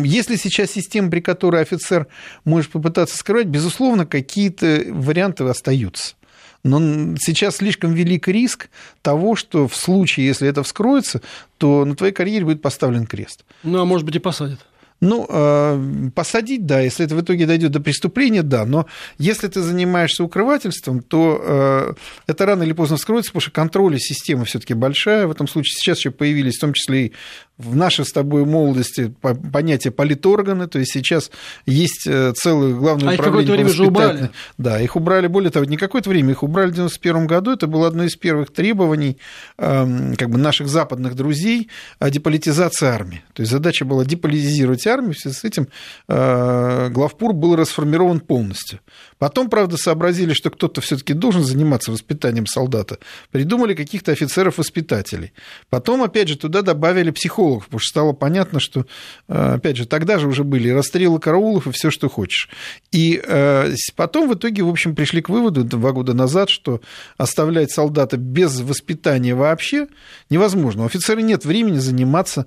если 0.04 0.36
сейчас 0.36 0.72
система, 0.72 1.10
при 1.10 1.20
которой 1.20 1.62
офицер 1.62 2.08
может 2.46 2.72
попытаться 2.72 3.18
скрывать, 3.18 3.48
безусловно, 3.48 4.06
какие-то 4.06 4.84
варианты 4.90 5.44
остаются. 5.44 6.16
Но 6.64 7.16
сейчас 7.18 7.58
слишком 7.58 7.94
велик 7.94 8.28
риск 8.28 8.70
того, 9.02 9.36
что 9.36 9.68
в 9.68 9.76
случае, 9.76 10.28
если 10.28 10.48
это 10.48 10.64
вскроется, 10.64 11.22
то 11.58 11.84
на 11.84 11.96
твоей 11.96 12.14
карьере 12.14 12.46
будет 12.46 12.62
поставлен 12.62 13.06
крест. 13.06 13.44
Ну, 13.64 13.82
а 13.82 13.86
может 13.86 14.06
быть 14.06 14.16
и 14.16 14.20
посадят. 14.20 14.60
Ну, 15.04 15.28
э, 15.28 16.10
посадить, 16.16 16.66
да, 16.66 16.80
если 16.80 17.06
это 17.06 17.16
в 17.16 17.22
итоге 17.22 17.46
дойдет 17.46 17.72
до 17.72 17.82
преступления, 17.82 18.42
да, 18.42 18.66
но 18.66 18.88
если 19.18 19.50
ты 19.50 19.62
занимаешься 19.62 20.24
укрывательством, 20.24 21.02
то 21.02 21.42
э, 21.44 21.94
это 22.28 22.46
рано 22.46 22.64
или 22.64 22.72
поздно 22.72 22.96
вскроется, 22.96 23.32
потому 23.32 23.42
что 23.42 23.52
контроля 23.52 23.98
системы 24.00 24.46
все-таки 24.46 24.74
большая. 24.74 25.28
В 25.28 25.32
этом 25.32 25.50
случае 25.50 25.74
сейчас 25.74 25.98
еще 25.98 26.12
появились, 26.12 26.56
в 26.56 26.62
том 26.62 26.72
числе 26.72 27.08
и 27.08 27.14
в 27.58 27.76
нашей 27.76 28.04
с 28.04 28.12
тобой 28.12 28.46
молодости 28.46 29.14
понятие 29.52 29.92
политорганы, 29.92 30.68
то 30.68 30.80
есть 30.80 30.92
сейчас 30.92 31.30
есть 31.66 32.08
э, 32.08 32.34
целое 32.36 32.74
главное 32.74 33.12
а 33.12 33.14
управление. 33.14 33.40
А 33.40 33.44
их 33.44 33.62
время 33.62 33.70
же 33.70 33.86
убрали. 33.86 34.30
Да, 34.58 34.82
их 34.82 34.96
убрали, 34.96 35.28
более 35.28 35.52
того, 35.52 35.66
не 35.66 35.78
какое-то 35.78 36.10
время, 36.10 36.32
их 36.32 36.42
убрали 36.42 36.72
в 36.72 36.74
91 36.74 37.28
году, 37.28 37.52
это 37.52 37.68
было 37.68 37.88
одно 37.88 38.04
из 38.04 38.16
первых 38.16 38.52
требований 38.52 39.18
эм, 39.58 40.16
как 40.16 40.30
бы 40.30 40.38
наших 40.38 40.68
западных 40.68 41.16
друзей 41.16 41.70
о 42.00 42.10
деполитизации 42.10 42.88
армии. 42.88 43.24
То 43.34 43.42
есть 43.42 43.52
задача 43.52 43.86
была 43.86 44.04
деполитизировать 44.04 44.86
армию, 44.88 45.14
в 45.14 45.20
связи 45.20 45.36
с 45.36 45.44
этим 45.44 45.68
э, 46.08 46.90
главпур 46.90 47.34
был 47.34 47.56
расформирован 47.56 48.20
полностью. 48.20 48.80
Потом, 49.20 49.50
правда, 49.50 49.78
сообразили, 49.78 50.34
что 50.34 50.50
кто-то 50.50 50.82
все-таки 50.82 51.14
должен 51.14 51.44
заниматься 51.44 51.92
воспитанием 51.92 52.46
солдата, 52.46 52.98
придумали 53.32 53.74
каких-то 53.74 54.12
офицеров-воспитателей. 54.12 55.34
Потом, 55.70 56.04
опять 56.04 56.28
же, 56.28 56.38
туда 56.38 56.62
добавили 56.62 57.12
психологов 57.12 57.44
психологов, 57.54 57.66
потому 57.66 57.80
что 57.80 57.90
стало 57.90 58.14
понятно, 58.14 58.60
что, 58.60 58.86
э, 59.28 59.54
опять 59.56 59.78
же, 59.78 59.86
тогда 59.86 60.20
же 60.20 60.28
уже 60.28 60.44
были 60.44 60.70
расстрелы 60.70 61.20
караулов 61.20 61.68
и 61.68 61.72
все, 61.72 61.92
что 61.92 62.10
хочешь. 62.10 62.50
И 62.92 63.22
э, 63.24 63.74
потом 63.96 64.30
в 64.30 64.34
итоге, 64.34 64.64
в 64.64 64.70
общем, 64.70 64.96
пришли 64.96 65.22
к 65.22 65.30
выводу 65.30 65.64
два 65.64 65.92
года 65.92 66.14
назад, 66.14 66.50
что 66.50 66.82
оставлять 67.18 67.72
солдата 67.72 68.18
без 68.18 68.60
воспитания 68.62 69.36
вообще 69.36 69.88
невозможно. 70.30 70.84
У 70.84 70.86
офицера 70.86 71.20
нет 71.20 71.46
времени 71.46 71.78
заниматься, 71.78 72.46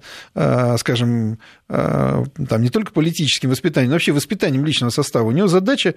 скажем, 0.79 1.39
там, 1.69 2.63
не 2.63 2.69
только 2.69 2.93
политическим 2.93 3.51
воспитанием, 3.51 3.91
но 3.91 3.95
вообще 3.95 4.13
воспитанием 4.13 4.65
личного 4.65 4.91
состава. 4.91 5.27
У 5.27 5.33
него 5.33 5.49
задача 5.49 5.95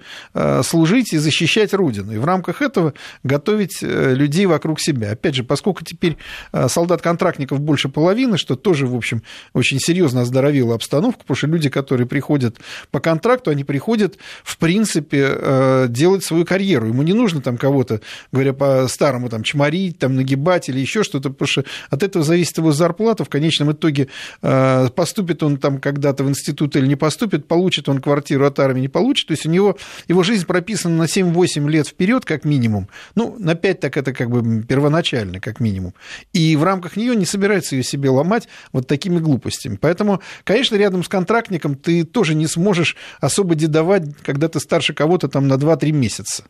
служить 0.62 1.12
и 1.12 1.18
защищать 1.18 1.74
Родину. 1.74 2.12
И 2.12 2.18
в 2.18 2.24
рамках 2.24 2.62
этого 2.62 2.94
готовить 3.22 3.78
людей 3.82 4.46
вокруг 4.46 4.80
себя. 4.80 5.12
Опять 5.12 5.34
же, 5.34 5.44
поскольку 5.44 5.84
теперь 5.84 6.16
солдат-контрактников 6.52 7.60
больше 7.60 7.88
половины, 7.88 8.38
что 8.38 8.56
тоже, 8.56 8.86
в 8.90 8.96
общем, 8.96 9.22
очень 9.52 9.78
серьезно 9.80 10.22
оздоровило 10.22 10.74
обстановку, 10.74 11.20
потому 11.20 11.36
что 11.36 11.46
люди, 11.46 11.68
которые 11.68 12.06
приходят 12.06 12.56
по 12.90 13.00
контракту, 13.00 13.50
они 13.50 13.64
приходят, 13.64 14.16
в 14.44 14.58
принципе, 14.58 15.28
э, 15.30 15.86
делать 15.88 16.24
свою 16.24 16.44
карьеру. 16.44 16.86
Ему 16.86 17.02
не 17.02 17.12
нужно 17.12 17.40
там 17.40 17.56
кого-то, 17.56 18.00
говоря 18.32 18.52
по-старому, 18.52 19.28
там, 19.28 19.42
чморить, 19.42 19.98
там, 19.98 20.16
нагибать 20.16 20.68
или 20.68 20.80
еще 20.80 21.02
что-то, 21.02 21.30
потому 21.30 21.48
что 21.48 21.64
от 21.90 22.02
этого 22.02 22.24
зависит 22.24 22.58
его 22.58 22.72
зарплата. 22.72 23.24
В 23.24 23.28
конечном 23.28 23.72
итоге 23.72 24.08
э, 24.42 24.88
поступит 24.94 25.42
он 25.42 25.56
там 25.56 25.78
когда-то 25.78 26.24
в 26.24 26.28
институт 26.28 26.76
или 26.76 26.86
не 26.86 26.96
поступит, 26.96 27.46
получит 27.46 27.88
он 27.88 28.00
квартиру 28.00 28.46
от 28.46 28.58
армии, 28.58 28.80
не 28.80 28.88
получит. 28.88 29.28
То 29.28 29.32
есть 29.32 29.46
у 29.46 29.50
него 29.50 29.76
его 30.08 30.22
жизнь 30.22 30.46
прописана 30.46 30.96
на 30.96 31.04
7-8 31.04 31.68
лет 31.68 31.86
вперед, 31.86 32.24
как 32.24 32.44
минимум. 32.44 32.88
Ну, 33.14 33.36
на 33.38 33.54
5 33.54 33.80
так 33.80 33.96
это 33.96 34.12
как 34.12 34.30
бы 34.30 34.62
первоначально, 34.62 35.40
как 35.40 35.60
минимум. 35.60 35.94
И 36.32 36.56
в 36.56 36.64
рамках 36.64 36.96
нее 36.96 37.16
не 37.16 37.26
собирается 37.26 37.76
ее 37.76 37.82
себе 37.82 38.10
ломать 38.10 38.48
вот 38.72 38.79
такими 38.86 39.18
глупостями. 39.18 39.76
Поэтому, 39.80 40.20
конечно, 40.44 40.76
рядом 40.76 41.02
с 41.04 41.08
контрактником 41.08 41.74
ты 41.74 42.04
тоже 42.04 42.34
не 42.34 42.46
сможешь 42.46 42.96
особо 43.20 43.54
дедовать, 43.54 44.16
когда 44.22 44.48
ты 44.48 44.60
старше 44.60 44.94
кого-то 44.94 45.28
там 45.28 45.48
на 45.48 45.54
2-3 45.54 45.92
месяца. 45.92 46.44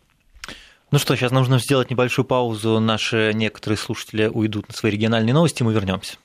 Ну 0.90 0.98
что, 0.98 1.14
сейчас 1.14 1.30
нужно 1.30 1.60
сделать 1.60 1.90
небольшую 1.90 2.24
паузу. 2.24 2.80
Наши 2.80 3.32
некоторые 3.34 3.78
слушатели 3.78 4.26
уйдут 4.26 4.68
на 4.68 4.74
свои 4.74 4.90
региональные 4.92 5.32
новости, 5.32 5.62
мы 5.62 5.72
вернемся. 5.72 6.16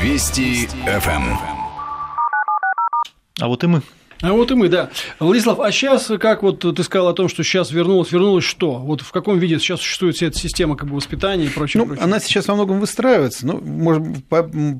Вести 0.00 0.66
ФМ. 0.66 1.36
А 3.40 3.48
вот 3.48 3.64
и 3.64 3.66
мы. 3.66 3.82
А 4.22 4.32
вот 4.32 4.50
и 4.50 4.54
мы, 4.54 4.68
да. 4.68 4.88
Владислав, 5.18 5.60
а 5.60 5.70
сейчас, 5.70 6.10
как 6.18 6.42
вот 6.42 6.60
ты 6.60 6.82
сказал 6.82 7.08
о 7.08 7.12
том, 7.12 7.28
что 7.28 7.44
сейчас 7.44 7.70
вернулось, 7.70 8.12
вернулось 8.12 8.44
что? 8.44 8.76
Вот 8.76 9.02
в 9.02 9.12
каком 9.12 9.38
виде 9.38 9.58
сейчас 9.58 9.80
существует 9.80 10.16
вся 10.16 10.28
эта 10.28 10.38
система 10.38 10.74
как 10.76 10.88
бы, 10.88 10.96
воспитания 10.96 11.44
и 11.44 11.48
прочее? 11.48 11.82
Ну, 11.82 11.88
прочее? 11.88 12.04
она 12.04 12.18
сейчас 12.20 12.48
во 12.48 12.54
многом 12.54 12.80
выстраивается, 12.80 13.46
ну, 13.46 13.60
может, 13.60 14.02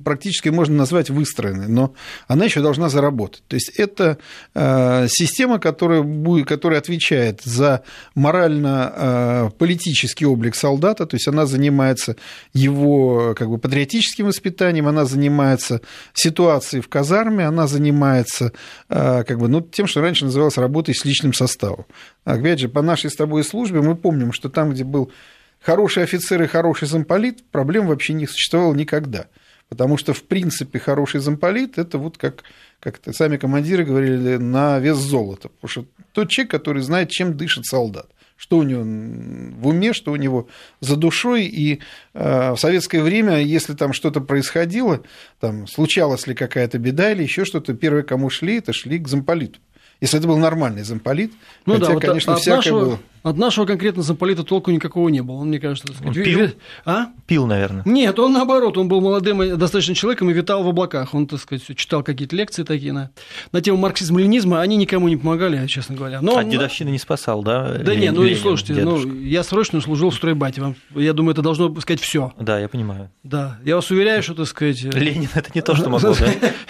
практически 0.05 0.49
можно 0.49 0.75
назвать 0.77 1.11
выстроенной, 1.11 1.69
но 1.69 1.93
она 2.29 2.47
еще 2.47 2.63
должна 2.63 2.89
заработать. 2.89 3.43
То 3.49 3.57
есть 3.57 3.69
это 3.77 4.17
э, 4.55 5.09
система, 5.11 5.59
которая, 5.59 6.01
будет, 6.03 6.49
которая 6.49 6.81
отвечает 6.81 7.43
за 7.43 7.83
морально-политический 8.15 10.25
э, 10.25 10.29
облик 10.29 10.55
солдата, 10.55 11.05
то 11.05 11.17
есть 11.17 11.29
она 11.29 11.45
занимается 11.45 12.17
его 12.55 13.35
как 13.37 13.51
бы, 13.51 13.59
патриотическим 13.59 14.25
воспитанием, 14.27 14.89
она 14.89 15.05
занимается 15.05 15.83
ситуацией 16.15 16.81
в 16.81 16.89
казарме, 16.89 17.47
она 17.47 17.67
занимается 17.67 18.55
э, 18.89 19.26
как 19.27 19.39
бы, 19.39 19.49
ну, 19.49 19.61
тем, 19.61 19.87
что 19.87 20.01
раньше 20.01 20.25
называлось 20.25 20.57
работой 20.57 20.95
с 20.95 21.05
личным 21.05 21.33
составом. 21.33 21.87
Опять 22.25 22.61
же, 22.61 22.69
по 22.69 22.83
нашей 22.83 23.11
с 23.11 23.17
тобой 23.17 23.45
службе 23.45 23.81
мы 23.81 23.97
помним, 23.97 24.33
что 24.33 24.49
там, 24.49 24.71
где 24.71 24.85
был 24.85 25.13
хороший 25.61 26.05
офицер 26.05 26.43
и 26.43 26.47
хороший 26.47 26.89
замполит, 26.89 27.45
проблем 27.51 27.87
вообще 27.87 28.15
не 28.15 28.27
существовало 28.27 28.75
никогда. 28.75 29.27
Потому 29.69 29.97
что, 29.97 30.15
в 30.15 30.23
принципе, 30.23 30.79
хороший 30.79 31.21
замполит– 31.21 31.77
это 31.79 31.99
вот 31.99 32.19
как, 32.19 32.45
как 32.79 33.01
сами 33.13 33.37
командиры 33.37 33.85
говорили, 33.85 34.37
на 34.37 34.79
вес 34.79 34.97
золота. 34.97 35.49
Потому 35.49 35.69
что 35.69 35.87
тот 36.13 36.31
человек, 36.31 36.53
который 36.53 36.83
знает, 36.83 37.11
чем 37.11 37.37
дышит 37.37 37.67
солдат 37.67 38.07
что 38.37 38.59
у 38.59 38.63
него 38.63 38.83
в 38.83 39.67
уме, 39.69 39.93
что 39.93 40.13
у 40.13 40.17
него 40.17 40.49
за 40.81 40.97
душой. 40.97 41.45
И 41.45 41.81
э, 42.15 42.53
в 42.53 42.57
советское 42.59 43.03
время, 43.03 43.41
если 43.41 43.75
там 43.75 43.93
что-то 43.93 44.21
происходило, 44.21 45.03
там 45.41 45.67
случалась 45.67 46.27
ли 46.27 46.35
какая-то 46.35 46.79
беда 46.79 47.13
или 47.13 47.23
еще 47.23 47.45
что-то, 47.45 47.75
первые, 47.75 48.05
кому 48.05 48.31
шли, 48.31 48.59
это 48.59 48.73
шли 48.73 48.99
к 48.99 49.09
замполиту. 49.09 49.59
Если 50.01 50.19
это 50.19 50.29
был 50.29 50.37
нормальный 50.37 50.83
замполит, 50.83 51.33
ну, 51.65 51.75
хотя, 51.75 51.87
да, 51.87 51.93
вот 51.95 52.03
конечно, 52.05 52.35
от 52.35 52.41
всякое 52.41 52.57
нашего, 52.57 52.81
было. 52.81 52.99
От 53.27 53.39
нашего 53.39 53.67
конкретно 53.67 54.05
замполита 54.05 54.45
толку 54.45 54.71
никакого 54.71 55.09
не 55.09 55.21
было. 55.21 55.39
Он, 55.39 55.49
мне 55.49 55.59
кажется, 55.59 55.89
так 55.89 55.97
сказать, 55.97 56.17
он 56.17 56.23
пил? 56.23 56.51
А? 56.85 57.07
Пил, 57.27 57.49
наверное. 57.49 57.83
Нет, 57.85 58.17
он 58.21 58.33
наоборот, 58.33 58.79
он 58.79 58.87
был 58.87 59.01
молодым 59.01 59.59
достаточно 59.59 59.97
человеком 59.97 60.31
и 60.31 60.33
витал 60.33 60.63
в 60.63 60.69
облаках. 60.69 61.13
Он, 61.13 61.27
так 61.27 61.41
сказать, 61.41 61.65
читал 61.77 62.05
какие-то 62.05 62.37
лекции 62.37 62.63
такие 62.63 62.93
на, 62.93 63.11
на 63.51 63.61
тему 63.61 63.79
марксизма-ленизма, 63.79 64.61
они 64.61 64.77
никому 64.77 65.09
не 65.09 65.17
помогали, 65.17 65.67
честно 65.67 65.97
говоря. 65.97 66.21
Но, 66.21 66.37
а 66.37 66.45
дедовщина 66.45 66.89
не 66.91 67.01
спасал, 67.01 67.43
да? 67.43 67.79
Да 67.79 67.97
нет, 67.97 68.15
ну 68.15 68.23
Ленин, 68.23 68.39
слушайте, 68.39 68.75
дедушка. 68.75 69.09
ну, 69.09 69.21
я 69.21 69.43
срочно 69.43 69.81
служил 69.81 70.11
в 70.11 70.15
стройбате. 70.15 70.61
Вам, 70.61 70.77
я 70.95 71.13
думаю, 71.13 71.33
это 71.33 71.43
должно 71.43 71.75
сказать 71.81 72.01
все. 72.01 72.33
Да, 72.39 72.61
я 72.61 72.69
понимаю. 72.69 73.11
Да, 73.25 73.59
я 73.65 73.75
вас 73.75 73.91
уверяю, 73.91 74.23
что, 74.23 74.35
так 74.35 74.47
сказать... 74.47 74.85
Ленин– 74.85 75.31
это 75.35 75.51
не 75.53 75.63
то, 75.63 75.75
что 75.75 75.91
могло, 75.91 76.15
да, 76.15 76.27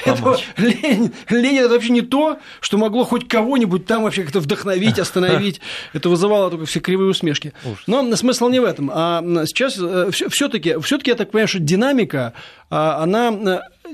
Ленин, 0.57 1.13
Ленин– 1.29 1.65
это 1.67 1.75
вообще 1.75 1.91
не 1.91 2.01
то, 2.01 2.39
что 2.61 2.79
могло 2.79 3.05
хоть 3.05 3.29
кого-нибудь 3.29 3.85
там 3.85 4.05
вообще 4.05 4.23
как-то 4.23 4.41
вдохновить, 4.41 4.99
остановить. 4.99 5.61
Это 5.93 6.09
вызывало 6.09 6.45
только 6.51 6.66
все 6.66 6.80
кривые 6.80 7.11
усмешки. 7.11 7.53
Ужас. 7.64 7.82
Но 7.86 8.16
смысл 8.16 8.49
не 8.49 8.61
в 8.61 8.64
этом. 8.64 8.90
А 8.92 9.22
сейчас 9.47 9.78
э, 9.80 10.11
все-таки, 10.11 10.78
все-таки 10.80 11.11
я 11.11 11.16
так 11.16 11.30
понимаю, 11.30 11.49
что 11.49 11.59
динамика, 11.59 12.32
а, 12.70 13.03
она, 13.03 13.30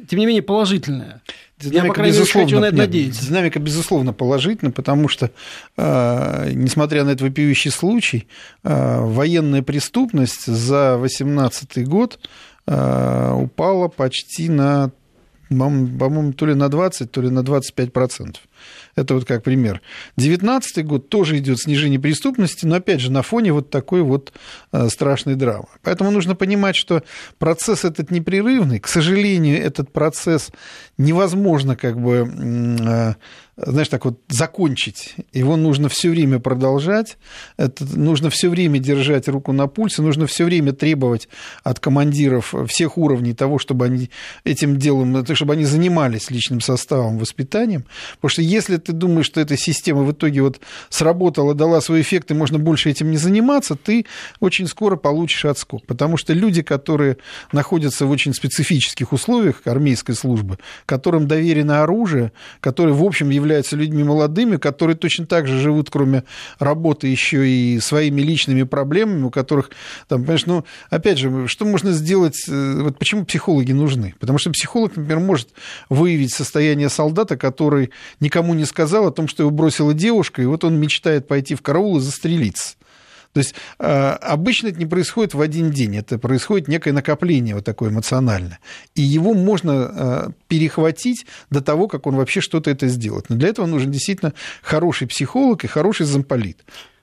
тем 0.09 0.18
не 0.18 0.26
менее, 0.26 0.42
положительная. 0.42 1.22
Динамика, 1.59 1.84
я, 1.84 1.88
по 1.88 1.94
крайней 1.94 2.18
мере, 2.18 2.32
хочу 2.32 2.61
на 2.61 2.64
это 2.66 2.86
нет, 2.86 2.90
Динамика, 2.90 3.59
безусловно, 3.61 4.12
положительна, 4.12 4.70
потому 4.70 5.09
что, 5.09 5.30
э, 5.76 6.50
несмотря 6.53 7.05
на 7.05 7.11
этот 7.11 7.22
вопиющий 7.22 7.70
случай, 7.70 8.26
военная 8.62 9.62
преступность 9.62 10.46
за 10.46 10.96
2018 10.98 11.86
год 11.86 12.18
упала 12.66 13.88
почти 13.88 14.48
на, 14.48 14.92
по-моему, 15.48 16.32
то 16.32 16.46
ли 16.46 16.55
на 16.55 16.68
20, 16.68 17.11
то 17.11 17.20
ли 17.20 17.28
на 17.28 17.42
25 17.42 17.92
процентов. 17.92 18.42
Это 18.95 19.14
вот 19.14 19.24
как 19.24 19.43
пример. 19.43 19.80
2019 20.16 20.84
год 20.84 21.09
тоже 21.09 21.38
идет 21.38 21.59
снижение 21.59 21.99
преступности, 21.99 22.66
но 22.66 22.76
опять 22.76 23.01
же 23.01 23.11
на 23.11 23.22
фоне 23.22 23.53
вот 23.53 23.70
такой 23.70 24.03
вот 24.03 24.32
э, 24.72 24.88
страшной 24.88 25.34
драмы. 25.34 25.68
Поэтому 25.82 26.11
нужно 26.11 26.34
понимать, 26.34 26.76
что 26.76 27.03
процесс 27.38 27.84
этот 27.84 28.11
непрерывный. 28.11 28.80
К 28.80 28.88
сожалению, 28.88 29.62
этот 29.62 29.93
процесс 29.93 30.51
невозможно 30.99 31.74
как 31.74 31.99
бы 31.99 32.30
э, 32.30 33.14
знаешь, 33.57 33.88
так 33.88 34.05
вот 34.05 34.18
закончить. 34.28 35.14
Его 35.32 35.57
нужно 35.57 35.88
все 35.88 36.11
время 36.11 36.38
продолжать, 36.38 37.18
это 37.59 37.84
нужно 37.84 38.30
все 38.30 38.48
время 38.48 38.78
держать 38.78 39.28
руку 39.28 39.53
на 39.53 39.66
пульсе, 39.66 40.03
нужно 40.03 40.26
все 40.26 40.44
время 40.44 40.72
требовать 40.72 41.28
от 41.62 41.78
командиров 41.78 42.55
всех 42.68 42.96
уровней 42.96 43.34
того, 43.34 43.59
чтобы 43.59 43.86
они 43.86 44.11
этим 44.44 44.78
делом, 44.78 45.24
чтобы 45.34 45.53
они 45.53 45.64
занимались 45.64 46.30
личным 46.30 46.61
составом, 46.61 47.18
воспитанием. 47.18 47.84
Потому 48.16 48.30
что 48.30 48.42
если 48.42 48.78
ты 48.78 48.92
думаешь, 48.92 49.26
что 49.26 49.40
эта 49.40 49.57
система 49.57 50.03
в 50.03 50.12
итоге 50.12 50.42
вот 50.42 50.61
сработала, 50.88 51.55
дала 51.55 51.80
свой 51.80 52.00
эффект, 52.00 52.30
и 52.30 52.34
можно 52.34 52.59
больше 52.59 52.90
этим 52.90 53.11
не 53.11 53.16
заниматься, 53.18 53.74
ты 53.76 54.07
очень 54.40 54.66
скоро 54.66 54.96
получишь 54.96 55.44
отскок. 55.44 55.86
Потому 55.86 56.16
что 56.16 56.32
люди, 56.32 56.62
которые 56.62 57.18
находятся 57.53 58.07
в 58.07 58.11
очень 58.11 58.34
специфических 58.34 59.12
условиях 59.12 59.61
армейской 59.66 60.14
службы, 60.14 60.59
которым 60.86 61.28
доверено 61.28 61.82
оружие, 61.82 62.32
которые, 62.61 62.94
в 62.94 63.05
общем, 63.05 63.28
являются 63.28 63.51
людьми 63.76 64.05
молодыми, 64.05 64.57
которые 64.57 64.96
точно 64.96 65.26
так 65.26 65.46
же 65.46 65.61
живут, 65.61 65.90
кроме 65.90 66.24
работы, 66.59 67.09
еще 67.09 67.48
и 67.48 67.80
своими 67.80 68.20
личными 68.20 68.62
проблемами, 68.62 69.24
у 69.24 69.30
которых, 69.30 69.70
там, 70.09 70.22
понимаешь, 70.22 70.46
ну, 70.46 70.64
опять 70.90 71.18
же, 71.18 71.46
что 71.48 71.64
можно 71.64 71.92
сделать, 71.92 72.36
э, 72.48 72.80
вот 72.82 72.98
почему 72.98 73.24
психологи 73.24 73.72
нужны? 73.72 74.14
Потому 74.20 74.38
что 74.38 74.50
психолог, 74.50 74.96
например, 74.96 75.20
может 75.20 75.48
выявить 75.88 76.32
состояние 76.32 76.88
солдата, 76.88 77.36
который 77.36 77.90
никому 78.20 78.55
не 78.55 78.64
сказал 78.64 79.07
о 79.07 79.12
том, 79.12 79.28
что 79.28 79.42
его 79.42 79.50
бросила 79.50 79.94
девушка, 79.94 80.42
и 80.42 80.46
вот 80.46 80.64
он 80.64 80.78
мечтает 80.78 81.28
пойти 81.28 81.55
в 81.55 81.62
караул 81.62 81.98
и 81.98 82.00
застрелиться. 82.00 82.74
То 83.33 83.39
есть 83.39 83.55
э, 83.78 83.87
обычно 83.87 84.68
это 84.68 84.78
не 84.78 84.87
происходит 84.87 85.35
в 85.35 85.41
один 85.41 85.70
день, 85.70 85.97
это 85.97 86.18
происходит 86.18 86.68
некое 86.68 86.93
накопление 86.93 87.55
вот 87.55 87.64
такое 87.64 87.91
эмоциональное. 87.91 88.59
И 88.95 89.03
его 89.03 89.33
можно 89.35 89.70
э, 89.72 90.30
перехватить 90.49 91.26
до 91.51 91.62
того, 91.62 91.89
как 91.89 92.07
он 92.07 92.16
вообще 92.16 92.41
что-то 92.41 92.70
это 92.70 92.89
сделает. 92.89 93.30
Но 93.30 93.37
для 93.37 93.49
этого 93.49 93.66
нужен 93.66 93.91
действительно 93.91 94.35
хороший 94.62 95.07
психолог 95.07 95.64
и 95.64 95.68
хороший 95.68 96.05
замполит. 96.05 96.62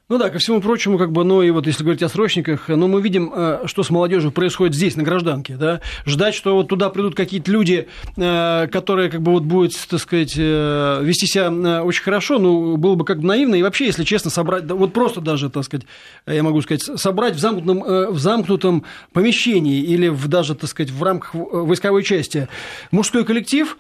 Ну 0.10 0.18
да, 0.18 0.32
ко 0.32 0.40
всему 0.40 0.60
прочему, 0.60 0.98
как 0.98 1.12
бы, 1.12 1.24
ну 1.24 1.44
и 1.44 1.52
вот 1.52 1.68
если 1.68 1.84
говорить 1.84 2.02
о 2.02 2.10
срочниках, 2.10 2.68
ну 2.68 2.88
мы 2.88 3.00
видим, 3.00 3.32
э, 3.32 3.60
что 3.68 3.84
с 3.84 3.92
молодежью 3.92 4.32
происходит 4.32 4.76
здесь, 4.76 4.96
на 4.96 5.04
гражданке, 5.04 5.56
да, 5.56 5.82
ждать, 6.04 6.34
что 6.34 6.56
вот 6.56 6.68
туда 6.68 6.90
придут 6.90 7.14
какие-то 7.14 7.52
люди, 7.52 7.88
э, 8.18 8.68
которые 8.72 9.12
как 9.12 9.22
бы 9.22 9.34
вот 9.34 9.44
будут, 9.44 9.74
так 9.88 10.00
сказать, 10.00 10.34
э, 10.36 11.02
вести 11.04 11.28
себя 11.28 11.84
очень 11.84 12.02
хорошо, 12.02 12.40
ну, 12.40 12.76
было 12.78 12.96
бы 12.96 13.06
как 13.06 13.20
бы 13.20 13.28
наивно, 13.28 13.54
и 13.54 13.62
вообще, 13.62 13.86
если 13.86 14.04
честно, 14.04 14.32
собрать, 14.32 14.64
вот 14.72 14.94
просто 14.94 15.22
даже, 15.22 15.52
так 15.52 15.64
сказать, 15.64 15.86
я 16.26 16.42
могу 16.42 16.60
сказать, 16.64 16.82
собрать 17.00 17.36
в 17.36 17.40
замкнутом, 17.40 18.12
в 18.12 18.18
замкнутом 18.18 18.86
помещении 19.14 19.80
или 19.80 20.08
в, 20.08 20.28
даже, 20.28 20.56
так 20.56 20.72
сказать, 20.72 20.92
в 20.92 21.04
рамках 21.04 21.36
войсковой 21.36 22.02
части 22.02 22.48
мужской 22.90 23.26
коллектив, 23.26 23.78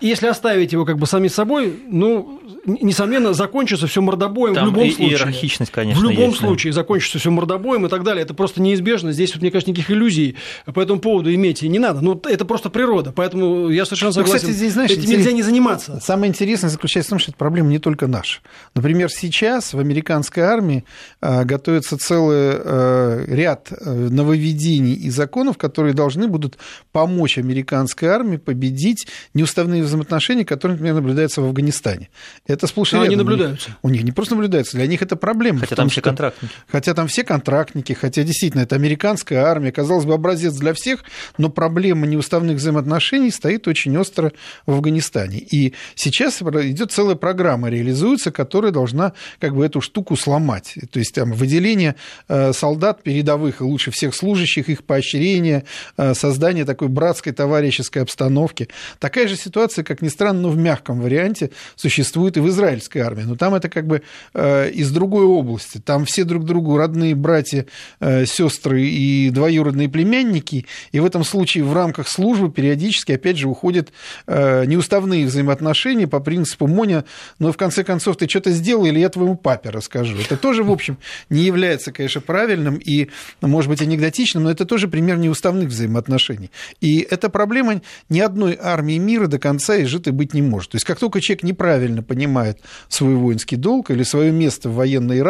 если 0.00 0.28
оставить 0.28 0.72
его 0.72 0.86
как 0.86 0.96
бы 0.96 1.06
сами 1.06 1.28
собой, 1.28 1.74
ну, 1.88 2.40
несомненно, 2.64 3.32
закончится 3.32 3.86
все 3.86 4.00
мордобоем 4.00 4.54
Там 4.54 4.64
в 4.64 4.70
любом 4.70 4.88
и, 4.88 4.92
случае. 4.92 5.18
Иерархичность, 5.58 5.72
конечно, 5.72 6.00
В 6.00 6.10
любом 6.10 6.30
есть, 6.30 6.38
случае 6.38 6.72
да. 6.72 6.76
закончится 6.76 7.18
все 7.18 7.30
мордобоем 7.30 7.86
и 7.86 7.88
так 7.88 8.02
далее. 8.02 8.22
Это 8.22 8.34
просто 8.34 8.62
неизбежно. 8.62 9.12
Здесь, 9.12 9.34
вот, 9.34 9.42
мне 9.42 9.50
кажется, 9.50 9.70
никаких 9.70 9.90
иллюзий 9.90 10.36
по 10.66 10.80
этому 10.80 11.00
поводу 11.00 11.32
иметь 11.34 11.62
не 11.62 11.78
надо. 11.78 12.00
Ну, 12.00 12.20
это 12.24 12.44
просто 12.44 12.70
природа. 12.70 13.12
Поэтому 13.14 13.68
я 13.68 13.84
совершенно 13.84 14.12
согласен. 14.12 14.32
Ну, 14.32 14.38
кстати, 14.38 14.52
здесь, 14.52 14.72
знаешь, 14.72 14.90
Этим 14.90 15.10
нельзя 15.10 15.32
не 15.32 15.42
заниматься. 15.42 16.00
Самое 16.02 16.30
интересное 16.30 16.70
заключается 16.70 17.08
в 17.08 17.10
том, 17.10 17.18
что 17.18 17.30
эта 17.30 17.38
проблема 17.38 17.68
не 17.68 17.78
только 17.78 18.06
наша. 18.06 18.40
Например, 18.74 19.10
сейчас 19.10 19.74
в 19.74 19.78
американской 19.78 20.42
армии 20.42 20.84
э, 21.20 21.44
готовится 21.44 21.98
целый 21.98 22.54
э, 22.54 23.24
ряд 23.28 23.68
э, 23.72 23.90
нововведений 23.90 24.94
и 24.94 25.10
законов, 25.10 25.58
которые 25.58 25.94
должны 25.94 26.28
будут 26.28 26.58
помочь 26.92 27.38
американской 27.38 28.08
армии 28.08 28.36
победить 28.36 29.06
неуставные 29.34 29.82
взаимоотношения, 29.82 30.44
которые, 30.44 30.76
например, 30.76 30.94
наблюдаются 30.94 31.42
в 31.42 31.44
Афганистане. 31.44 32.08
Это 32.46 32.66
сплошь 32.66 32.92
и 32.92 32.96
рядом. 32.96 33.08
они 33.08 33.16
наблюдаются. 33.16 33.76
У 33.82 33.88
них 33.88 34.02
не 34.02 34.12
просто 34.12 34.34
наблюдаются, 34.34 34.76
для 34.76 34.86
них 34.86 35.02
это 35.02 35.16
проблема. 35.16 35.47
Хотя 35.56 35.76
там 35.76 35.88
все 35.88 36.02
контрактники. 36.02 36.52
Хотя 36.68 36.94
там 36.94 37.08
все 37.08 37.24
контрактники, 37.24 37.92
хотя 37.92 38.22
действительно 38.22 38.62
это 38.62 38.76
американская 38.76 39.44
армия, 39.44 39.72
казалось 39.72 40.04
бы, 40.04 40.14
образец 40.14 40.54
для 40.54 40.74
всех, 40.74 41.04
но 41.38 41.48
проблема 41.48 42.06
неуставных 42.06 42.56
взаимоотношений 42.56 43.30
стоит 43.30 43.68
очень 43.68 43.96
остро 43.96 44.32
в 44.66 44.72
Афганистане. 44.72 45.38
И 45.38 45.74
сейчас 45.94 46.42
идет 46.42 46.92
целая 46.92 47.16
программа, 47.16 47.70
реализуется, 47.70 48.30
которая 48.30 48.72
должна 48.72 49.12
как 49.38 49.54
бы 49.54 49.64
эту 49.64 49.80
штуку 49.80 50.16
сломать. 50.16 50.74
То 50.90 50.98
есть 50.98 51.14
там 51.14 51.32
выделение 51.32 51.94
э, 52.28 52.52
солдат 52.52 53.02
передовых 53.02 53.60
и 53.60 53.64
лучше 53.64 53.90
всех 53.90 54.14
служащих, 54.14 54.68
их 54.68 54.84
поощрение, 54.84 55.64
э, 55.96 56.14
создание 56.14 56.64
такой 56.64 56.88
братской 56.88 57.32
товарищеской 57.32 58.02
обстановки. 58.02 58.68
Такая 58.98 59.28
же 59.28 59.36
ситуация, 59.36 59.84
как 59.84 60.02
ни 60.02 60.08
странно, 60.08 60.42
но 60.42 60.50
в 60.50 60.56
мягком 60.56 61.00
варианте 61.00 61.50
существует 61.76 62.36
и 62.36 62.40
в 62.40 62.48
израильской 62.48 63.02
армии. 63.02 63.22
Но 63.22 63.36
там 63.36 63.54
это 63.54 63.68
как 63.68 63.86
бы 63.86 64.02
э, 64.34 64.70
из 64.70 64.90
другой 64.90 65.24
области. 65.38 65.78
Там 65.78 66.04
все 66.04 66.24
друг 66.24 66.44
другу 66.44 66.76
родные 66.76 67.14
братья, 67.14 67.66
э, 68.00 68.26
сестры 68.26 68.82
и 68.82 69.30
двоюродные 69.30 69.88
племянники. 69.88 70.66
И 70.92 71.00
в 71.00 71.04
этом 71.04 71.24
случае 71.24 71.64
в 71.64 71.72
рамках 71.72 72.08
службы 72.08 72.50
периодически, 72.50 73.12
опять 73.12 73.38
же, 73.38 73.48
уходят 73.48 73.92
э, 74.26 74.64
неуставные 74.66 75.26
взаимоотношения 75.26 76.06
по 76.06 76.20
принципу 76.20 76.66
Моня, 76.66 77.04
но 77.38 77.52
в 77.52 77.56
конце 77.56 77.84
концов 77.84 78.16
ты 78.16 78.28
что-то 78.28 78.50
сделал, 78.50 78.86
или 78.86 78.98
я 78.98 79.08
твоему 79.08 79.36
папе 79.36 79.70
расскажу. 79.70 80.16
Это 80.18 80.36
тоже, 80.36 80.62
в 80.62 80.70
общем, 80.70 80.98
не 81.30 81.42
является, 81.42 81.92
конечно, 81.92 82.20
правильным 82.20 82.76
и, 82.76 83.08
может 83.40 83.70
быть, 83.70 83.82
анекдотичным, 83.82 84.44
но 84.44 84.50
это 84.50 84.64
тоже 84.64 84.88
пример 84.88 85.18
неуставных 85.18 85.68
взаимоотношений. 85.68 86.50
И 86.80 87.00
эта 87.00 87.28
проблема 87.28 87.82
ни 88.08 88.20
одной 88.20 88.58
армии 88.60 88.98
мира 88.98 89.26
до 89.26 89.38
конца 89.38 89.80
изжитой 89.82 90.12
быть 90.12 90.34
не 90.34 90.42
может. 90.42 90.72
То 90.72 90.76
есть 90.76 90.84
как 90.84 90.98
только 90.98 91.20
человек 91.20 91.42
неправильно 91.42 92.02
понимает 92.02 92.60
свой 92.88 93.14
воинский 93.14 93.56
долг 93.56 93.90
или 93.90 94.02
свое 94.02 94.32
место 94.32 94.68
в 94.68 94.74
военной 94.74 95.16
иерархии, 95.16 95.27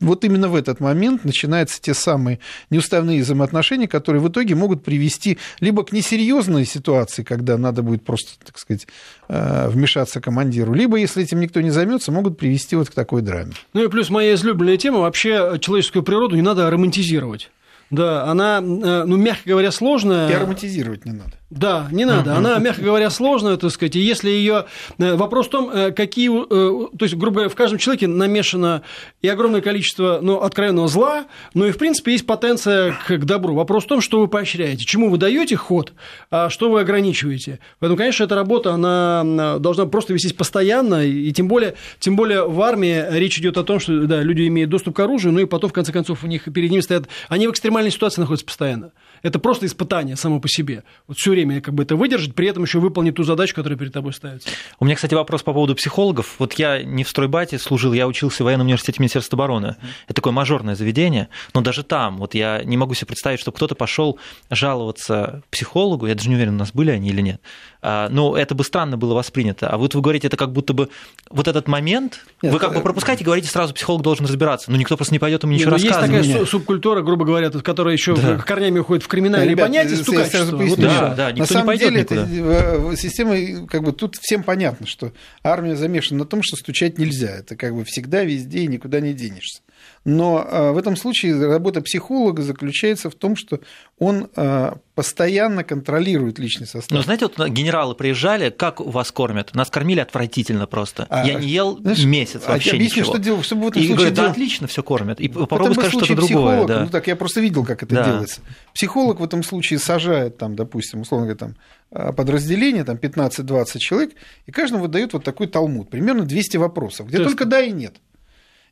вот 0.00 0.24
именно 0.24 0.48
в 0.48 0.54
этот 0.54 0.80
момент 0.80 1.24
начинаются 1.24 1.80
те 1.80 1.92
самые 1.92 2.40
неуставные 2.70 3.22
взаимоотношения, 3.22 3.86
которые 3.86 4.22
в 4.22 4.28
итоге 4.28 4.54
могут 4.54 4.82
привести 4.82 5.38
либо 5.60 5.84
к 5.84 5.92
несерьезной 5.92 6.64
ситуации, 6.64 7.22
когда 7.22 7.58
надо 7.58 7.82
будет 7.82 8.02
просто, 8.04 8.32
так 8.44 8.58
сказать, 8.58 8.86
э, 9.28 9.68
вмешаться 9.68 10.20
командиру, 10.20 10.72
либо, 10.72 10.96
если 10.96 11.22
этим 11.22 11.40
никто 11.40 11.60
не 11.60 11.70
займется, 11.70 12.12
могут 12.12 12.38
привести 12.38 12.76
вот 12.76 12.88
к 12.88 12.94
такой 12.94 13.20
драме. 13.20 13.52
Ну 13.74 13.84
и 13.84 13.88
плюс 13.88 14.08
моя 14.08 14.34
излюбленная 14.34 14.78
тема, 14.78 15.00
вообще 15.00 15.58
человеческую 15.60 16.02
природу 16.02 16.34
не 16.34 16.42
надо 16.42 16.68
романтизировать. 16.70 17.50
Да, 17.90 18.24
она, 18.24 18.58
э, 18.58 19.04
ну, 19.04 19.16
мягко 19.16 19.48
говоря, 19.48 19.72
сложная. 19.72 20.30
И 20.30 20.32
ароматизировать 20.32 21.04
не 21.04 21.12
надо. 21.12 21.32
Да, 21.50 21.88
не 21.90 22.04
надо. 22.04 22.36
Она, 22.36 22.58
мягко 22.58 22.82
говоря, 22.82 23.10
сложная, 23.10 23.56
так 23.56 23.72
сказать. 23.72 23.96
И 23.96 23.98
если 23.98 24.30
ее 24.30 24.66
э, 24.98 25.16
вопрос 25.16 25.48
в 25.48 25.50
том, 25.50 25.70
э, 25.70 25.90
какие, 25.90 26.28
то 26.28 26.88
есть, 27.00 27.16
грубо 27.16 27.36
говоря, 27.36 27.48
в 27.48 27.56
каждом 27.56 27.78
человеке 27.80 28.06
намешано 28.06 28.82
и 29.20 29.26
огромное 29.26 29.60
количество, 29.60 30.20
ну, 30.22 30.40
откровенного 30.40 30.86
зла, 30.86 31.24
но 31.54 31.66
и 31.66 31.72
в 31.72 31.78
принципе 31.78 32.12
есть 32.12 32.24
потенция 32.24 32.92
к, 32.92 33.18
к 33.18 33.24
добру. 33.24 33.54
Вопрос 33.54 33.84
в 33.84 33.88
том, 33.88 34.00
что 34.00 34.20
вы 34.20 34.28
поощряете, 34.28 34.84
чему 34.84 35.10
вы 35.10 35.18
даете 35.18 35.56
ход, 35.56 35.92
а 36.30 36.48
что 36.48 36.70
вы 36.70 36.80
ограничиваете. 36.80 37.58
Поэтому, 37.80 37.96
конечно, 37.98 38.22
эта 38.22 38.36
работа 38.36 38.72
она 38.72 39.58
должна 39.58 39.86
просто 39.86 40.12
вестись 40.12 40.32
постоянно, 40.32 41.04
и 41.04 41.32
тем 41.32 41.48
более, 41.48 41.74
тем 41.98 42.14
более 42.14 42.48
в 42.48 42.62
армии 42.62 43.04
речь 43.10 43.40
идет 43.40 43.58
о 43.58 43.64
том, 43.64 43.80
что 43.80 44.06
да, 44.06 44.22
люди 44.22 44.46
имеют 44.46 44.70
доступ 44.70 44.94
к 44.94 45.00
оружию, 45.00 45.32
ну 45.32 45.40
и 45.40 45.46
потом 45.46 45.70
в 45.70 45.72
конце 45.72 45.90
концов 45.92 46.22
у 46.22 46.28
них 46.28 46.44
перед 46.44 46.70
ними 46.70 46.80
стоят, 46.80 47.08
они 47.28 47.48
в 47.48 47.50
экстремальном 47.50 47.79
экстремальной 47.80 47.90
ситуации 47.90 48.20
находится 48.20 48.46
постоянно. 48.46 48.92
Это 49.22 49.38
просто 49.38 49.66
испытание 49.66 50.16
само 50.16 50.40
по 50.40 50.48
себе. 50.48 50.84
Вот 51.06 51.18
все 51.18 51.30
время 51.30 51.60
как 51.60 51.74
бы 51.74 51.82
это 51.82 51.96
выдержать, 51.96 52.34
при 52.34 52.48
этом 52.48 52.62
еще 52.64 52.78
выполнить 52.78 53.16
ту 53.16 53.24
задачу, 53.24 53.54
которая 53.54 53.78
перед 53.78 53.92
тобой 53.92 54.12
ставится. 54.12 54.48
У 54.78 54.84
меня, 54.84 54.94
кстати, 54.94 55.14
вопрос 55.14 55.42
по 55.42 55.52
поводу 55.52 55.74
психологов. 55.74 56.36
Вот 56.38 56.54
я 56.54 56.82
не 56.82 57.04
в 57.04 57.08
стройбате 57.08 57.58
служил, 57.58 57.92
я 57.92 58.06
учился 58.06 58.42
в 58.42 58.46
военном 58.46 58.66
университете 58.66 59.00
Министерства 59.00 59.36
обороны. 59.36 59.76
Это 60.06 60.14
такое 60.14 60.32
мажорное 60.32 60.74
заведение, 60.74 61.28
но 61.54 61.60
даже 61.60 61.82
там, 61.82 62.18
вот 62.18 62.34
я 62.34 62.62
не 62.64 62.76
могу 62.76 62.94
себе 62.94 63.06
представить, 63.06 63.40
чтобы 63.40 63.56
кто-то 63.56 63.74
пошел 63.74 64.18
жаловаться 64.50 65.42
психологу, 65.50 66.06
я 66.06 66.14
даже 66.14 66.28
не 66.28 66.34
уверен, 66.36 66.54
у 66.54 66.58
нас 66.58 66.72
были 66.72 66.90
они 66.90 67.10
или 67.10 67.20
нет, 67.20 67.40
а, 67.82 68.08
но 68.08 68.36
это 68.36 68.54
бы 68.54 68.64
странно 68.64 68.96
было 68.96 69.14
воспринято. 69.14 69.68
А 69.68 69.78
вот 69.78 69.94
вы 69.94 70.00
говорите, 70.00 70.28
это 70.28 70.36
как 70.36 70.52
будто 70.52 70.72
бы 70.72 70.88
вот 71.30 71.48
этот 71.48 71.68
момент, 71.68 72.24
нет, 72.42 72.52
вы 72.52 72.58
как 72.58 72.72
бы 72.72 72.80
э, 72.80 72.82
пропускаете, 72.82 73.24
говорите 73.24 73.48
сразу, 73.48 73.74
психолог 73.74 74.02
должен 74.02 74.26
разбираться, 74.26 74.70
но 74.70 74.76
никто 74.76 74.96
просто 74.96 75.14
не 75.14 75.18
пойдет 75.18 75.42
ему 75.42 75.52
ничего 75.52 75.76
нет, 75.76 75.84
рассказывать. 75.84 76.24
Есть 76.24 76.32
такая 76.32 76.46
субкультура, 76.46 77.02
грубо 77.02 77.24
говоря, 77.24 77.50
которая 77.50 77.94
еще 77.94 78.16
да. 78.16 78.36
корнями 78.38 78.78
уходит 78.78 79.02
в 79.04 79.08
криминальные 79.10 79.50
Ребят, 79.50 79.66
понятия, 79.66 79.96
стукачество. 79.96 80.56
Вот 80.56 80.78
да, 80.78 81.14
да, 81.14 81.32
никто 81.32 81.42
На 81.42 81.46
самом 81.46 81.72
не 81.72 81.78
деле, 81.78 82.00
никуда. 82.00 82.22
это, 82.22 82.96
система, 82.96 83.66
как 83.66 83.82
бы 83.82 83.92
тут 83.92 84.16
всем 84.16 84.42
понятно, 84.42 84.86
что 84.86 85.12
армия 85.42 85.76
замешана 85.76 86.20
на 86.20 86.24
том, 86.24 86.42
что 86.42 86.56
стучать 86.56 86.98
нельзя. 86.98 87.30
Это 87.30 87.56
как 87.56 87.74
бы 87.74 87.84
всегда, 87.84 88.22
везде 88.24 88.60
и 88.60 88.66
никуда 88.66 89.00
не 89.00 89.12
денешься. 89.12 89.60
Но 90.04 90.46
а, 90.46 90.72
в 90.72 90.78
этом 90.78 90.96
случае 90.96 91.46
работа 91.46 91.82
психолога 91.82 92.42
заключается 92.42 93.10
в 93.10 93.14
том, 93.14 93.36
что 93.36 93.60
он 93.98 94.28
а, 94.34 94.78
постоянно 94.94 95.62
контролирует 95.62 96.38
личный 96.38 96.66
состав. 96.66 96.90
Ну, 96.90 97.02
знаете, 97.02 97.26
вот 97.26 97.48
генералы 97.48 97.94
приезжали, 97.94 98.48
как 98.48 98.80
вас 98.80 99.12
кормят? 99.12 99.54
Нас 99.54 99.68
кормили 99.68 100.00
отвратительно 100.00 100.66
просто. 100.66 101.06
А, 101.10 101.26
Я 101.26 101.34
не 101.34 101.48
ел 101.48 101.78
знаешь, 101.78 102.02
месяц 102.04 102.46
вообще 102.46 102.70
объясни, 102.70 103.00
ничего. 103.00 103.12
что 103.12 103.18
делать, 103.18 103.44
чтобы 103.44 103.64
в 103.64 103.68
этом 103.68 103.82
и 103.82 103.86
случае 103.86 103.96
говорят, 103.96 104.14
дел... 104.14 104.24
да, 104.24 104.30
отлично 104.30 104.66
все 104.68 104.82
кормят. 104.82 105.20
И 105.20 105.28
попробуй 105.28 105.74
сказать 105.74 105.92
что-то 105.92 106.14
другое. 106.14 106.26
Психолог, 106.26 106.66
да. 106.66 106.84
Ну 106.84 106.88
так, 106.88 107.06
я 107.06 107.16
просто 107.16 107.40
видел, 107.40 107.66
как 107.66 107.82
это 107.82 107.94
да. 107.94 108.04
делается. 108.04 108.40
Психолог 108.74 109.20
в 109.20 109.24
этом 109.24 109.42
случае 109.42 109.78
сажает, 109.78 110.38
там, 110.38 110.56
допустим, 110.56 111.02
условно 111.02 111.26
говоря, 111.26 111.54
там, 111.90 112.14
подразделение, 112.14 112.84
там 112.84 112.96
15-20 112.96 113.78
человек, 113.78 114.12
и 114.46 114.52
каждому 114.52 114.82
выдает 114.82 115.12
вот 115.12 115.24
такой 115.24 115.46
талмуд, 115.46 115.90
примерно 115.90 116.24
200 116.24 116.56
вопросов, 116.56 117.08
где 117.08 117.18
То 117.18 117.24
только 117.24 117.44
есть... 117.44 117.50
да 117.50 117.60
и 117.60 117.70
нет. 117.70 117.96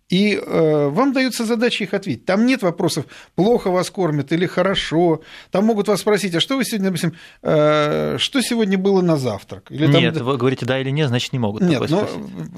И 0.09 0.40
э, 0.42 0.88
вам 0.88 1.12
даются 1.12 1.44
задачи 1.44 1.82
их 1.82 1.92
ответить. 1.92 2.24
Там 2.24 2.46
нет 2.46 2.62
вопросов, 2.62 3.04
плохо 3.34 3.70
вас 3.70 3.90
кормят 3.90 4.32
или 4.32 4.46
хорошо. 4.46 5.20
Там 5.50 5.66
могут 5.66 5.88
вас 5.88 6.00
спросить, 6.00 6.34
а 6.34 6.40
что 6.40 6.56
вы 6.56 6.64
сегодня, 6.64 6.86
допустим, 6.86 7.12
э, 7.42 8.16
что 8.18 8.40
сегодня 8.40 8.78
было 8.78 9.02
на 9.02 9.18
завтрак? 9.18 9.66
Или 9.70 9.86
нет, 9.86 10.14
там... 10.14 10.24
вы 10.24 10.38
говорите 10.38 10.64
да 10.64 10.80
или 10.80 10.88
нет, 10.88 11.09
значит 11.09 11.34
не 11.34 11.38
могут. 11.38 11.62
Нет, 11.62 11.90
но 11.90 12.09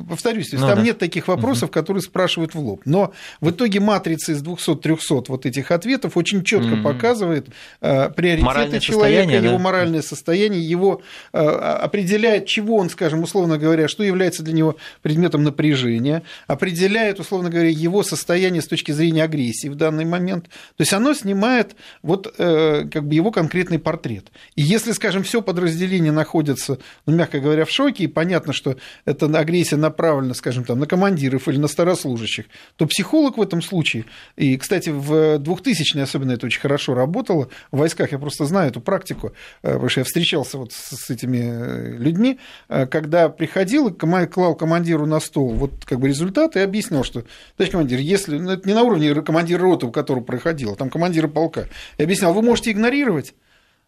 повторюсь, 0.08 0.52
ну, 0.52 0.60
там 0.60 0.76
да. 0.76 0.82
нет 0.82 0.98
таких 0.98 1.26
вопросов, 1.26 1.64
угу. 1.64 1.72
которые 1.72 2.02
спрашивают 2.02 2.54
в 2.54 2.60
лоб. 2.60 2.82
Но 2.84 3.12
в 3.40 3.50
итоге 3.50 3.80
матрица 3.80 4.30
из 4.30 4.42
200-300 4.44 5.24
вот 5.26 5.44
этих 5.44 5.72
ответов 5.72 6.16
очень 6.16 6.44
четко 6.44 6.74
угу. 6.74 6.82
показывает 6.84 7.48
э, 7.80 8.10
приоритеты 8.10 8.46
моральное 8.46 8.80
человека, 8.80 9.32
его 9.32 9.56
да? 9.56 9.58
моральное 9.58 10.02
состояние, 10.02 10.62
его 10.62 11.02
э, 11.32 11.38
определяет, 11.38 12.46
чего 12.46 12.76
он, 12.76 12.90
скажем, 12.90 13.24
условно 13.24 13.58
говоря, 13.58 13.88
что 13.88 14.04
является 14.04 14.44
для 14.44 14.54
него 14.54 14.76
предметом 15.02 15.42
напряжения, 15.42 16.22
определяет, 16.46 17.18
условно 17.18 17.39
условно 17.40 17.50
говоря, 17.50 17.70
его 17.70 18.02
состояние 18.02 18.60
с 18.60 18.66
точки 18.66 18.92
зрения 18.92 19.24
агрессии 19.24 19.68
в 19.68 19.74
данный 19.74 20.04
момент. 20.04 20.44
То 20.44 20.80
есть 20.80 20.92
оно 20.92 21.14
снимает 21.14 21.74
вот 22.02 22.34
э, 22.36 22.86
как 22.92 23.06
бы 23.06 23.14
его 23.14 23.30
конкретный 23.30 23.78
портрет. 23.78 24.26
И 24.56 24.62
если, 24.62 24.92
скажем, 24.92 25.22
все 25.22 25.40
подразделение 25.40 26.12
находится, 26.12 26.78
ну, 27.06 27.16
мягко 27.16 27.40
говоря, 27.40 27.64
в 27.64 27.70
шоке, 27.70 28.04
и 28.04 28.08
понятно, 28.08 28.52
что 28.52 28.76
эта 29.06 29.26
агрессия 29.26 29.76
направлена, 29.76 30.34
скажем, 30.34 30.64
там, 30.64 30.80
на 30.80 30.86
командиров 30.86 31.48
или 31.48 31.56
на 31.56 31.68
старослужащих, 31.68 32.44
то 32.76 32.86
психолог 32.86 33.38
в 33.38 33.42
этом 33.42 33.62
случае, 33.62 34.04
и, 34.36 34.56
кстати, 34.58 34.90
в 34.90 35.38
2000-е 35.38 36.02
особенно 36.02 36.32
это 36.32 36.46
очень 36.46 36.60
хорошо 36.60 36.94
работало, 36.94 37.48
в 37.72 37.78
войсках 37.78 38.12
я 38.12 38.18
просто 38.18 38.44
знаю 38.44 38.68
эту 38.68 38.80
практику, 38.82 39.32
э, 39.62 39.72
потому 39.72 39.88
что 39.88 40.00
я 40.00 40.04
встречался 40.04 40.58
вот 40.58 40.72
с 40.72 41.08
этими 41.08 41.40
э, 41.40 41.96
людьми, 41.96 42.38
когда 42.68 43.28
приходил 43.28 43.88
и 43.88 44.26
клал 44.26 44.54
командиру 44.54 45.06
на 45.06 45.20
стол 45.20 45.50
вот 45.54 45.84
как 45.84 46.00
бы 46.00 46.08
результаты 46.08 46.58
и 46.58 46.62
объяснял, 46.62 47.02
что 47.02 47.24
товарищ 47.56 47.72
командир, 47.72 47.98
если 47.98 48.38
ну, 48.38 48.50
это 48.50 48.66
не 48.68 48.74
на 48.74 48.82
уровне 48.82 49.14
командира 49.22 49.62
роты, 49.62 49.86
у 49.86 49.92
которого 49.92 50.22
проходило, 50.22 50.76
там 50.76 50.90
командира 50.90 51.28
полка, 51.28 51.66
я 51.98 52.04
объяснял, 52.04 52.32
вы 52.32 52.42
можете 52.42 52.70
игнорировать, 52.70 53.34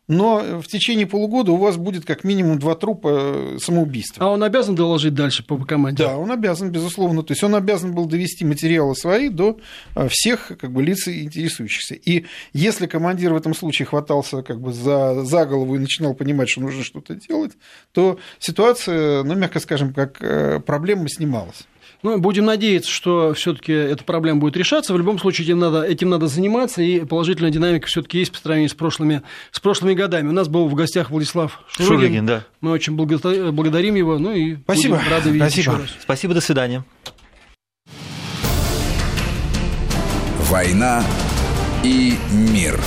но 0.09 0.61
в 0.61 0.67
течение 0.67 1.07
полугода 1.07 1.53
у 1.53 1.57
вас 1.57 1.77
будет 1.77 2.05
как 2.05 2.25
минимум 2.25 2.59
два 2.59 2.75
трупа 2.75 3.57
самоубийства. 3.59 4.27
А 4.27 4.31
он 4.31 4.43
обязан 4.43 4.75
доложить 4.75 5.15
дальше 5.15 5.45
по 5.45 5.57
команде? 5.59 6.05
Да, 6.05 6.17
он 6.17 6.33
обязан, 6.33 6.71
безусловно. 6.71 7.23
То 7.23 7.33
есть 7.33 7.45
он 7.45 7.55
обязан 7.55 7.95
был 7.95 8.07
довести 8.07 8.45
материалы 8.45 8.97
свои 8.97 9.29
до 9.29 9.59
э, 9.95 10.09
всех 10.11 10.53
как 10.59 10.73
бы, 10.73 10.83
лиц 10.83 11.07
интересующихся. 11.07 11.95
И 11.95 12.27
если 12.53 12.87
командир 12.87 13.33
в 13.33 13.37
этом 13.37 13.55
случае 13.55 13.87
хватался 13.87 14.43
как 14.43 14.61
бы 14.61 14.73
за, 14.73 15.25
за 15.25 15.47
голову 15.47 15.77
и 15.77 15.79
начинал 15.79 16.15
понимать, 16.15 16.49
что 16.49 16.63
нужно 16.63 16.83
что-то 16.83 17.15
делать, 17.15 17.53
то 17.93 18.19
ситуация, 18.41 19.23
ну, 19.23 19.35
мягко 19.35 19.61
скажем, 19.61 19.95
как 19.95 20.21
э, 20.21 20.59
проблема 20.61 21.09
снималась. 21.09 21.65
Ну, 22.03 22.19
будем 22.19 22.45
надеяться, 22.45 22.91
что 22.91 23.33
все-таки 23.35 23.73
эта 23.73 24.03
проблема 24.03 24.41
будет 24.41 24.57
решаться. 24.57 24.93
В 24.93 24.99
любом 24.99 25.19
случае, 25.19 25.47
этим 25.47 25.61
надо, 25.61 25.83
этим 25.83 26.11
надо 26.11 26.27
заниматься, 26.27 26.83
и 26.83 27.05
положительная 27.05 27.53
динамика 27.53 27.87
все-таки 27.87 28.19
есть 28.19 28.33
по 28.33 28.39
сравнению 28.39 28.71
с 28.71 28.75
прошлыми, 28.75 29.23
с 29.53 29.61
прошлыми 29.61 29.95
годами. 29.95 30.29
У 30.29 30.33
нас 30.33 30.49
был 30.49 30.69
в 30.69 30.75
гостях 30.75 31.11
Владислав 31.11 31.61
Шурыгин. 31.69 31.95
Шурыгин 31.95 32.27
да. 32.27 32.45
Мы 32.61 32.73
очень 32.73 32.95
благодарим 32.95 33.95
его. 33.95 34.19
Ну 34.19 34.33
и 34.33 34.57
Спасибо. 34.57 34.97
будем 34.97 35.11
рады 35.11 35.31
видеть 35.31 35.53
Спасибо. 35.53 35.73
еще 35.73 35.83
раз. 35.83 35.91
Спасибо, 36.01 36.35
до 36.35 36.41
свидания. 36.41 36.85
«Война 40.51 41.03
и 41.83 42.19
мир». 42.31 42.79